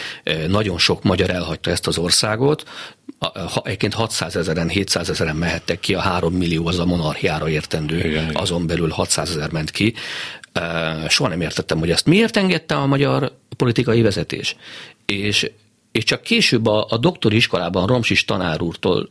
nagyon 0.47 0.77
sok 0.77 1.03
magyar 1.03 1.29
elhagyta 1.29 1.71
ezt 1.71 1.87
az 1.87 1.97
országot, 1.97 2.63
egyébként 3.63 3.93
600 3.93 4.35
ezeren, 4.35 4.69
700 4.69 5.09
ezeren 5.09 5.35
mehettek 5.35 5.79
ki, 5.79 5.93
a 5.93 5.99
3 5.99 6.33
millió 6.33 6.67
az 6.67 6.79
a 6.79 6.85
monarchiára 6.85 7.49
értendő, 7.49 7.97
igen, 7.97 8.29
azon 8.33 8.67
belül 8.67 8.89
600 8.89 9.29
ezer 9.29 9.51
ment 9.51 9.71
ki. 9.71 9.93
Soha 11.07 11.29
nem 11.29 11.41
értettem, 11.41 11.79
hogy 11.79 11.91
ezt 11.91 12.05
miért 12.05 12.37
engedte 12.37 12.75
a 12.75 12.85
magyar 12.85 13.31
politikai 13.57 14.01
vezetés. 14.01 14.55
És, 15.05 15.51
és 15.91 16.03
csak 16.03 16.21
később 16.21 16.65
a, 16.65 16.85
a 16.89 16.97
doktori 16.97 17.35
iskolában 17.35 17.87
Romsis 17.87 18.25
tanár 18.25 18.61
úrtól 18.61 19.09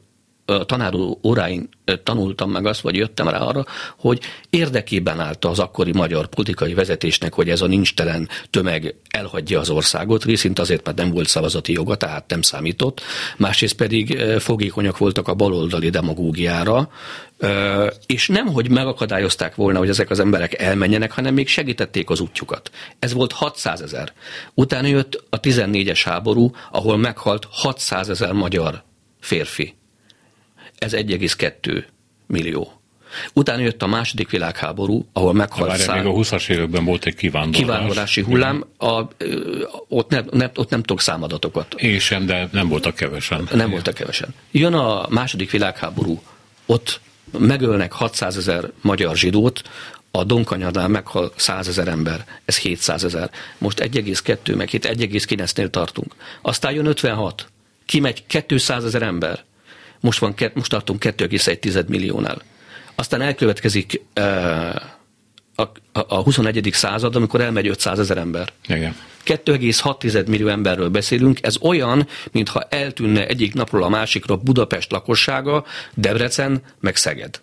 tanáró 0.67 1.21
óráin 1.23 1.69
tanultam 2.03 2.51
meg 2.51 2.67
azt, 2.67 2.81
vagy 2.81 2.97
jöttem 2.97 3.29
rá 3.29 3.39
arra, 3.39 3.65
hogy 3.99 4.21
érdekében 4.51 5.21
állt 5.21 5.45
az 5.45 5.59
akkori 5.59 5.93
magyar 5.93 6.27
politikai 6.27 6.75
vezetésnek, 6.75 7.35
hogy 7.35 7.51
ez 7.51 7.61
a 7.61 7.67
nincstelen 7.67 8.29
tömeg 8.51 8.95
elhagyja 9.11 9.61
az 9.61 9.71
országot, 9.71 10.25
részint 10.25 10.59
azért, 10.59 10.85
mert 10.85 10.97
nem 10.97 11.11
volt 11.11 11.29
szavazati 11.29 11.73
joga, 11.73 11.97
tehát 11.97 12.29
nem 12.29 12.43
számított, 12.43 13.01
másrészt 13.37 13.75
pedig 13.75 14.19
fogékonyak 14.39 14.99
voltak 14.99 15.29
a 15.29 15.35
baloldali 15.35 15.91
demagógiára, 15.91 16.91
és 18.07 18.29
nem, 18.29 18.47
hogy 18.47 18.71
megakadályozták 18.71 19.55
volna, 19.55 19.79
hogy 19.79 19.89
ezek 19.89 20.11
az 20.11 20.21
emberek 20.21 20.61
elmenjenek, 20.61 21.13
hanem 21.13 21.35
még 21.35 21.49
segítették 21.49 22.11
az 22.11 22.21
útjukat. 22.21 22.71
Ez 22.99 23.13
volt 23.13 23.33
600 23.33 23.81
ezer. 23.81 24.13
Utána 24.55 24.87
jött 24.87 25.25
a 25.31 25.41
14-es 25.41 26.01
háború, 26.05 26.51
ahol 26.71 26.97
meghalt 26.97 27.47
600 27.51 28.09
ezer 28.09 28.33
magyar 28.33 28.83
férfi 29.21 29.75
ez 30.85 30.93
1,2 30.95 31.85
millió. 32.27 32.73
Utána 33.33 33.63
jött 33.63 33.83
a 33.83 33.87
második 33.87 34.31
világháború, 34.31 35.07
ahol 35.13 35.33
meghalt 35.33 35.77
szár... 35.77 36.03
még 36.03 36.13
a 36.13 36.17
20-as 36.17 36.49
években 36.49 36.85
volt 36.85 37.05
egy 37.05 37.15
kivándorlás. 37.15 37.63
Kivándorlási 37.63 38.21
hullám, 38.23 38.65
a, 38.79 39.03
ott, 39.89 40.11
nem, 40.11 40.27
nem, 40.31 40.51
ott 40.55 40.71
nem 40.71 40.81
tudok 40.81 41.01
számadatokat. 41.01 41.75
Én 41.75 41.99
sem, 41.99 42.27
de 42.27 42.49
nem 42.53 42.69
voltak 42.69 42.95
kevesen. 42.95 43.49
Nem 43.53 43.71
voltak 43.71 43.95
kevesen. 43.95 44.35
Jön 44.51 44.75
a 44.75 45.07
második 45.09 45.51
világháború, 45.51 46.23
ott 46.67 47.01
megölnek 47.39 47.93
600 47.93 48.37
ezer 48.37 48.71
magyar 48.81 49.17
zsidót, 49.17 49.63
a 50.11 50.25
Donkanyadnál 50.25 50.89
meghal 50.89 51.33
100 51.37 51.69
ezer 51.69 51.89
ember, 51.89 52.25
ez 52.45 52.59
700 52.59 53.05
ezer. 53.05 53.31
Most 53.59 53.81
1,2, 53.81 54.57
meg 54.57 54.69
1,9-nél 54.73 55.71
tartunk. 55.71 56.15
Aztán 56.43 56.73
jön 56.73 56.87
56, 56.87 57.47
kimegy 57.87 58.25
200 58.47 58.85
ezer 58.85 59.03
ember 59.03 59.45
most, 60.05 60.19
van, 60.19 60.35
most 60.55 60.71
tartunk 60.71 61.05
2,1 61.05 61.87
milliónál. 61.87 62.43
Aztán 62.95 63.21
elkövetkezik 63.21 64.01
a, 65.55 65.63
a 65.93 66.23
21. 66.23 66.69
század, 66.73 67.17
amikor 67.17 67.41
elmegy 67.41 67.69
500 67.69 67.99
ezer 67.99 68.17
ember. 68.17 68.53
Igen. 68.69 68.97
2,6 69.25 70.27
millió 70.27 70.49
emberről 70.49 70.89
beszélünk, 70.89 71.39
ez 71.43 71.57
olyan, 71.61 72.09
mintha 72.33 72.63
eltűnne 72.63 73.27
egyik 73.27 73.55
napról 73.55 73.83
a 73.83 73.89
másikra 73.89 74.37
Budapest 74.37 74.91
lakossága, 74.91 75.65
Debrecen, 75.95 76.63
meg 76.81 76.97
Szeged. 76.97 77.41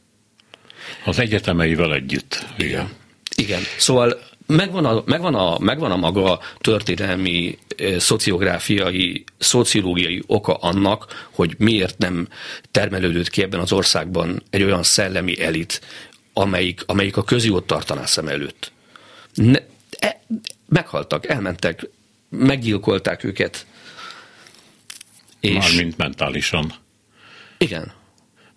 Az 1.06 1.20
egyetemeivel 1.20 1.94
együtt. 1.94 2.46
Igen. 2.58 2.90
Igen. 3.36 3.62
Szóval 3.78 4.20
megvan 4.56 4.86
a, 4.86 5.04
megvan 5.06 5.36
a, 5.36 5.60
megvan 5.60 5.92
a 5.92 5.96
maga 5.96 6.40
történelmi, 6.58 7.58
szociográfiai, 7.98 9.24
szociológiai 9.38 10.24
oka 10.28 10.54
annak, 10.54 11.28
hogy 11.32 11.56
miért 11.58 11.98
nem 11.98 12.28
termelődött 12.72 13.30
ki 13.30 13.42
ebben 13.42 13.60
az 13.60 13.72
országban 13.72 14.44
egy 14.50 14.64
olyan 14.64 14.84
szellemi 14.84 15.42
elit, 15.42 15.82
amelyik, 16.34 16.84
amelyik 16.86 17.18
a 17.18 17.24
közjót 17.24 17.68
tartaná 17.68 18.06
szem 18.06 18.28
előtt. 18.28 18.72
Ne, 19.34 19.60
e, 20.00 20.22
meghaltak, 20.68 21.28
elmentek, 21.28 21.90
meggyilkolták 22.30 23.24
őket. 23.24 23.66
És... 25.40 25.54
Mármint 25.54 25.98
mentálisan. 25.98 26.74
Igen. 27.58 28.00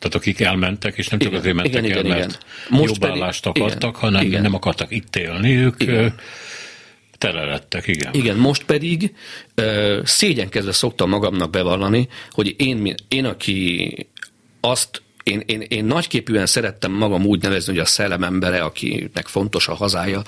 Tehát 0.04 0.18
akik 0.18 0.40
elmentek, 0.40 0.96
és 0.96 1.08
nem 1.08 1.18
csak 1.18 1.28
igen, 1.28 1.40
azért 1.40 1.54
mentek 1.54 1.84
igen, 1.84 1.84
el, 1.84 2.04
igen, 2.04 2.18
mert 2.18 2.30
igen. 2.30 2.80
Most 2.80 2.92
jobb 2.92 3.10
állást 3.10 3.46
akartak, 3.46 3.96
igen, 3.96 4.00
hanem 4.00 4.26
igen. 4.26 4.42
nem 4.42 4.54
akartak 4.54 4.90
itt 4.90 5.16
élni, 5.16 5.56
ők 5.56 5.82
igen. 5.82 6.14
tele 7.18 7.44
lettek, 7.44 7.86
igen. 7.86 8.14
Igen, 8.14 8.36
most 8.36 8.64
pedig 8.64 9.14
szégyenkezve 10.04 10.72
szoktam 10.72 11.08
magamnak 11.08 11.50
bevallani, 11.50 12.08
hogy 12.30 12.54
én, 12.58 12.94
én 13.08 13.24
aki 13.24 13.94
azt 14.60 15.02
én, 15.22 15.42
én, 15.46 15.60
én 15.60 15.84
nagyképűen 15.84 16.46
szerettem 16.46 16.92
magam 16.92 17.26
úgy 17.26 17.42
nevezni, 17.42 17.72
hogy 17.72 17.82
a 17.82 17.84
szellemembere, 17.84 18.62
akinek 18.62 19.26
fontos 19.26 19.68
a 19.68 19.74
hazája, 19.74 20.22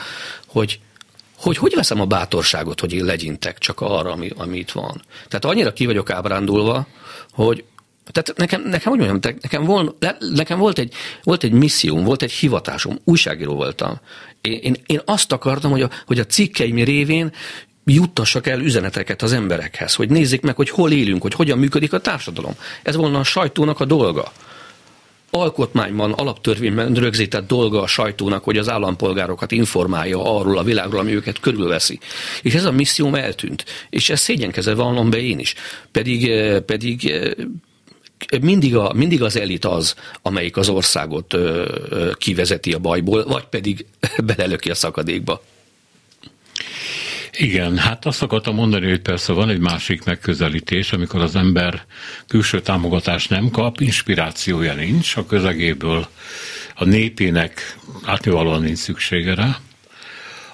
hogy 0.47 0.81
hogy 1.37 1.57
hogy 1.57 1.75
veszem 1.75 2.01
a 2.01 2.05
bátorságot, 2.07 2.81
hogy 2.81 2.93
én 2.93 3.05
legyintek 3.05 3.59
csak 3.59 3.81
arra, 3.81 4.13
ami, 4.13 4.31
ami 4.37 4.59
itt 4.59 4.71
van. 4.71 5.03
Tehát 5.29 5.45
annyira 5.45 5.73
ki 5.73 5.87
vagyok 5.87 6.11
ábrándulva, 6.11 6.87
hogy, 7.31 7.65
tehát 8.13 8.33
nekem, 8.37 8.63
nekem 8.63 8.93
úgy 8.93 8.99
mondjam, 8.99 9.35
nekem, 9.41 9.65
vol, 9.65 9.97
nekem 10.19 10.59
volt, 10.59 10.79
egy, 10.79 10.93
volt 11.23 11.45
egy 11.45 11.53
misszióm, 11.53 12.05
volt 12.05 12.23
egy 12.23 12.33
hivatásom, 12.33 12.99
újságíró 13.05 13.55
voltam. 13.55 14.01
Én, 14.41 14.59
én, 14.63 14.77
én 14.87 15.01
azt 15.05 15.33
akartam, 15.33 15.71
hogy 15.71 15.83
a, 15.83 15.91
hogy 16.07 16.19
a 16.19 16.27
cikkeim 16.27 16.77
révén 16.77 17.33
juttassak 17.85 18.47
el 18.47 18.61
üzeneteket 18.61 19.23
az 19.23 19.33
emberekhez, 19.33 19.95
hogy 19.95 20.11
nézzék 20.11 20.41
meg, 20.41 20.57
hogy 20.57 20.71
hol 20.71 20.93
élünk, 20.93 21.23
hogy 21.23 21.35
hogyan 21.35 21.59
működik 21.59 21.93
a 21.93 22.01
társadalom. 22.01 22.53
Ez 22.83 22.97
volna 22.97 23.19
a 23.19 23.25
sajtónak 23.25 23.81
a 23.81 23.85
dolga. 23.85 24.33
Alkotmányban, 25.31 26.13
alaptörvényben 26.13 26.95
rögzített 26.95 27.47
dolga 27.47 27.83
a 27.83 27.87
sajtónak, 27.87 28.45
hogy 28.45 28.59
az 28.59 28.69
állampolgárokat 28.69 29.53
informálja 29.53 30.37
arról 30.37 30.59
a 30.59 30.63
világról, 30.63 31.01
ami 31.01 31.15
őket 31.15 31.41
körülveszi. 31.41 31.99
És 32.43 32.55
ez 32.55 32.65
a 32.65 32.73
misszióm 32.73 33.15
eltűnt. 33.15 33.65
És 33.91 34.11
ezt 34.11 34.23
szégyenkezve 34.23 34.75
vallom 34.75 35.11
be 35.11 35.19
én 35.19 35.39
is. 35.39 35.55
Pedig, 35.93 36.29
eh, 36.29 36.61
pedig 36.61 37.07
eh, 37.07 37.31
mindig, 38.41 38.77
a, 38.77 38.93
mindig 38.93 39.23
az 39.23 39.37
elit 39.37 39.65
az, 39.65 39.95
amelyik 40.23 40.57
az 40.57 40.69
országot 40.69 41.33
ö, 41.33 41.75
ö, 41.89 42.13
kivezeti 42.15 42.73
a 42.73 42.79
bajból, 42.79 43.25
vagy 43.25 43.45
pedig 43.45 43.87
belelöki 44.25 44.71
a 44.71 44.75
szakadékba. 44.75 45.43
Igen, 47.39 47.79
hát 47.79 48.07
azt 48.07 48.23
akartam 48.23 48.55
mondani, 48.55 48.89
hogy 48.89 49.01
persze 49.01 49.33
van 49.33 49.49
egy 49.49 49.59
másik 49.59 50.05
megközelítés, 50.05 50.93
amikor 50.93 51.21
az 51.21 51.37
ember 51.37 51.85
külső 52.29 52.61
támogatást 52.61 53.31
nem 53.31 53.51
kap, 53.51 53.81
inspirációja 53.81 54.75
nincs 54.75 55.17
a 55.17 55.27
közegéből, 55.27 56.09
a 56.75 56.85
népének 56.85 57.79
átnyúvalóan 58.05 58.63
nincs 58.63 58.79
szüksége 58.79 59.35
rá, 59.35 59.59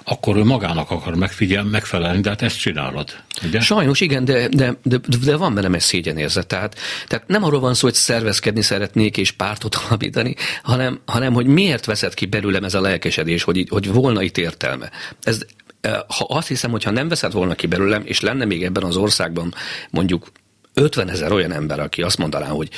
akkor 0.03 0.37
ő 0.37 0.43
magának 0.43 0.91
akar 0.91 1.15
megfigyel, 1.15 1.63
megfelelni, 1.63 2.21
de 2.21 2.29
hát 2.29 2.41
ezt 2.41 2.59
csinálod. 2.59 3.09
Ugye? 3.43 3.59
Sajnos 3.59 3.99
igen, 3.99 4.25
de, 4.25 4.47
de, 4.47 4.77
de, 4.83 4.99
de 5.25 5.35
van 5.35 5.53
bennem 5.53 5.73
egy 5.73 5.81
szégyenérzet. 5.81 6.47
Tehát, 6.47 6.75
tehát 7.07 7.27
nem 7.27 7.43
arról 7.43 7.59
van 7.59 7.73
szó, 7.73 7.87
hogy 7.87 7.93
szervezkedni 7.93 8.61
szeretnék 8.61 9.17
és 9.17 9.31
pártot 9.31 9.75
alapítani, 9.75 10.35
hanem, 10.63 10.99
hanem 11.05 11.33
hogy 11.33 11.45
miért 11.45 11.85
veszed 11.85 12.13
ki 12.13 12.25
belőlem 12.25 12.63
ez 12.63 12.73
a 12.73 12.81
lelkesedés, 12.81 13.43
hogy, 13.43 13.65
hogy 13.69 13.91
volna 13.93 14.21
itt 14.21 14.37
értelme. 14.37 14.89
Ez, 15.21 15.45
e, 15.81 16.05
ha 16.07 16.25
azt 16.29 16.47
hiszem, 16.47 16.71
hogy 16.71 16.83
ha 16.83 16.91
nem 16.91 17.07
veszed 17.07 17.31
volna 17.31 17.55
ki 17.55 17.67
belőlem, 17.67 18.01
és 18.05 18.19
lenne 18.19 18.45
még 18.45 18.63
ebben 18.63 18.83
az 18.83 18.95
országban 18.95 19.53
mondjuk 19.89 20.31
50 20.73 21.09
ezer 21.09 21.31
olyan 21.31 21.51
ember, 21.51 21.79
aki 21.79 22.01
azt 22.01 22.17
mondaná, 22.17 22.47
hogy, 22.47 22.69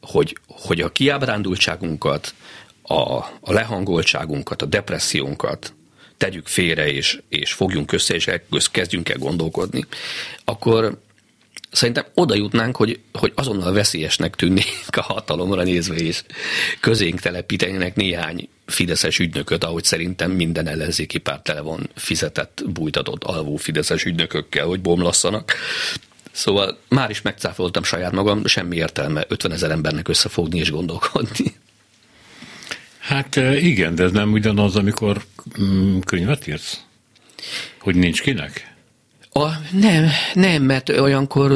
hogy, 0.00 0.36
hogy 0.46 0.80
a 0.80 0.92
kiábrándultságunkat, 0.92 2.34
a, 2.82 3.16
a 3.40 3.52
lehangoltságunkat, 3.52 4.62
a 4.62 4.66
depressziónkat, 4.66 5.74
tegyük 6.22 6.46
félre, 6.46 6.92
és, 6.92 7.20
és 7.28 7.52
fogjunk 7.52 7.92
össze, 7.92 8.14
és 8.14 8.30
kezdjünk 8.70 9.08
el 9.08 9.18
gondolkodni, 9.18 9.84
akkor 10.44 10.98
szerintem 11.70 12.04
oda 12.14 12.34
jutnánk, 12.34 12.76
hogy, 12.76 13.00
hogy 13.12 13.32
azonnal 13.34 13.72
veszélyesnek 13.72 14.34
tűnnék 14.34 14.96
a 14.96 15.02
hatalomra 15.02 15.62
nézve, 15.62 15.94
és 15.94 16.22
közénk 16.80 17.20
telepítenének 17.20 17.96
néhány 17.96 18.48
fideszes 18.66 19.18
ügynököt, 19.18 19.64
ahogy 19.64 19.84
szerintem 19.84 20.30
minden 20.30 20.66
ellenzéki 20.66 21.18
párt 21.18 21.42
tele 21.42 21.60
van 21.60 21.90
fizetett, 21.94 22.62
bújtatott, 22.66 23.24
alvó 23.24 23.56
fideszes 23.56 24.04
ügynökökkel, 24.04 24.66
hogy 24.66 24.80
bomlasszanak. 24.80 25.52
Szóval 26.32 26.78
már 26.88 27.10
is 27.10 27.22
megcáfoltam 27.22 27.82
saját 27.82 28.12
magam, 28.12 28.46
semmi 28.46 28.76
értelme 28.76 29.24
50 29.28 29.52
ezer 29.52 29.70
embernek 29.70 30.08
összefogni 30.08 30.58
és 30.58 30.70
gondolkodni. 30.70 31.54
Hát 33.02 33.36
igen, 33.60 33.94
de 33.94 34.02
ez 34.02 34.12
nem 34.12 34.32
ugyanaz, 34.32 34.76
amikor 34.76 35.22
mm, 35.60 35.98
könyvet 35.98 36.46
írsz? 36.46 36.84
Hogy 37.78 37.94
nincs 37.94 38.22
kinek? 38.22 38.74
A, 39.34 39.48
nem, 39.72 40.08
nem, 40.34 40.62
mert 40.62 40.88
olyankor 40.88 41.50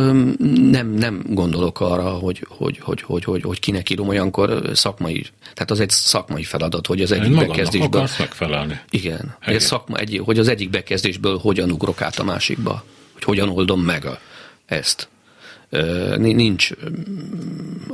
nem, 0.70 0.88
nem 0.88 1.22
gondolok 1.28 1.80
arra, 1.80 2.10
hogy, 2.10 2.46
hogy, 2.48 2.78
hogy, 2.78 3.02
hogy, 3.02 3.24
hogy, 3.24 3.42
hogy 3.42 3.58
kinek 3.58 3.90
írom, 3.90 4.08
olyankor 4.08 4.70
szakmai, 4.74 5.26
tehát 5.40 5.70
az 5.70 5.80
egy 5.80 5.90
szakmai 5.90 6.42
feladat, 6.42 6.86
hogy 6.86 7.02
az 7.02 7.12
egyik 7.12 7.28
Magadnak 7.28 7.56
bekezdésből... 7.56 7.88
akarsz 7.88 8.18
megfelelni. 8.18 8.80
Igen, 8.90 9.36
egy 9.40 9.60
szakma, 9.60 9.96
egy, 9.96 10.20
hogy 10.24 10.38
az 10.38 10.48
egyik 10.48 10.70
bekezdésből 10.70 11.38
hogyan 11.38 11.70
ugrok 11.70 12.02
át 12.02 12.18
a 12.18 12.24
másikba, 12.24 12.84
hogy 13.12 13.24
hogyan 13.24 13.48
oldom 13.48 13.80
meg 13.80 14.04
a, 14.04 14.18
ezt. 14.66 15.08
Nincs 16.16 16.70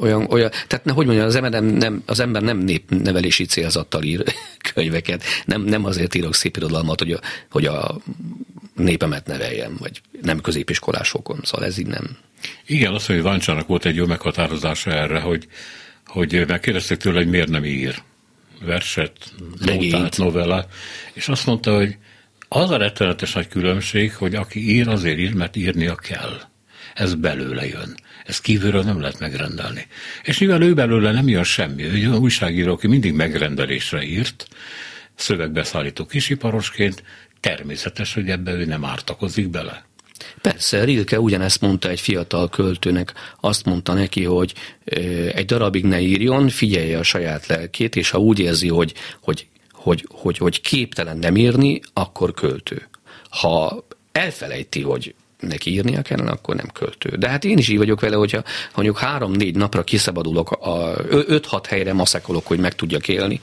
olyan, 0.00 0.26
olyan 0.30 0.50
tehát 0.66 0.90
hogy 0.90 1.06
mondjam, 1.06 1.26
az 1.26 1.34
ember 1.34 1.50
nem, 1.50 1.64
nem, 1.64 2.02
az 2.06 2.20
ember 2.20 2.42
nem 2.42 2.58
népnevelési 2.58 3.44
célzattal 3.44 4.02
ír 4.02 4.24
könyveket, 4.74 5.24
nem, 5.44 5.62
nem 5.62 5.84
azért 5.84 6.14
írok 6.14 6.34
szép 6.34 6.56
irodalmat, 6.56 6.98
hogy 6.98 7.12
a, 7.12 7.20
hogy 7.50 7.66
a 7.66 8.00
népemet 8.74 9.26
neveljem, 9.26 9.76
vagy 9.78 10.00
nem 10.22 10.40
középiskolásokon, 10.40 11.40
szóval 11.42 11.66
ez 11.66 11.78
így 11.78 11.86
nem. 11.86 12.16
Igen, 12.66 12.92
azt 12.92 13.08
mondja, 13.08 13.26
hogy 13.26 13.34
Váncsának 13.36 13.66
volt 13.66 13.84
egy 13.84 13.96
jó 13.96 14.06
meghatározása 14.06 14.90
erre, 14.90 15.20
hogy, 15.20 15.46
hogy 16.06 16.44
megkérdezték 16.46 16.98
tőle, 16.98 17.18
hogy 17.18 17.28
miért 17.28 17.48
nem 17.48 17.64
ír 17.64 18.02
verset, 18.64 19.12
nótát, 19.58 20.16
novella, 20.16 20.66
és 21.12 21.28
azt 21.28 21.46
mondta, 21.46 21.76
hogy 21.76 21.96
az 22.48 22.70
a 22.70 22.76
rettenetes 22.76 23.32
nagy 23.32 23.48
különbség, 23.48 24.14
hogy 24.14 24.34
aki 24.34 24.70
ír, 24.70 24.88
azért 24.88 25.18
ír, 25.18 25.34
mert 25.34 25.56
írnia 25.56 25.94
kell. 25.94 26.40
Ez 26.94 27.14
belőle 27.14 27.66
jön. 27.66 27.94
Ez 28.24 28.40
kívülről 28.40 28.82
nem 28.82 29.00
lehet 29.00 29.18
megrendelni. 29.18 29.86
És 30.22 30.38
mivel 30.38 30.62
ő 30.62 30.74
belőle 30.74 31.12
nem 31.12 31.28
jön 31.28 31.44
semmi, 31.44 31.84
ő 31.84 31.92
olyan 31.92 32.18
újságíró, 32.18 32.72
aki 32.72 32.86
mindig 32.86 33.12
megrendelésre 33.12 34.02
írt, 34.02 34.48
szövegbeszállító 35.14 36.06
kisiparosként, 36.06 37.02
természetes, 37.40 38.14
hogy 38.14 38.28
ebbe 38.28 38.52
ő 38.52 38.64
nem 38.64 38.84
ártakozik 38.84 39.48
bele. 39.48 39.84
Persze, 40.40 40.84
Rilke 40.84 41.20
ugyanezt 41.20 41.60
mondta 41.60 41.88
egy 41.88 42.00
fiatal 42.00 42.48
költőnek, 42.48 43.12
azt 43.40 43.64
mondta 43.64 43.92
neki, 43.92 44.24
hogy 44.24 44.54
egy 45.34 45.44
darabig 45.44 45.84
ne 45.84 46.00
írjon, 46.00 46.48
figyelje 46.48 46.98
a 46.98 47.02
saját 47.02 47.46
lelkét, 47.46 47.96
és 47.96 48.10
ha 48.10 48.18
úgy 48.18 48.38
érzi, 48.38 48.68
hogy, 48.68 48.92
hogy, 49.20 49.46
hogy, 49.72 50.06
hogy, 50.10 50.38
hogy 50.38 50.60
képtelen 50.60 51.18
nem 51.18 51.36
írni, 51.36 51.80
akkor 51.92 52.34
költő. 52.34 52.88
Ha 53.30 53.86
elfelejti, 54.12 54.82
hogy 54.82 55.14
neki 55.48 55.70
írnia 55.70 56.02
kellene, 56.02 56.30
akkor 56.30 56.54
nem 56.54 56.68
költő. 56.72 57.16
De 57.16 57.28
hát 57.28 57.44
én 57.44 57.58
is 57.58 57.68
így 57.68 57.78
vagyok 57.78 58.00
vele, 58.00 58.16
hogyha 58.16 58.42
mondjuk 58.74 58.98
három-négy 58.98 59.56
napra 59.56 59.82
kiszabadulok, 59.82 60.50
a, 60.50 60.94
öt-hat 61.08 61.66
helyre 61.66 61.92
maszakolok, 61.92 62.46
hogy 62.46 62.58
meg 62.58 62.74
tudjak 62.74 63.08
élni, 63.08 63.40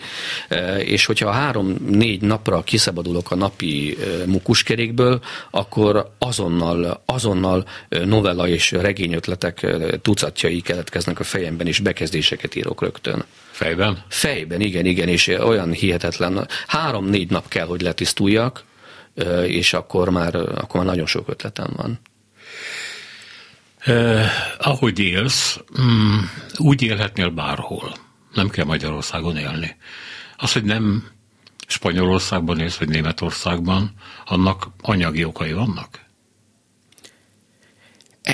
e, 0.47 0.79
és 0.79 1.05
hogyha 1.05 1.31
három-négy 1.31 2.21
napra 2.21 2.63
kiszabadulok 2.63 3.31
a 3.31 3.35
napi 3.35 3.97
e, 3.97 4.25
mukuskerékből, 4.25 5.21
akkor 5.51 6.11
azonnal, 6.17 7.01
azonnal 7.05 7.65
e, 7.89 8.05
novella 8.05 8.47
és 8.47 8.71
regényötletek 8.71 9.67
tucatjai 10.01 10.61
keletkeznek 10.61 11.19
a 11.19 11.23
fejemben, 11.23 11.67
és 11.67 11.79
bekezdéseket 11.79 12.55
írok 12.55 12.81
rögtön. 12.81 13.23
Fejben? 13.51 14.03
Fejben, 14.07 14.61
igen, 14.61 14.85
igen, 14.85 15.07
és 15.07 15.27
olyan 15.27 15.71
hihetetlen. 15.71 16.47
Három-négy 16.67 17.29
nap 17.29 17.47
kell, 17.47 17.65
hogy 17.65 17.81
letisztuljak, 17.81 18.63
és 19.45 19.73
akkor 19.73 20.09
már, 20.09 20.35
akkor 20.35 20.75
már 20.75 20.85
nagyon 20.85 21.05
sok 21.05 21.29
ötletem 21.29 21.73
van. 21.75 21.99
Eh, 23.79 24.29
ahogy 24.57 24.99
élsz, 24.99 25.59
mm, 25.81 26.17
úgy 26.57 26.81
élhetnél 26.81 27.29
bárhol. 27.29 27.93
Nem 28.33 28.49
kell 28.49 28.65
Magyarországon 28.65 29.37
élni. 29.37 29.75
Az, 30.37 30.53
hogy 30.53 30.63
nem 30.63 31.07
Spanyolországban 31.67 32.59
élsz, 32.59 32.77
vagy 32.77 32.89
Németországban, 32.89 33.91
annak 34.25 34.67
anyagi 34.81 35.23
okai 35.23 35.53
vannak? 35.53 36.07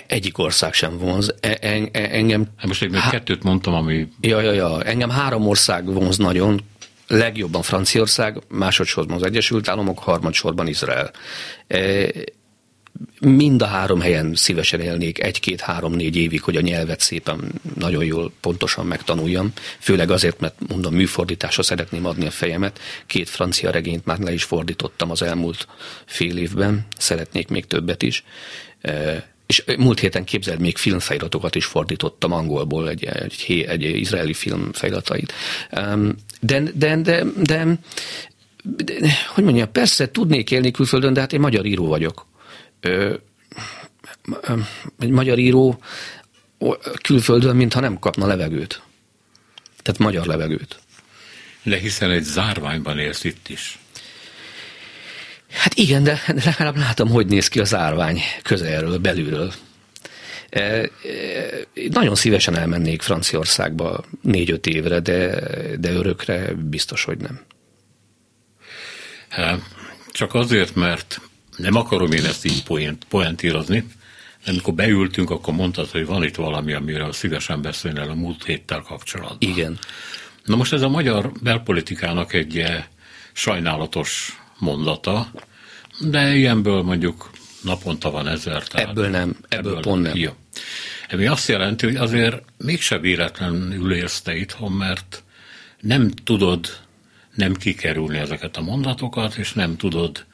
Egyik 0.07 0.37
ország 0.37 0.73
sem 0.73 0.97
vonz. 0.97 1.35
E, 1.39 1.57
en, 1.61 1.89
engem... 1.91 2.47
Hát 2.57 2.67
most 2.67 2.81
én 2.83 2.89
még 2.89 2.99
há... 2.99 3.09
kettőt 3.09 3.43
mondtam, 3.43 3.73
ami... 3.73 4.07
Ja, 4.21 4.41
ja, 4.41 4.51
ja. 4.51 4.83
Engem 4.83 5.09
három 5.09 5.47
ország 5.47 5.85
vonz 5.85 6.17
nagyon, 6.17 6.61
legjobban 7.07 7.61
Franciaország, 7.61 8.41
másodszorban 8.47 9.15
az 9.15 9.23
Egyesült 9.23 9.67
Államok, 9.67 9.99
harmadsorban 9.99 10.67
Izrael. 10.67 11.11
E, 11.67 12.07
mind 13.19 13.61
a 13.61 13.65
három 13.65 14.01
helyen 14.01 14.35
szívesen 14.35 14.79
élnék 14.79 15.23
egy-két-három-négy 15.23 16.15
évig, 16.15 16.41
hogy 16.41 16.55
a 16.55 16.61
nyelvet 16.61 16.99
szépen 16.99 17.61
nagyon 17.75 18.05
jól, 18.05 18.31
pontosan 18.39 18.85
megtanuljam. 18.85 19.51
Főleg 19.79 20.11
azért, 20.11 20.39
mert 20.39 20.55
mondom, 20.67 20.93
műfordításra 20.93 21.63
szeretném 21.63 22.05
adni 22.05 22.25
a 22.25 22.31
fejemet. 22.31 22.79
Két 23.05 23.29
francia 23.29 23.71
regényt 23.71 24.05
már 24.05 24.19
le 24.19 24.33
is 24.33 24.43
fordítottam 24.43 25.11
az 25.11 25.21
elmúlt 25.21 25.67
fél 26.05 26.37
évben, 26.37 26.87
szeretnék 26.97 27.47
még 27.47 27.65
többet 27.65 28.01
is. 28.01 28.23
És 29.45 29.63
múlt 29.77 29.99
héten 29.99 30.23
képzeld, 30.23 30.59
még 30.59 30.77
filmfejlatokat 30.77 31.55
is 31.55 31.65
fordítottam 31.65 32.31
angolból, 32.31 32.89
egy, 32.89 33.03
egy, 33.03 33.65
egy 33.67 33.83
izraeli 33.83 34.33
film 34.33 34.73
fejlatait. 34.73 35.33
De, 36.39 36.59
de, 36.73 36.95
de, 36.95 37.23
de, 37.23 37.23
de, 37.43 37.77
hogy 39.33 39.43
mondjam, 39.43 39.71
persze 39.71 40.11
tudnék 40.11 40.51
élni 40.51 40.71
külföldön, 40.71 41.13
de 41.13 41.19
hát 41.19 41.33
én 41.33 41.39
magyar 41.39 41.65
író 41.65 41.87
vagyok. 41.87 42.25
Egy 44.99 45.09
magyar 45.09 45.39
író 45.39 45.79
külföldön, 47.01 47.55
mintha 47.55 47.79
nem 47.79 47.99
kapna 47.99 48.27
levegőt. 48.27 48.81
Tehát 49.81 49.99
magyar 49.99 50.25
levegőt. 50.25 50.79
De 51.63 51.77
hiszen 51.77 52.11
egy 52.11 52.23
zárványban 52.23 52.99
élsz 52.99 53.23
itt 53.23 53.49
is. 53.49 53.79
Hát 55.55 55.73
igen, 55.73 56.03
de 56.03 56.21
legalább 56.27 56.77
látom, 56.77 57.09
hogy 57.09 57.27
néz 57.27 57.47
ki 57.47 57.59
az 57.59 57.75
árvány 57.75 58.21
közelről, 58.43 58.97
belülről. 58.97 59.53
E, 60.49 60.61
e, 60.61 60.89
nagyon 61.89 62.15
szívesen 62.15 62.55
elmennék 62.55 63.01
Franciaországba 63.01 64.03
négy-öt 64.21 64.65
évre, 64.65 64.99
de, 64.99 65.39
de 65.79 65.91
örökre 65.91 66.53
biztos, 66.53 67.03
hogy 67.03 67.17
nem. 67.17 67.41
Csak 70.11 70.33
azért, 70.33 70.75
mert 70.75 71.21
nem 71.57 71.75
akarom 71.75 72.11
én 72.11 72.25
ezt 72.25 72.45
így 72.45 72.63
poent, 72.63 73.05
poentírozni, 73.09 73.85
de 74.45 74.51
amikor 74.51 74.73
beültünk, 74.73 75.29
akkor 75.29 75.53
mondtad, 75.53 75.89
hogy 75.89 76.05
van 76.05 76.23
itt 76.23 76.35
valami, 76.35 76.73
amiről 76.73 77.13
szívesen 77.13 77.61
beszélnél 77.61 78.09
a 78.09 78.15
múlt 78.15 78.45
héttel 78.45 78.81
kapcsolatban. 78.81 79.37
Igen. 79.39 79.79
Na 80.43 80.55
most 80.55 80.73
ez 80.73 80.81
a 80.81 80.89
magyar 80.89 81.31
belpolitikának 81.41 82.33
egy 82.33 82.57
eh, 82.57 82.83
sajnálatos 83.33 84.39
mondata, 84.57 85.31
de 85.99 86.35
ilyenből 86.35 86.81
mondjuk 86.81 87.29
naponta 87.61 88.11
van 88.11 88.27
ezer. 88.27 88.63
Tehát 88.67 88.89
ebből 88.89 89.09
nem, 89.09 89.35
ebből, 89.49 89.71
ebből 89.71 89.81
pont 89.81 90.01
nem. 90.01 90.15
Jó. 90.15 90.31
Ami 91.11 91.25
azt 91.25 91.47
jelenti, 91.47 91.85
hogy 91.85 91.95
azért 91.95 92.43
mégse 92.57 92.99
véletlenül 92.99 93.93
élsz 93.93 94.21
te 94.21 94.35
itthon, 94.35 94.71
mert 94.71 95.23
nem 95.79 96.09
tudod 96.09 96.67
nem 97.35 97.53
kikerülni 97.53 98.17
ezeket 98.17 98.57
a 98.57 98.61
mondatokat, 98.61 99.35
és 99.35 99.53
nem 99.53 99.77
tudod 99.77 100.25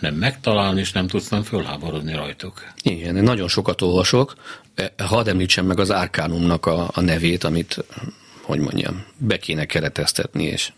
nem 0.00 0.14
megtalálni, 0.14 0.80
és 0.80 0.92
nem 0.92 1.06
tudsz 1.06 1.28
nem 1.28 1.42
fölháborodni 1.42 2.14
rajtuk. 2.14 2.72
Igen, 2.82 3.16
én 3.16 3.22
nagyon 3.22 3.48
sokat 3.48 3.82
olvasok. 3.82 4.34
E, 4.74 4.92
hadd 5.04 5.28
említsem 5.28 5.66
meg 5.66 5.80
az 5.80 5.90
Árkánumnak 5.90 6.66
a, 6.66 6.90
a 6.92 7.00
nevét, 7.00 7.44
amit, 7.44 7.84
hogy 8.42 8.58
mondjam, 8.58 9.04
be 9.16 9.38
kéne 9.38 9.64
kereteztetni, 9.64 10.44
és 10.44 10.72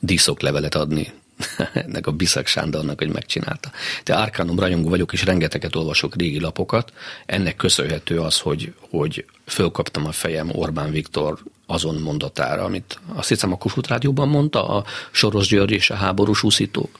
díszoklevelet 0.00 0.74
adni 0.74 1.12
ennek 1.72 2.06
a 2.06 2.10
Biszak 2.10 2.46
Sándornak, 2.46 2.98
hogy 2.98 3.12
megcsinálta. 3.12 3.70
De 4.04 4.14
Arcanum 4.14 4.58
rajongó 4.58 4.88
vagyok, 4.88 5.12
és 5.12 5.24
rengeteget 5.24 5.76
olvasok 5.76 6.16
régi 6.16 6.40
lapokat. 6.40 6.92
Ennek 7.26 7.56
köszönhető 7.56 8.20
az, 8.20 8.38
hogy, 8.38 8.74
hogy 8.90 9.24
fölkaptam 9.46 10.06
a 10.06 10.12
fejem 10.12 10.50
Orbán 10.52 10.90
Viktor 10.90 11.38
azon 11.66 11.94
mondatára, 11.94 12.64
amit 12.64 13.00
azt 13.14 13.28
hiszem 13.28 13.52
a 13.52 13.58
Kossuth 13.58 13.88
Rádióban 13.88 14.28
mondta, 14.28 14.68
a 14.68 14.84
Soros 15.10 15.48
György 15.48 15.70
és 15.70 15.90
a 15.90 15.94
háborús 15.94 16.42
úszítók. 16.42 16.98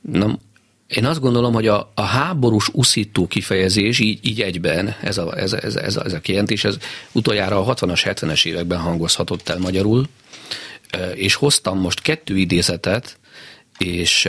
Na, 0.00 0.38
én 0.86 1.04
azt 1.04 1.20
gondolom, 1.20 1.52
hogy 1.52 1.66
a, 1.66 1.92
a 1.94 2.02
háborús 2.02 2.68
uszító 2.72 3.26
kifejezés 3.26 3.98
így, 3.98 4.18
így 4.22 4.40
egyben, 4.42 4.96
ez 5.02 5.18
a, 5.18 5.38
ez, 5.38 5.52
ez, 5.52 5.76
ez, 5.76 5.96
ez 5.96 6.12
a 6.12 6.20
kijelentés, 6.20 6.64
ez 6.64 6.76
utoljára 7.12 7.64
a 7.64 7.74
60-as, 7.74 8.00
70-es 8.04 8.46
években 8.46 8.78
hangozhatott 8.78 9.48
el 9.48 9.58
magyarul, 9.58 10.08
és 11.14 11.34
hoztam 11.34 11.78
most 11.78 12.00
kettő 12.00 12.36
idézetet, 12.36 13.18
és 13.78 14.28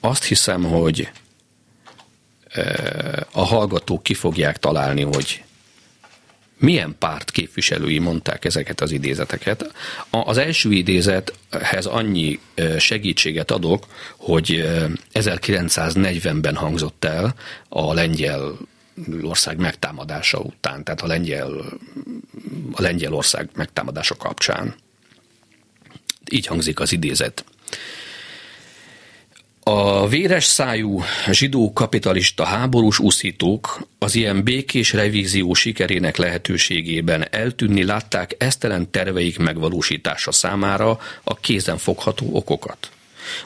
azt 0.00 0.24
hiszem, 0.24 0.62
hogy 0.62 1.10
a 3.32 3.44
hallgatók 3.44 4.02
ki 4.02 4.14
fogják 4.14 4.58
találni, 4.58 5.02
hogy 5.02 5.44
milyen 6.58 6.96
párt 6.98 7.30
képviselői 7.30 7.98
mondták 7.98 8.44
ezeket 8.44 8.80
az 8.80 8.90
idézeteket. 8.90 9.74
Az 10.10 10.38
első 10.38 10.72
idézethez 10.72 11.86
annyi 11.86 12.40
segítséget 12.78 13.50
adok, 13.50 13.86
hogy 14.16 14.64
1940-ben 15.12 16.56
hangzott 16.56 17.04
el 17.04 17.34
a 17.68 17.92
lengyel 17.94 18.58
ország 19.22 19.58
megtámadása 19.58 20.38
után, 20.38 20.84
tehát 20.84 21.02
a 21.02 21.06
lengyel, 21.06 21.50
a 22.72 22.82
Lengyelország 22.82 23.48
megtámadása 23.54 24.14
kapcsán. 24.16 24.74
Így 26.30 26.46
hangzik 26.46 26.80
az 26.80 26.92
idézet. 26.92 27.44
A 29.62 30.08
véres 30.08 30.44
szájú 30.44 31.02
zsidó 31.30 31.72
kapitalista 31.72 32.44
háborús 32.44 32.98
úszítók 32.98 33.86
az 33.98 34.14
ilyen 34.14 34.44
békés 34.44 34.92
revízió 34.92 35.54
sikerének 35.54 36.16
lehetőségében 36.16 37.26
eltűnni 37.30 37.84
látták 37.84 38.34
esztelen 38.38 38.90
terveik 38.90 39.38
megvalósítása 39.38 40.32
számára 40.32 40.98
a 41.24 41.34
kézenfogható 41.34 42.26
okokat. 42.32 42.90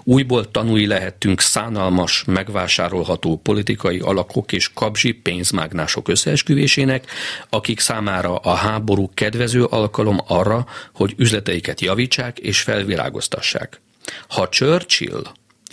Újból 0.02 0.50
tanúi 0.50 0.86
lehettünk 0.86 1.40
szánalmas, 1.40 2.24
megvásárolható 2.26 3.36
politikai 3.36 3.98
alakok 3.98 4.52
és 4.52 4.72
kabzsi 4.74 5.12
pénzmágnások 5.12 6.08
összeesküvésének, 6.08 7.06
akik 7.50 7.80
számára 7.80 8.36
a 8.36 8.54
háború 8.54 9.10
kedvező 9.14 9.64
alkalom 9.64 10.18
arra, 10.26 10.66
hogy 10.94 11.14
üzleteiket 11.16 11.80
javítsák 11.80 12.38
és 12.38 12.60
felvirágoztassák. 12.60 13.80
Ha 14.28 14.48
Churchill 14.48 15.22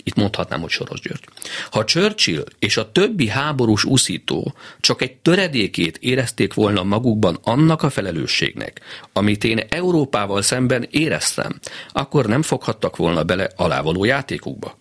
itt 0.04 0.14
mondhatnám, 0.14 0.60
hogy 0.60 0.70
Soros 0.70 1.00
György. 1.00 1.24
Ha 1.70 1.84
Churchill 1.84 2.44
és 2.58 2.76
a 2.76 2.92
többi 2.92 3.28
háborús 3.28 3.84
úszító 3.84 4.54
csak 4.80 5.02
egy 5.02 5.16
töredékét 5.16 5.96
érezték 6.00 6.54
volna 6.54 6.82
magukban 6.82 7.38
annak 7.42 7.82
a 7.82 7.90
felelősségnek, 7.90 8.80
amit 9.12 9.44
én 9.44 9.58
Európával 9.68 10.42
szemben 10.42 10.86
éreztem, 10.90 11.60
akkor 11.92 12.26
nem 12.26 12.42
foghattak 12.42 12.96
volna 12.96 13.22
bele 13.24 13.50
alávaló 13.56 14.04
játékukba. 14.04 14.80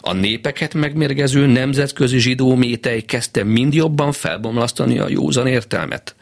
A 0.00 0.12
népeket 0.12 0.74
megmérgező 0.74 1.46
nemzetközi 1.46 2.18
zsidó 2.18 2.54
métej 2.54 3.00
kezdte 3.00 3.44
mind 3.44 3.74
jobban 3.74 4.12
felbomlasztani 4.12 4.98
a 4.98 5.08
józan 5.08 5.46
értelmet. 5.46 6.14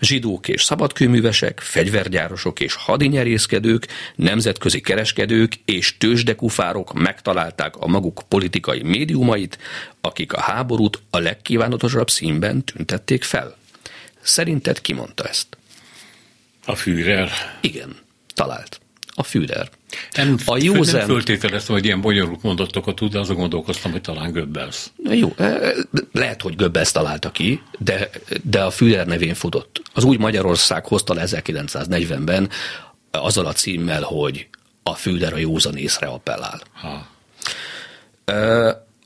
Zsidók 0.00 0.48
és 0.48 0.62
szabadkőművesek, 0.62 1.60
fegyvergyárosok 1.60 2.60
és 2.60 2.74
hadinyerészkedők, 2.74 3.86
nemzetközi 4.14 4.80
kereskedők 4.80 5.52
és 5.64 5.96
tőzsdekufárok 5.96 6.92
megtalálták 6.92 7.76
a 7.76 7.86
maguk 7.86 8.22
politikai 8.28 8.82
médiumait, 8.82 9.58
akik 10.00 10.32
a 10.32 10.40
háborút 10.40 11.02
a 11.10 11.18
legkívánatosabb 11.18 12.10
színben 12.10 12.64
tüntették 12.64 13.22
fel. 13.22 13.56
Szerinted 14.20 14.80
ki 14.80 14.92
mondta 14.92 15.24
ezt? 15.24 15.56
A 16.64 16.74
Führer. 16.74 17.30
Igen, 17.60 17.96
talált. 18.34 18.80
A 19.18 19.22
Führer. 19.22 19.68
Nem, 20.16 20.36
a 20.44 20.56
józan... 20.56 20.98
nem 20.98 21.06
föltételeztem, 21.06 21.74
hogy 21.74 21.84
ilyen 21.84 22.00
bonyolult 22.00 22.42
mondatokat 22.42 22.94
tud, 22.94 23.12
de 23.12 23.18
azon 23.18 23.36
gondolkoztam, 23.36 23.92
hogy 23.92 24.00
talán 24.00 24.32
Goebbels. 24.32 24.86
Jó, 25.10 25.34
lehet, 26.12 26.42
hogy 26.42 26.56
Goebbels 26.56 26.92
találta 26.92 27.30
ki, 27.30 27.62
de, 27.78 28.10
de 28.42 28.62
a 28.62 28.70
Führer 28.70 29.06
nevén 29.06 29.34
futott. 29.34 29.82
Az 29.92 30.04
új 30.04 30.16
Magyarország 30.16 30.86
hozta 30.86 31.14
le 31.14 31.22
1940-ben 31.26 32.50
azzal 33.10 33.46
a 33.46 33.52
címmel, 33.52 34.02
hogy 34.02 34.46
a 34.82 34.94
Führer 34.94 35.32
a 35.32 35.38
józan 35.38 35.76
észre 35.76 36.06
appellál. 36.06 36.60
Ha. 36.72 37.08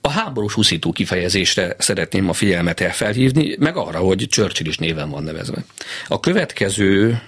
A 0.01 0.11
háborús 0.11 0.57
úszító 0.57 0.93
kifejezésre 0.93 1.77
szeretném 1.79 2.29
a 2.29 2.33
figyelmet 2.33 2.81
elfelhívni, 2.81 3.57
meg 3.59 3.77
arra, 3.77 3.99
hogy 3.99 4.27
Churchill 4.29 4.67
is 4.67 4.77
néven 4.77 5.11
van 5.11 5.23
nevezve. 5.23 5.65
A 6.09 6.21
következő 6.21 7.23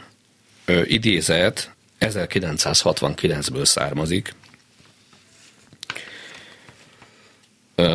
idézet 0.85 1.74
1969-ből 2.09 3.65
származik. 3.65 4.35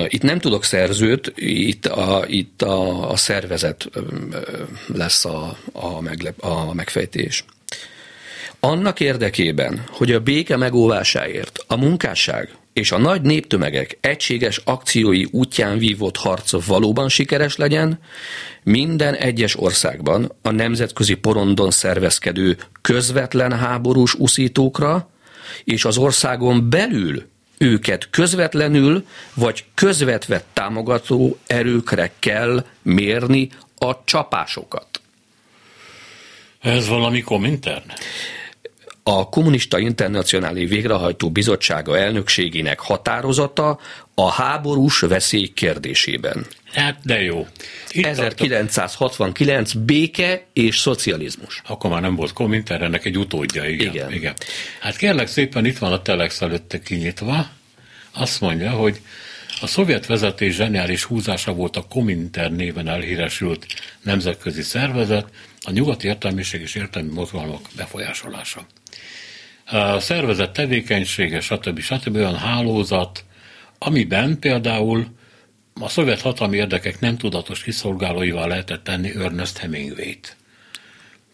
Itt 0.08 0.22
nem 0.22 0.40
tudok 0.40 0.64
szerzőt, 0.64 1.34
itt 1.36 1.86
a, 1.86 2.24
itt 2.28 2.62
a, 2.62 3.10
a 3.12 3.16
szervezet 3.16 3.90
lesz 4.88 5.26
a, 5.26 5.58
a, 5.72 6.02
meglep, 6.02 6.44
a 6.44 6.74
megfejtés. 6.74 7.46
Annak 8.60 9.00
érdekében, 9.00 9.84
hogy 9.90 10.12
a 10.12 10.20
béke 10.20 10.58
megóvásáért 10.58 11.64
a 11.68 11.76
munkásság 11.76 12.50
és 12.74 12.92
a 12.92 12.98
nagy 12.98 13.22
néptömegek 13.22 13.98
egységes 14.02 14.58
akciói 14.58 15.26
útján 15.32 15.78
vívott 15.78 16.18
harc 16.18 16.66
valóban 16.66 17.10
sikeres 17.10 17.56
legyen, 17.56 18.00
minden 18.64 19.16
egyes 19.16 19.60
országban 19.60 20.32
a 20.42 20.52
nemzetközi 20.52 21.14
porondon 21.14 21.72
szervezkedő 21.72 22.58
közvetlen 22.82 23.58
háborús 23.58 24.14
uszítókra 24.14 25.10
és 25.64 25.86
az 25.86 25.98
országon 25.98 26.70
belül 26.70 27.28
őket 27.58 28.10
közvetlenül 28.10 29.06
vagy 29.34 29.66
közvetve 29.74 30.44
támogató 30.54 31.38
erőkre 31.48 32.12
kell 32.20 32.66
mérni 32.82 33.50
a 33.78 34.04
csapásokat. 34.04 35.02
Ez 36.60 36.88
valami 36.88 37.22
komintern? 37.22 37.92
A 39.04 39.30
Kommunista 39.30 39.80
Internacionális 39.80 40.70
Végrehajtó 40.70 41.32
Bizottsága 41.32 41.98
elnökségének 41.98 42.80
határozata 42.80 43.80
a 44.14 44.32
háborús 44.32 45.00
veszély 45.00 45.48
kérdésében. 45.48 46.46
Hát, 46.72 47.00
de 47.04 47.22
jó. 47.22 47.48
Itt 47.90 48.06
1969 48.06 49.72
tartok. 49.72 49.88
béke 49.88 50.46
és 50.54 50.80
szocializmus. 50.80 51.62
Akkor 51.68 51.90
már 51.90 52.02
nem 52.02 52.16
volt 52.16 52.34
Komintern, 52.34 52.84
ennek 52.84 53.06
egy 53.06 53.18
utódja, 53.18 53.70
igen, 53.70 53.94
igen. 53.94 54.14
igen. 54.14 54.34
Hát 54.80 54.98
kérlek 54.98 55.28
szépen, 55.28 55.66
itt 55.66 55.78
van 55.78 55.92
a 55.92 56.02
Telex 56.02 56.42
előtte 56.42 56.80
kinyitva, 56.80 57.48
azt 58.12 58.42
mondja, 58.42 58.72
hogy 58.72 59.02
a 59.62 59.68
szovjet 59.68 60.06
vezetés 60.06 60.56
zseniális 60.56 61.04
húzása 61.04 61.54
volt 61.54 61.76
a 61.76 61.86
Komintern 61.90 62.56
néven 62.56 62.88
elhíresült 62.88 63.66
nemzetközi 64.02 64.62
szervezet, 64.62 65.28
a 65.62 65.72
nyugati 65.72 66.08
értelmiség 66.08 66.62
és 66.62 66.76
értelmi 66.76 67.14
mozgalmak 67.14 67.62
befolyásolása. 67.76 68.66
A 69.72 70.00
szervezet 70.00 70.52
tevékenysége, 70.52 71.40
stb. 71.40 71.80
stb. 71.80 72.16
olyan 72.16 72.38
hálózat, 72.38 73.26
amiben 73.78 74.40
például 74.40 75.08
a 75.74 75.90
szovjet 75.90 76.22
hatalmi 76.22 76.58
érdekek 76.58 77.00
nem 77.00 77.18
tudatos 77.18 77.64
kiszolgálóival 77.64 78.48
lehetett 78.48 78.84
tenni 78.84 79.16
Ernest 79.16 79.58
Hemingway-t. 79.58 80.38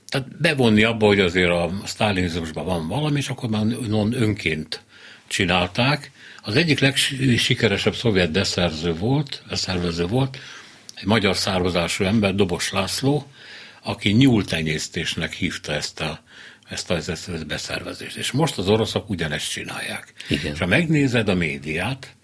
Tehát 0.07 0.37
bevonni 0.41 0.83
abba, 0.83 1.05
hogy 1.05 1.19
azért 1.19 1.49
a 1.49 1.71
sztálinizmusban 1.85 2.65
van 2.65 2.87
valami, 2.87 3.17
és 3.17 3.29
akkor 3.29 3.49
már 3.49 3.65
önként 4.11 4.83
csinálták. 5.27 6.11
Az 6.41 6.55
egyik 6.55 6.79
legsikeresebb 6.79 7.95
szovjet 7.95 8.31
beszerző 8.31 8.93
volt, 8.93 9.43
beszervező 9.49 10.05
volt, 10.05 10.37
egy 10.95 11.05
magyar 11.05 11.35
származású 11.35 12.03
ember, 12.03 12.35
Dobos 12.35 12.71
László, 12.71 13.27
aki 13.83 14.09
nyúltenyésztésnek 14.09 15.33
hívta 15.33 15.73
ezt 15.73 16.01
a 16.01 16.23
ezt 16.69 16.91
a, 16.91 16.95
ezt 16.95 17.47
beszervezést. 17.47 18.15
És 18.15 18.31
most 18.31 18.57
az 18.57 18.69
oroszok 18.69 19.09
ugyanezt 19.09 19.51
csinálják. 19.51 20.13
Igen. 20.29 20.53
És 20.53 20.59
ha 20.59 20.65
megnézed 20.65 21.29
a 21.29 21.35
médiát, 21.35 22.15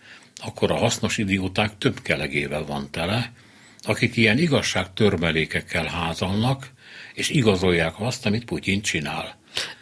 akkor 0.43 0.71
a 0.71 0.77
hasznos 0.77 1.17
idióták 1.17 1.77
több 1.77 2.01
kelegével 2.01 2.65
van 2.65 2.91
tele, 2.91 3.31
akik 3.81 4.15
ilyen 4.15 4.37
igazságtörmelékekkel 4.37 5.85
házalnak, 5.85 6.71
és 7.13 7.29
igazolják 7.29 7.93
azt, 7.99 8.25
amit 8.25 8.45
Putyin 8.45 8.81
csinál. 8.81 9.39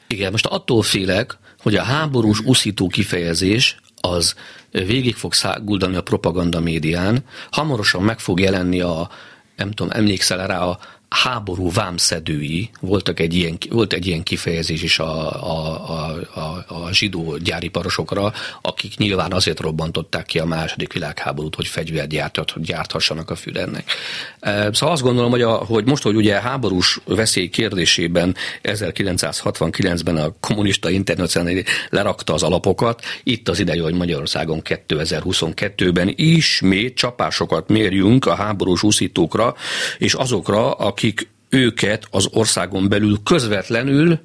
Igen, 0.08 0.32
most 0.32 0.46
attól 0.46 0.82
félek, 0.82 1.38
hogy 1.60 1.76
a 1.76 1.84
háborús 1.84 2.40
uszító 2.40 2.88
kifejezés 2.88 3.78
az 4.02 4.36
végig 4.72 5.16
fog 5.16 5.34
száguldani 5.34 5.96
a 5.96 6.02
propaganda 6.02 6.60
médián, 6.60 7.24
hamarosan 7.52 8.04
meg 8.04 8.20
fog 8.20 8.40
jelenni 8.40 8.82
a, 8.82 9.10
nem 9.56 9.72
tudom, 9.72 9.92
emlékszel 9.92 10.48
rá 10.48 10.60
a 10.60 10.80
háború 11.10 11.72
vámszedői, 11.72 12.70
voltak 12.80 13.20
egy 13.20 13.34
ilyen, 13.34 13.58
volt 13.70 13.94
egy 13.94 14.08
ilyen 14.08 14.24
kifejezés 14.24 14.84
is 14.84 15.00
a, 15.00 15.44
a, 15.44 15.90
a, 15.90 16.40
a, 16.40 16.66
a 16.68 16.94
zsidó 16.94 17.38
gyáriparosokra, 17.38 18.34
akik 18.62 18.98
nyilván 18.98 19.32
azért 19.32 19.60
robbantották 19.60 20.26
ki 20.26 20.40
a 20.40 20.46
második 20.46 20.94
világháborút, 20.94 21.56
hogy 21.56 21.68
fegyvert 21.68 22.10
gyártat, 22.10 22.62
gyárthassanak 22.62 23.30
a 23.30 23.36
Führernek. 23.36 23.92
E, 24.40 24.70
szóval 24.74 24.96
azt 24.96 25.04
gondolom, 25.04 25.32
hogy, 25.32 25.42
a, 25.42 25.52
hogy 25.52 25.86
most, 25.86 26.04
hogy 26.04 26.16
ugye 26.16 26.42
háborús 26.42 27.00
veszély 27.06 27.50
kérdésében 27.50 28.36
1969-ben 28.64 30.18
a 30.18 30.34
kommunista 30.40 30.90
internacionális 30.90 31.64
lerakta 31.90 32.34
az 32.34 32.44
alapokat, 32.44 33.02
itt 33.24 33.50
az 33.50 33.60
ideje, 33.60 33.82
hogy 33.82 33.94
Magyarországon 33.94 34.62
2022-ben 34.64 36.14
ismét 36.16 36.96
csapásokat 36.96 37.70
mérjünk 37.70 38.26
a 38.26 38.36
háborús 38.36 38.84
úszítókra, 38.84 39.56
és 39.98 40.14
azokra, 40.14 40.72
a 40.72 40.94
akik 41.00 41.30
őket 41.50 42.08
az 42.12 42.30
országon 42.32 42.90
belül 42.90 43.24
közvetlenül 43.24 44.20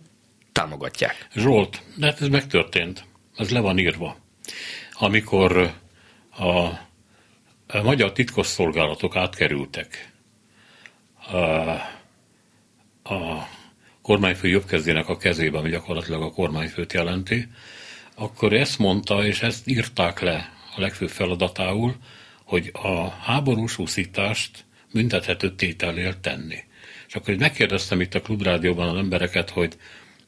támogatják. 0.53 1.29
Zsolt, 1.35 1.83
de 1.97 2.07
hát 2.07 2.20
ez 2.20 2.29
megtörtént. 2.29 3.05
Ez 3.37 3.51
le 3.51 3.61
van 3.61 3.79
írva. 3.79 4.16
Amikor 4.93 5.72
a, 6.31 6.49
a 7.66 7.83
magyar 7.83 8.12
titkosszolgálatok 8.12 9.16
átkerültek 9.16 10.12
a, 11.31 11.39
a 13.14 13.49
kormányfő 14.03 14.49
jobbkezdének 14.49 15.09
a 15.09 15.16
kezébe, 15.16 15.59
ami 15.59 15.70
gyakorlatilag 15.70 16.22
a 16.22 16.31
kormányfőt 16.31 16.93
jelenti, 16.93 17.49
akkor 18.14 18.53
ezt 18.53 18.79
mondta, 18.79 19.27
és 19.27 19.43
ezt 19.43 19.68
írták 19.68 20.20
le 20.20 20.53
a 20.77 20.81
legfőbb 20.81 21.11
feladatául, 21.11 21.95
hogy 22.45 22.70
a 22.72 23.09
háborús 23.09 23.79
úszítást 23.79 24.64
büntethető 24.95 25.55
tételél 25.55 26.21
tenni. 26.21 26.59
És 27.07 27.15
akkor 27.15 27.35
megkérdeztem 27.35 28.01
itt 28.01 28.15
a 28.15 28.21
klubrádióban 28.21 28.89
az 28.89 28.97
embereket, 28.97 29.51
hogy 29.51 29.77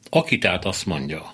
aki 0.09 0.37
tehát 0.37 0.65
azt 0.65 0.85
mondja, 0.85 1.33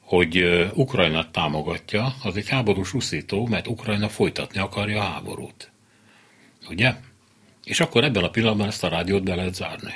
hogy 0.00 0.44
Ukrajnát 0.74 1.28
támogatja, 1.28 2.14
az 2.22 2.36
egy 2.36 2.48
háborús 2.48 2.94
uszító, 2.94 3.46
mert 3.46 3.66
Ukrajna 3.66 4.08
folytatni 4.08 4.58
akarja 4.58 5.00
a 5.00 5.04
háborút. 5.04 5.70
Ugye? 6.68 6.94
És 7.64 7.80
akkor 7.80 8.04
ebben 8.04 8.24
a 8.24 8.30
pillanatban 8.30 8.66
ezt 8.66 8.84
a 8.84 8.88
rádiót 8.88 9.22
be 9.22 9.34
lehet 9.34 9.54
zárni. 9.54 9.94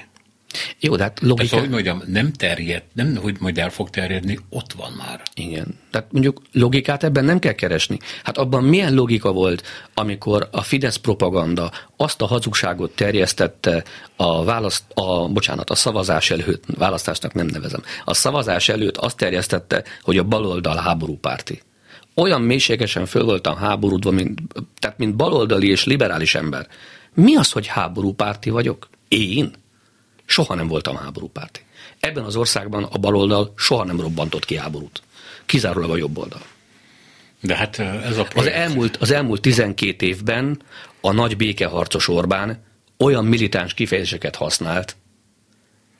Jó, 0.85 0.97
de 0.97 1.03
hát 1.03 1.20
logika... 1.20 1.49
Tehát, 1.49 1.64
hogy 1.64 1.74
mondjam, 1.74 2.03
nem 2.07 2.33
terjed, 2.33 2.83
nem, 2.93 3.16
hogy 3.16 3.37
majd 3.41 3.59
el 3.59 3.70
fog 3.70 3.91
terjedni, 3.91 4.39
ott 4.49 4.72
van 4.72 4.93
már. 4.93 5.22
Igen. 5.35 5.78
Tehát 5.91 6.12
mondjuk 6.12 6.43
logikát 6.53 7.05
ebben 7.05 7.24
nem 7.24 7.39
kell 7.39 7.53
keresni. 7.53 7.99
Hát 8.22 8.39
abban 8.39 8.64
milyen 8.64 8.95
logika 8.95 9.33
volt, 9.33 9.62
amikor 9.95 10.49
a 10.51 10.62
Fidesz 10.62 10.97
propaganda 10.97 11.70
azt 11.97 12.22
a 12.22 12.26
hazugságot 12.26 12.91
terjesztette 12.91 13.85
a 14.16 14.45
választ, 14.45 14.83
a, 14.95 15.28
bocsánat, 15.28 15.70
a 15.70 15.74
szavazás 15.74 16.30
előtt, 16.30 16.64
választásnak 16.78 17.35
nem 17.35 17.47
nevezem, 17.47 17.83
a 18.05 18.14
szavazás 18.14 18.68
előtt 18.68 18.97
azt 18.97 19.16
terjesztette, 19.16 19.85
hogy 20.03 20.18
a 20.18 20.24
baloldal 20.24 20.76
háborúpárti. 20.76 21.62
Olyan 22.14 22.43
mélységesen 22.43 23.07
föl 23.07 23.24
voltam 23.24 23.57
háborúdva, 23.57 24.11
mint, 24.11 24.41
tehát 24.78 24.99
mint 24.99 25.16
baloldali 25.16 25.68
és 25.68 25.85
liberális 25.85 26.35
ember. 26.35 26.66
Mi 27.14 27.37
az, 27.37 27.51
hogy 27.53 27.66
háborúpárti 27.66 28.51
vagyok? 28.51 28.89
Én? 29.09 29.53
Soha 30.24 30.54
nem 30.54 30.68
voltam 30.68 30.96
háborúpárti. 30.96 31.60
Ebben 32.00 32.24
az 32.24 32.36
országban 32.36 32.84
a 32.84 32.98
baloldal 32.98 33.52
soha 33.56 33.84
nem 33.84 34.00
robbantott 34.00 34.44
ki 34.44 34.56
háborút. 34.56 35.02
Kizárólag 35.46 35.90
a 35.90 35.96
jobb 35.96 36.18
oldal. 36.18 36.42
De 37.40 37.56
hát 37.56 37.78
ez 37.78 38.18
a 38.18 38.24
projekt... 38.24 38.36
az 38.36 38.46
elmúlt, 38.46 38.96
az 38.96 39.10
elmúlt 39.10 39.40
12 39.40 40.06
évben 40.06 40.62
a 41.00 41.12
nagy 41.12 41.36
békeharcos 41.36 42.08
Orbán 42.08 42.64
olyan 42.98 43.24
militáns 43.24 43.74
kifejezéseket 43.74 44.36
használt, 44.36 44.96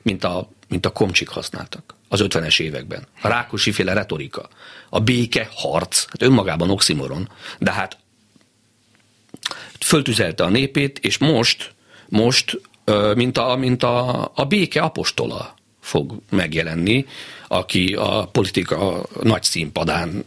mint 0.03 0.25
a, 0.25 0.49
mint 0.69 0.87
a 0.87 0.91
komcsik 0.91 1.29
használtak 1.29 1.95
az 2.13 2.21
50-es 2.25 2.61
években. 2.61 3.07
A 3.21 3.29
Rákosi 3.29 3.73
féle 3.73 3.93
retorika. 3.93 4.49
A 4.89 5.01
béke 5.01 5.49
harc, 5.55 6.05
hát 6.09 6.23
önmagában 6.23 6.71
oximoron, 6.71 7.29
de 7.59 7.73
hát 7.73 7.99
föltüzelte 9.81 10.45
a 10.45 10.49
népét, 10.49 10.99
és 10.99 11.19
most, 11.19 11.75
most 12.09 12.61
mint 13.15 13.39
a, 13.39 13.57
mint 13.57 13.83
a, 13.83 14.31
a 14.35 14.45
béke 14.45 14.81
apostola 14.81 15.55
fog 15.81 16.19
megjelenni, 16.31 17.07
aki 17.49 17.95
a 17.95 18.27
politika 18.33 19.07
nagy 19.23 19.43
színpadán 19.43 20.25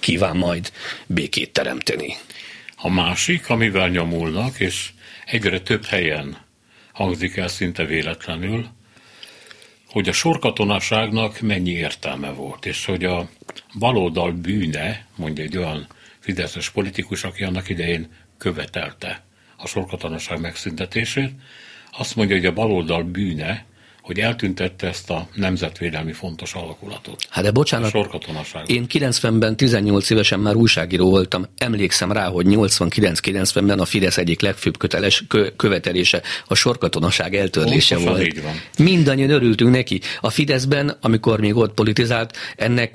kíván 0.00 0.36
majd 0.36 0.72
békét 1.06 1.52
teremteni. 1.52 2.16
A 2.76 2.88
másik, 2.90 3.48
amivel 3.50 3.88
nyomulnak, 3.88 4.60
és 4.60 4.90
egyre 5.24 5.60
több 5.60 5.84
helyen 5.84 6.38
hangzik 6.92 7.36
el 7.36 7.48
szinte 7.48 7.84
véletlenül, 7.84 8.66
hogy 9.88 10.08
a 10.08 10.12
sorkatonaságnak 10.12 11.40
mennyi 11.40 11.70
értelme 11.70 12.30
volt, 12.30 12.66
és 12.66 12.84
hogy 12.84 13.04
a 13.04 13.28
baloldal 13.78 14.32
bűne, 14.32 15.06
mondja 15.16 15.44
egy 15.44 15.56
olyan 15.56 15.86
fideszes 16.18 16.70
politikus, 16.70 17.24
aki 17.24 17.44
annak 17.44 17.68
idején 17.68 18.08
követelte 18.38 19.24
a 19.56 19.66
sorkatonaság 19.66 20.40
megszüntetését, 20.40 21.32
azt 21.92 22.16
mondja, 22.16 22.36
hogy 22.36 22.46
a 22.46 22.52
baloldal 22.52 23.02
bűne, 23.02 23.66
hogy 24.08 24.18
eltüntette 24.18 24.86
ezt 24.86 25.10
a 25.10 25.28
nemzetvédelmi 25.34 26.12
fontos 26.12 26.54
alakulatot. 26.54 27.26
Hát 27.30 27.44
de 27.44 27.50
bocsánat, 27.50 27.94
én 28.66 28.86
90-ben 28.88 29.56
18 29.56 30.10
évesen 30.10 30.40
már 30.40 30.54
újságíró 30.54 31.10
voltam, 31.10 31.44
emlékszem 31.58 32.12
rá, 32.12 32.28
hogy 32.28 32.46
89-90-ben 32.48 33.78
a 33.78 33.84
Fidesz 33.84 34.18
egyik 34.18 34.40
legfőbb 34.40 34.78
köteles, 34.78 35.24
kö, 35.28 35.48
követelése 35.56 36.22
a 36.46 36.54
sorkatonaság 36.54 37.34
eltörlése 37.34 37.94
Pontosan 37.94 38.18
volt. 38.18 38.34
Így 38.34 38.42
van. 38.42 38.52
Mindannyian 38.78 39.30
örültünk 39.30 39.70
neki. 39.70 40.00
A 40.20 40.30
Fideszben, 40.30 40.96
amikor 41.00 41.40
még 41.40 41.56
ott 41.56 41.74
politizált, 41.74 42.36
ennek 42.56 42.94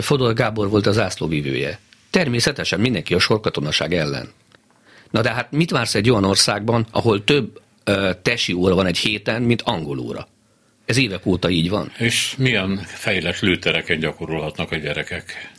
Fodor 0.00 0.34
Gábor 0.34 0.68
volt 0.68 0.86
az 0.86 0.98
ászlóvívője. 0.98 1.78
Természetesen 2.10 2.80
mindenki 2.80 3.14
a 3.14 3.18
sorkatonaság 3.18 3.94
ellen. 3.94 4.28
Na 5.10 5.20
de 5.20 5.30
hát 5.30 5.52
mit 5.52 5.70
vársz 5.70 5.94
egy 5.94 6.10
olyan 6.10 6.24
országban, 6.24 6.86
ahol 6.90 7.24
több 7.24 7.60
tesi 8.22 8.52
óra 8.52 8.74
van 8.74 8.86
egy 8.86 8.98
héten, 8.98 9.42
mint 9.42 9.62
angol 9.62 9.98
óra. 9.98 10.28
Ez 10.86 10.96
évek 10.96 11.26
óta 11.26 11.50
így 11.50 11.68
van. 11.68 11.92
És 11.98 12.34
milyen 12.38 12.76
fejlett 12.76 13.40
lőtereken 13.40 13.98
gyakorolhatnak 13.98 14.72
a 14.72 14.76
gyerekek? 14.76 15.52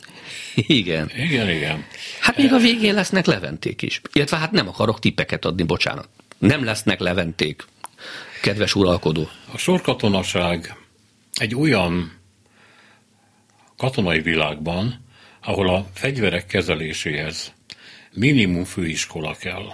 Igen. 0.54 1.10
Igen, 1.16 1.50
igen. 1.50 1.84
Hát 2.20 2.36
még 2.36 2.52
a 2.52 2.58
végén 2.58 2.94
lesznek 2.94 3.26
leventék 3.26 3.82
is. 3.82 4.00
Illetve 4.12 4.36
hát 4.36 4.50
nem 4.50 4.68
akarok 4.68 4.98
tippeket 4.98 5.44
adni, 5.44 5.62
bocsánat. 5.62 6.08
Nem 6.38 6.64
lesznek 6.64 7.00
leventék, 7.00 7.64
kedves 8.42 8.74
uralkodó. 8.74 9.28
A 9.52 9.58
sorkatonaság 9.58 10.76
egy 11.34 11.54
olyan 11.54 12.12
katonai 13.76 14.20
világban, 14.20 15.04
ahol 15.42 15.68
a 15.74 15.86
fegyverek 15.94 16.46
kezeléséhez 16.46 17.52
minimum 18.12 18.64
főiskola 18.64 19.34
kell 19.34 19.72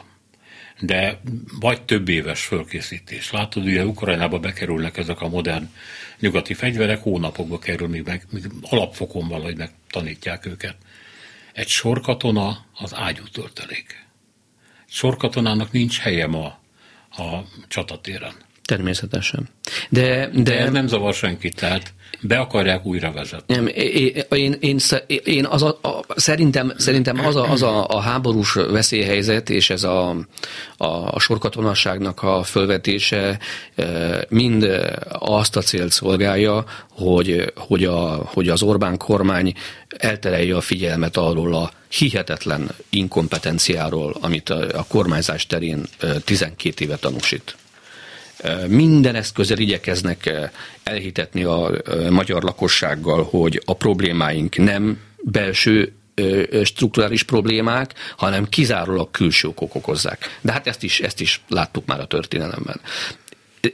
de 0.81 1.21
vagy 1.61 1.83
több 1.83 2.09
éves 2.09 2.45
fölkészítés. 2.45 3.31
Látod, 3.31 3.65
ugye 3.65 3.85
Ukrajnába 3.85 4.39
bekerülnek 4.39 4.97
ezek 4.97 5.21
a 5.21 5.29
modern 5.29 5.71
nyugati 6.21 6.55
fegyverek, 6.55 7.03
hónapokba 7.03 7.59
kerül, 7.59 7.89
míg, 7.89 8.03
meg, 8.07 8.27
míg 8.31 8.45
alapfokon 8.63 9.29
valahogy 9.29 9.57
megtanítják 9.57 10.47
őket. 10.47 10.77
Egy 11.53 11.69
sorkatona 11.69 12.65
az 12.75 12.95
ágyú 12.95 13.23
töltelék. 13.33 14.07
Sorkatonának 14.89 15.73
nincs 15.73 15.99
helye 15.99 16.27
ma 16.27 16.59
a 17.11 17.41
csatatéren. 17.69 18.35
Természetesen. 18.65 19.49
De, 19.89 20.29
de, 20.29 20.43
de 20.43 20.59
ez 20.59 20.71
nem 20.71 20.87
zavar 20.87 21.15
senkit, 21.15 21.55
tehát 21.55 21.95
be 22.21 22.39
akarják 22.39 22.87
újra 22.87 23.13
vezetni. 23.13 23.55
Nem, 23.55 23.67
én, 24.31 24.57
én, 24.61 24.81
én, 25.25 25.47
az 25.47 25.63
a, 25.63 25.79
a, 25.83 26.05
szerintem, 26.15 26.73
szerintem 26.77 27.27
az, 27.27 27.37
a, 27.37 27.51
az 27.51 27.63
a, 27.63 27.87
a 27.89 28.01
háborús 28.01 28.53
veszélyhelyzet 28.53 29.51
és 29.51 29.71
ez 29.71 29.83
a, 29.85 30.09
a, 30.77 30.87
a 30.87 31.21
sorkatonasságnak 31.21 32.23
a 32.23 32.43
fölvetése 32.43 33.39
e, 33.75 33.87
mind 34.29 34.69
azt 35.09 35.57
a 35.57 35.61
célt 35.61 35.93
szolgálja, 35.93 36.65
hogy, 36.91 37.53
hogy, 37.57 37.85
a, 37.85 38.01
hogy 38.25 38.49
az 38.49 38.63
Orbán 38.63 38.97
kormány 38.97 39.53
elterelje 39.89 40.57
a 40.57 40.61
figyelmet 40.61 41.17
arról 41.17 41.55
a 41.55 41.71
hihetetlen 41.89 42.71
inkompetenciáról, 42.91 44.17
amit 44.21 44.51
a, 44.51 44.79
a 44.79 44.85
kormányzás 44.89 45.47
terén 45.47 45.87
12 46.25 46.85
éve 46.85 46.97
tanúsít 46.97 47.57
minden 48.69 49.15
eszközzel 49.15 49.59
igyekeznek 49.59 50.51
elhitetni 50.83 51.45
a 51.45 51.71
magyar 52.11 52.43
lakossággal, 52.43 53.25
hogy 53.31 53.63
a 53.65 53.75
problémáink 53.75 54.57
nem 54.57 54.99
belső 55.23 55.93
strukturális 56.65 57.23
problémák, 57.23 57.95
hanem 58.17 58.49
kizárólag 58.49 59.11
külső 59.11 59.49
okok 59.49 59.75
okozzák. 59.75 60.39
De 60.41 60.53
hát 60.53 60.67
ezt 60.67 60.83
is, 60.83 61.01
ezt 61.01 61.21
is 61.21 61.41
láttuk 61.49 61.87
már 61.87 62.01
a 62.01 62.07
történelemben. 62.07 62.81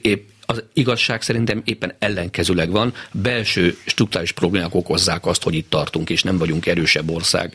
Épp 0.03 0.29
az 0.47 0.63
igazság 0.73 1.23
szerintem 1.23 1.63
éppen 1.65 1.95
ellenkezőleg 1.99 2.71
van. 2.71 2.95
Belső 3.13 3.77
struktúrális 3.87 4.33
problémák 4.33 4.75
okozzák 4.75 5.27
azt, 5.27 5.43
hogy 5.43 5.55
itt 5.55 5.71
tartunk, 5.71 6.11
és 6.11 6.23
nem 6.23 6.39
vagyunk 6.39 6.67
erősebb 6.67 7.11
ország 7.11 7.55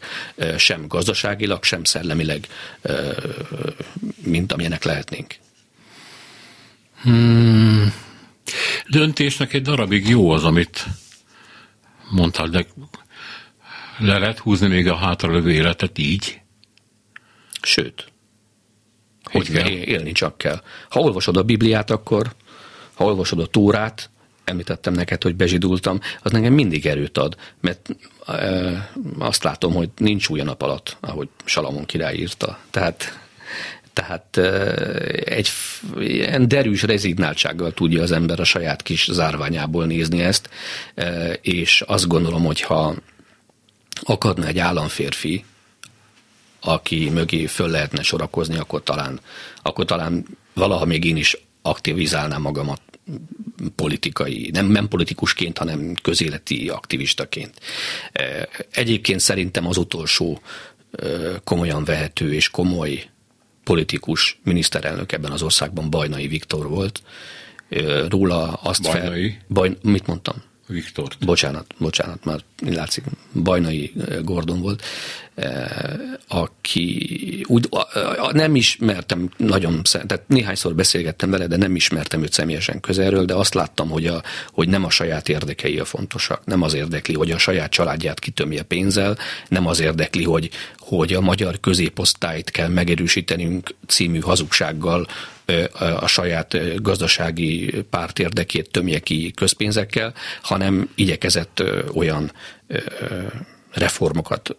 sem 0.58 0.88
gazdaságilag, 0.88 1.64
sem 1.64 1.84
szellemileg, 1.84 2.47
mint 4.24 4.51
amilyenek 4.51 4.84
lehetnénk. 4.84 5.36
Hmm. 7.02 7.93
Döntésnek 8.89 9.54
egy 9.54 9.62
darabig 9.62 10.08
jó 10.08 10.30
az, 10.30 10.43
amit 10.43 10.86
mondtál, 12.10 12.48
de 12.48 12.66
le 13.98 14.18
lehet 14.18 14.39
húzni 14.39 14.68
még 14.68 14.88
a 14.88 14.95
hátralövő 14.95 15.52
életet 15.52 15.98
így? 15.98 16.41
Sőt. 17.62 18.12
Hogy 19.24 19.52
kell? 19.52 19.68
Élni 19.68 20.12
csak 20.12 20.38
kell. 20.38 20.62
Ha 20.89 21.00
olvasod 21.00 21.38
a 21.38 21.43
Bibliát, 21.43 21.91
akkor 21.91 22.36
ha 22.93 23.06
olvasod 23.06 23.39
a 23.39 23.45
Tórát, 23.45 24.10
említettem 24.43 24.93
neked, 24.93 25.24
hogy 25.24 25.36
bezsidultam, 25.36 26.00
az 26.22 26.32
nekem 26.32 26.54
mindig 26.54 26.86
erőt 26.86 27.18
ad, 27.18 27.38
mert 27.62 27.89
e, 28.26 28.91
azt 29.20 29.43
látom, 29.43 29.74
hogy 29.74 29.89
nincs 29.98 30.30
új 30.30 30.41
nap 30.41 30.62
alatt, 30.62 30.98
ahogy 31.00 31.30
Salamon 31.45 31.86
király 31.86 32.16
írta. 32.16 32.60
Tehát 32.70 33.26
tehát 33.98 34.38
egy 35.26 35.50
ilyen 36.00 36.48
derűs 36.48 36.84
rezignáltsággal 36.84 37.72
tudja 37.72 38.02
az 38.02 38.12
ember 38.12 38.39
a 38.39 38.43
saját 38.43 38.82
kis 38.82 39.08
zárványából 39.12 39.86
nézni 39.86 40.22
ezt, 40.22 40.50
és 41.41 41.82
azt 41.82 42.08
gondolom, 42.08 42.43
hogy 42.43 42.62
ha 42.62 42.95
akadna 44.02 44.45
egy 44.45 44.60
államférfi, 44.60 45.45
aki 46.62 47.10
mögé 47.10 47.45
föl 47.45 47.70
lehetne 47.70 48.02
sorakozni, 48.02 48.58
akkor 48.58 48.84
talán, 48.84 49.20
akkor 49.62 49.86
talán 49.86 50.26
valaha 50.54 50.86
még 50.86 51.06
én 51.06 51.18
is 51.18 51.38
aktivizálnám 51.62 52.41
magamat 52.41 52.82
politikai, 53.76 54.50
nem, 54.54 54.66
nem 54.66 54.88
politikusként, 54.88 55.58
hanem 55.58 55.93
közéleti 56.02 56.70
aktivistaként. 56.70 57.60
Egyébként 58.72 59.20
szerintem 59.20 59.68
az 59.68 59.78
utolsó 59.78 60.41
komolyan 61.43 61.84
vehető 61.84 62.34
és 62.34 62.50
komoly 62.50 63.10
politikus 63.68 64.39
miniszterelnök 64.43 65.11
ebben 65.11 65.32
az 65.32 65.41
országban 65.41 65.89
Bajnai 65.89 66.28
Viktor 66.28 66.68
volt. 66.68 67.01
Róla 68.09 68.53
azt 68.53 68.82
Bajnai? 68.82 69.30
Fel, 69.30 69.39
Baj, 69.47 69.78
mit 69.82 70.07
mondtam? 70.07 70.36
Viktor. 70.68 71.07
Bocsánat, 71.26 71.65
bocsánat, 71.78 72.26
már 72.26 72.39
látszik, 72.65 73.03
Bajnai 73.34 73.93
Gordon 74.22 74.61
volt, 74.61 74.84
aki 76.28 77.45
úgy, 77.47 77.70
nem 78.32 78.55
ismertem 78.55 79.30
nagyon, 79.38 79.82
tehát 79.84 80.24
néhányszor 80.28 80.76
beszélgettem 80.76 81.30
vele, 81.30 81.47
de 81.47 81.57
nem 81.57 81.76
ismertem 81.76 82.24
őt 82.24 82.34
személyesen 82.34 82.80
közelről, 82.80 83.26
de 83.26 83.34
azt 83.34 83.53
láttam, 83.53 83.89
hogy, 83.89 84.07
a, 84.07 84.24
hogy 84.51 84.70
nem 84.70 84.84
a 84.86 84.89
saját 84.89 85.30
érdekei 85.30 85.80
a 85.80 85.86
fontosak, 85.86 86.45
nem 86.45 86.61
az 86.61 86.74
érdekli, 86.74 87.13
hogy 87.13 87.32
a 87.32 87.38
saját 87.38 87.72
családját 87.72 88.20
kitömje 88.20 88.63
pénzzel, 88.63 89.18
nem 89.47 89.68
az 89.68 89.80
érdekli, 89.80 90.24
hogy, 90.24 90.49
hogy 90.88 91.13
a 91.13 91.21
magyar 91.21 91.59
középosztályt 91.59 92.49
kell 92.49 92.67
megerősítenünk 92.67 93.75
című 93.88 94.19
hazugsággal 94.19 95.07
a 95.99 96.07
saját 96.07 96.81
gazdasági 96.81 97.83
párt 97.89 98.19
érdekét 98.19 98.71
tömje 98.71 98.99
ki 98.99 99.31
közpénzekkel, 99.31 100.13
hanem 100.41 100.89
igyekezett 100.95 101.63
olyan 101.93 102.31
reformokat 103.71 104.55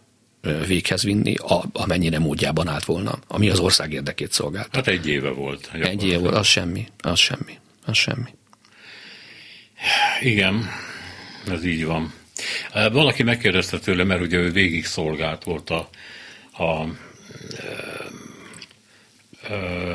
véghez 0.67 1.03
vinni, 1.03 1.35
amennyire 1.73 2.19
módjában 2.19 2.69
állt 2.69 2.85
volna, 2.85 3.19
ami 3.27 3.49
az 3.49 3.59
ország 3.59 3.93
érdekét 3.93 4.33
szolgált. 4.33 4.69
Hát 4.73 4.87
egy 4.87 5.09
éve 5.09 5.31
volt. 5.31 5.71
Egy 5.73 6.05
éve 6.05 6.19
volt, 6.19 6.35
az 6.35 6.47
semmi, 6.47 6.89
az 7.01 7.19
semmi, 7.19 7.59
az 7.85 7.97
semmi. 7.97 8.31
Igen, 10.21 10.69
ez 11.47 11.65
így 11.65 11.85
van. 11.85 12.13
Valaki 12.73 13.23
megkérdezte 13.23 13.79
tőle, 13.79 14.05
mert 14.05 14.21
ugye 14.21 14.37
ő 14.37 14.51
végig 14.51 14.87
szolgált 14.87 15.45
volt 15.45 15.71
a, 15.71 15.89
a 16.59 16.85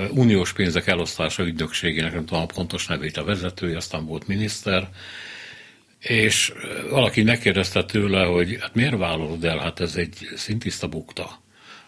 uniós 0.10 0.54
pénzek 0.54 0.88
elosztása 0.88 1.44
ügynökségének, 1.44 2.14
nem 2.14 2.26
tudom 2.26 2.44
a 2.44 2.46
pontos 2.46 2.88
nevét 2.88 3.18
a 3.18 3.24
vezetője, 3.24 3.78
aztán 3.78 4.06
volt 4.06 4.28
miniszter, 4.28 4.90
és 6.00 6.54
valaki 6.90 7.24
megkérdezte 7.24 7.84
tőle, 7.84 8.26
hogy 8.26 8.58
hát 8.62 8.76
miért 8.76 8.98
vállalod 8.98 9.44
el, 9.44 9.58
hát 9.58 9.80
ez 9.80 9.96
egy 9.96 10.30
szintiszta 10.36 10.88
bukta. 10.88 11.42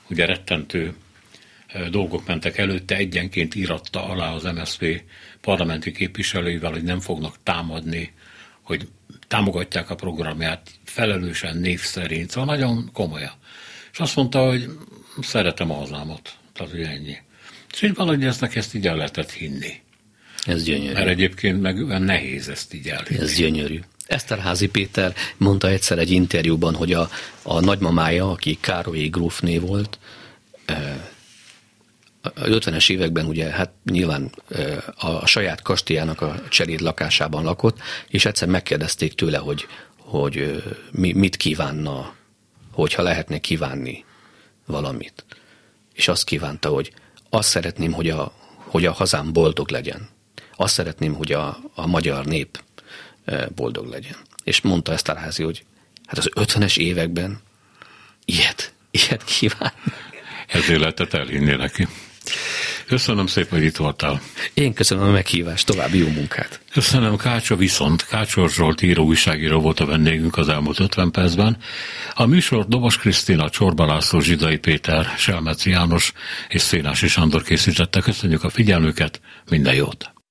Ugye 0.09 0.26
rettentő 0.26 0.95
dolgok 1.89 2.28
mentek 2.28 2.57
előtte, 2.57 2.95
egyenként 2.95 3.55
íratta 3.55 4.05
alá 4.05 4.32
az 4.34 4.43
MSZP 4.43 5.03
parlamenti 5.41 5.91
képviselőivel, 5.91 6.71
hogy 6.71 6.84
nem 6.84 6.99
fognak 6.99 7.36
támadni, 7.43 8.13
hogy 8.61 8.88
támogatják 9.28 9.89
a 9.89 9.95
programját 9.95 10.69
felelősen 10.84 11.57
név 11.57 11.80
szerint, 11.80 12.30
szóval 12.30 12.55
nagyon 12.55 12.89
komolyan. 12.93 13.34
És 13.95 14.01
azt 14.01 14.15
mondta, 14.15 14.45
hogy 14.45 14.69
szeretem 15.21 15.71
a 15.71 15.73
hazámat, 15.73 16.33
tehát 16.53 16.71
hogy 16.71 16.81
ennyi. 16.81 17.15
És 17.73 17.81
így 17.81 17.93
valahogy 17.93 18.23
ezt, 18.23 18.43
ezt 18.43 18.73
így 18.73 18.87
el 18.87 18.95
lehetett 18.95 19.31
hinni. 19.31 19.81
Ez 20.45 20.63
gyönyörű. 20.63 20.93
Mert 20.93 21.07
egyébként 21.07 21.61
meg 21.61 21.85
olyan 21.85 22.01
nehéz 22.01 22.49
ezt 22.49 22.73
így 22.73 22.87
elhinni. 22.87 23.21
Ez 23.21 23.35
gyönyörű. 23.35 23.79
Eszterházi 24.07 24.67
Péter 24.67 25.13
mondta 25.37 25.67
egyszer 25.67 25.97
egy 25.97 26.11
interjúban, 26.11 26.75
hogy 26.75 26.93
a, 26.93 27.09
a 27.41 27.59
nagymamája, 27.59 28.31
aki 28.31 28.57
Károlyi 28.61 29.07
grófné 29.07 29.57
volt, 29.57 29.99
a 32.21 32.29
50-es 32.31 32.89
években 32.89 33.25
ugye 33.25 33.49
hát 33.49 33.71
nyilván 33.83 34.31
a 34.97 35.25
saját 35.25 35.61
kastélyának 35.61 36.21
a 36.21 36.41
cseléd 36.49 36.79
lakásában 36.79 37.43
lakott, 37.43 37.79
és 38.07 38.25
egyszer 38.25 38.47
megkérdezték 38.47 39.13
tőle, 39.13 39.37
hogy, 39.37 39.67
hogy 39.95 40.63
mit 40.91 41.35
kívánna, 41.35 42.14
hogyha 42.76 43.01
lehetne 43.01 43.38
kívánni 43.38 44.05
valamit. 44.65 45.26
És 45.93 46.07
azt 46.07 46.23
kívánta, 46.23 46.69
hogy 46.69 46.93
azt 47.30 47.49
szeretném, 47.49 47.91
hogy 47.91 48.09
a, 48.09 48.34
hogy 48.55 48.86
a 48.86 48.91
hazám 48.91 49.34
boldog 49.34 49.69
legyen. 49.69 50.09
Azt 50.55 50.73
szeretném, 50.73 51.13
hogy 51.13 51.32
a, 51.32 51.57
a 51.76 51.88
magyar 51.88 52.26
nép 52.26 52.63
boldog 53.55 53.88
legyen. 53.88 54.15
És 54.43 54.61
mondta 54.61 54.91
ezt 54.91 55.09
a 55.09 55.15
házi, 55.15 55.43
hogy 55.43 55.65
hát 56.05 56.17
az 56.17 56.30
50-es 56.36 56.78
években 56.78 57.41
ilyet, 58.26 58.73
ilyet 58.91 59.23
kíván. 59.23 59.73
Ezért 60.47 60.80
lehetett 60.80 61.13
elhinni 61.13 61.55
neki. 61.55 61.88
Köszönöm 62.88 63.27
szépen, 63.27 63.57
hogy 63.57 63.67
itt 63.67 63.75
voltál. 63.75 64.21
Én 64.53 64.73
köszönöm 64.73 65.07
a 65.07 65.11
meghívást, 65.11 65.65
további 65.65 65.97
jó 65.97 66.07
munkát. 66.07 66.59
Köszönöm, 66.71 67.17
Kácsa 67.17 67.55
viszont. 67.55 68.05
Kácsor 68.05 68.49
Zsolt 68.49 68.81
író 68.81 69.05
újságíró 69.05 69.59
volt 69.59 69.79
a 69.79 69.86
vendégünk 69.86 70.38
az 70.38 70.49
elmúlt 70.49 70.79
50 70.79 71.11
percben. 71.11 71.57
A 72.13 72.25
műsor 72.25 72.65
Dobos 72.67 72.97
Krisztina, 72.97 73.49
Csorba 73.49 73.86
László, 73.86 74.19
Zsidai 74.19 74.57
Péter, 74.57 75.05
Selmeci 75.17 75.69
János 75.69 76.13
és 76.47 76.61
Szénási 76.61 77.07
Sándor 77.07 77.43
készítette. 77.43 78.01
Köszönjük 78.01 78.43
a 78.43 78.49
figyelmüket, 78.49 79.21
minden 79.49 79.73
jót! 79.73 80.14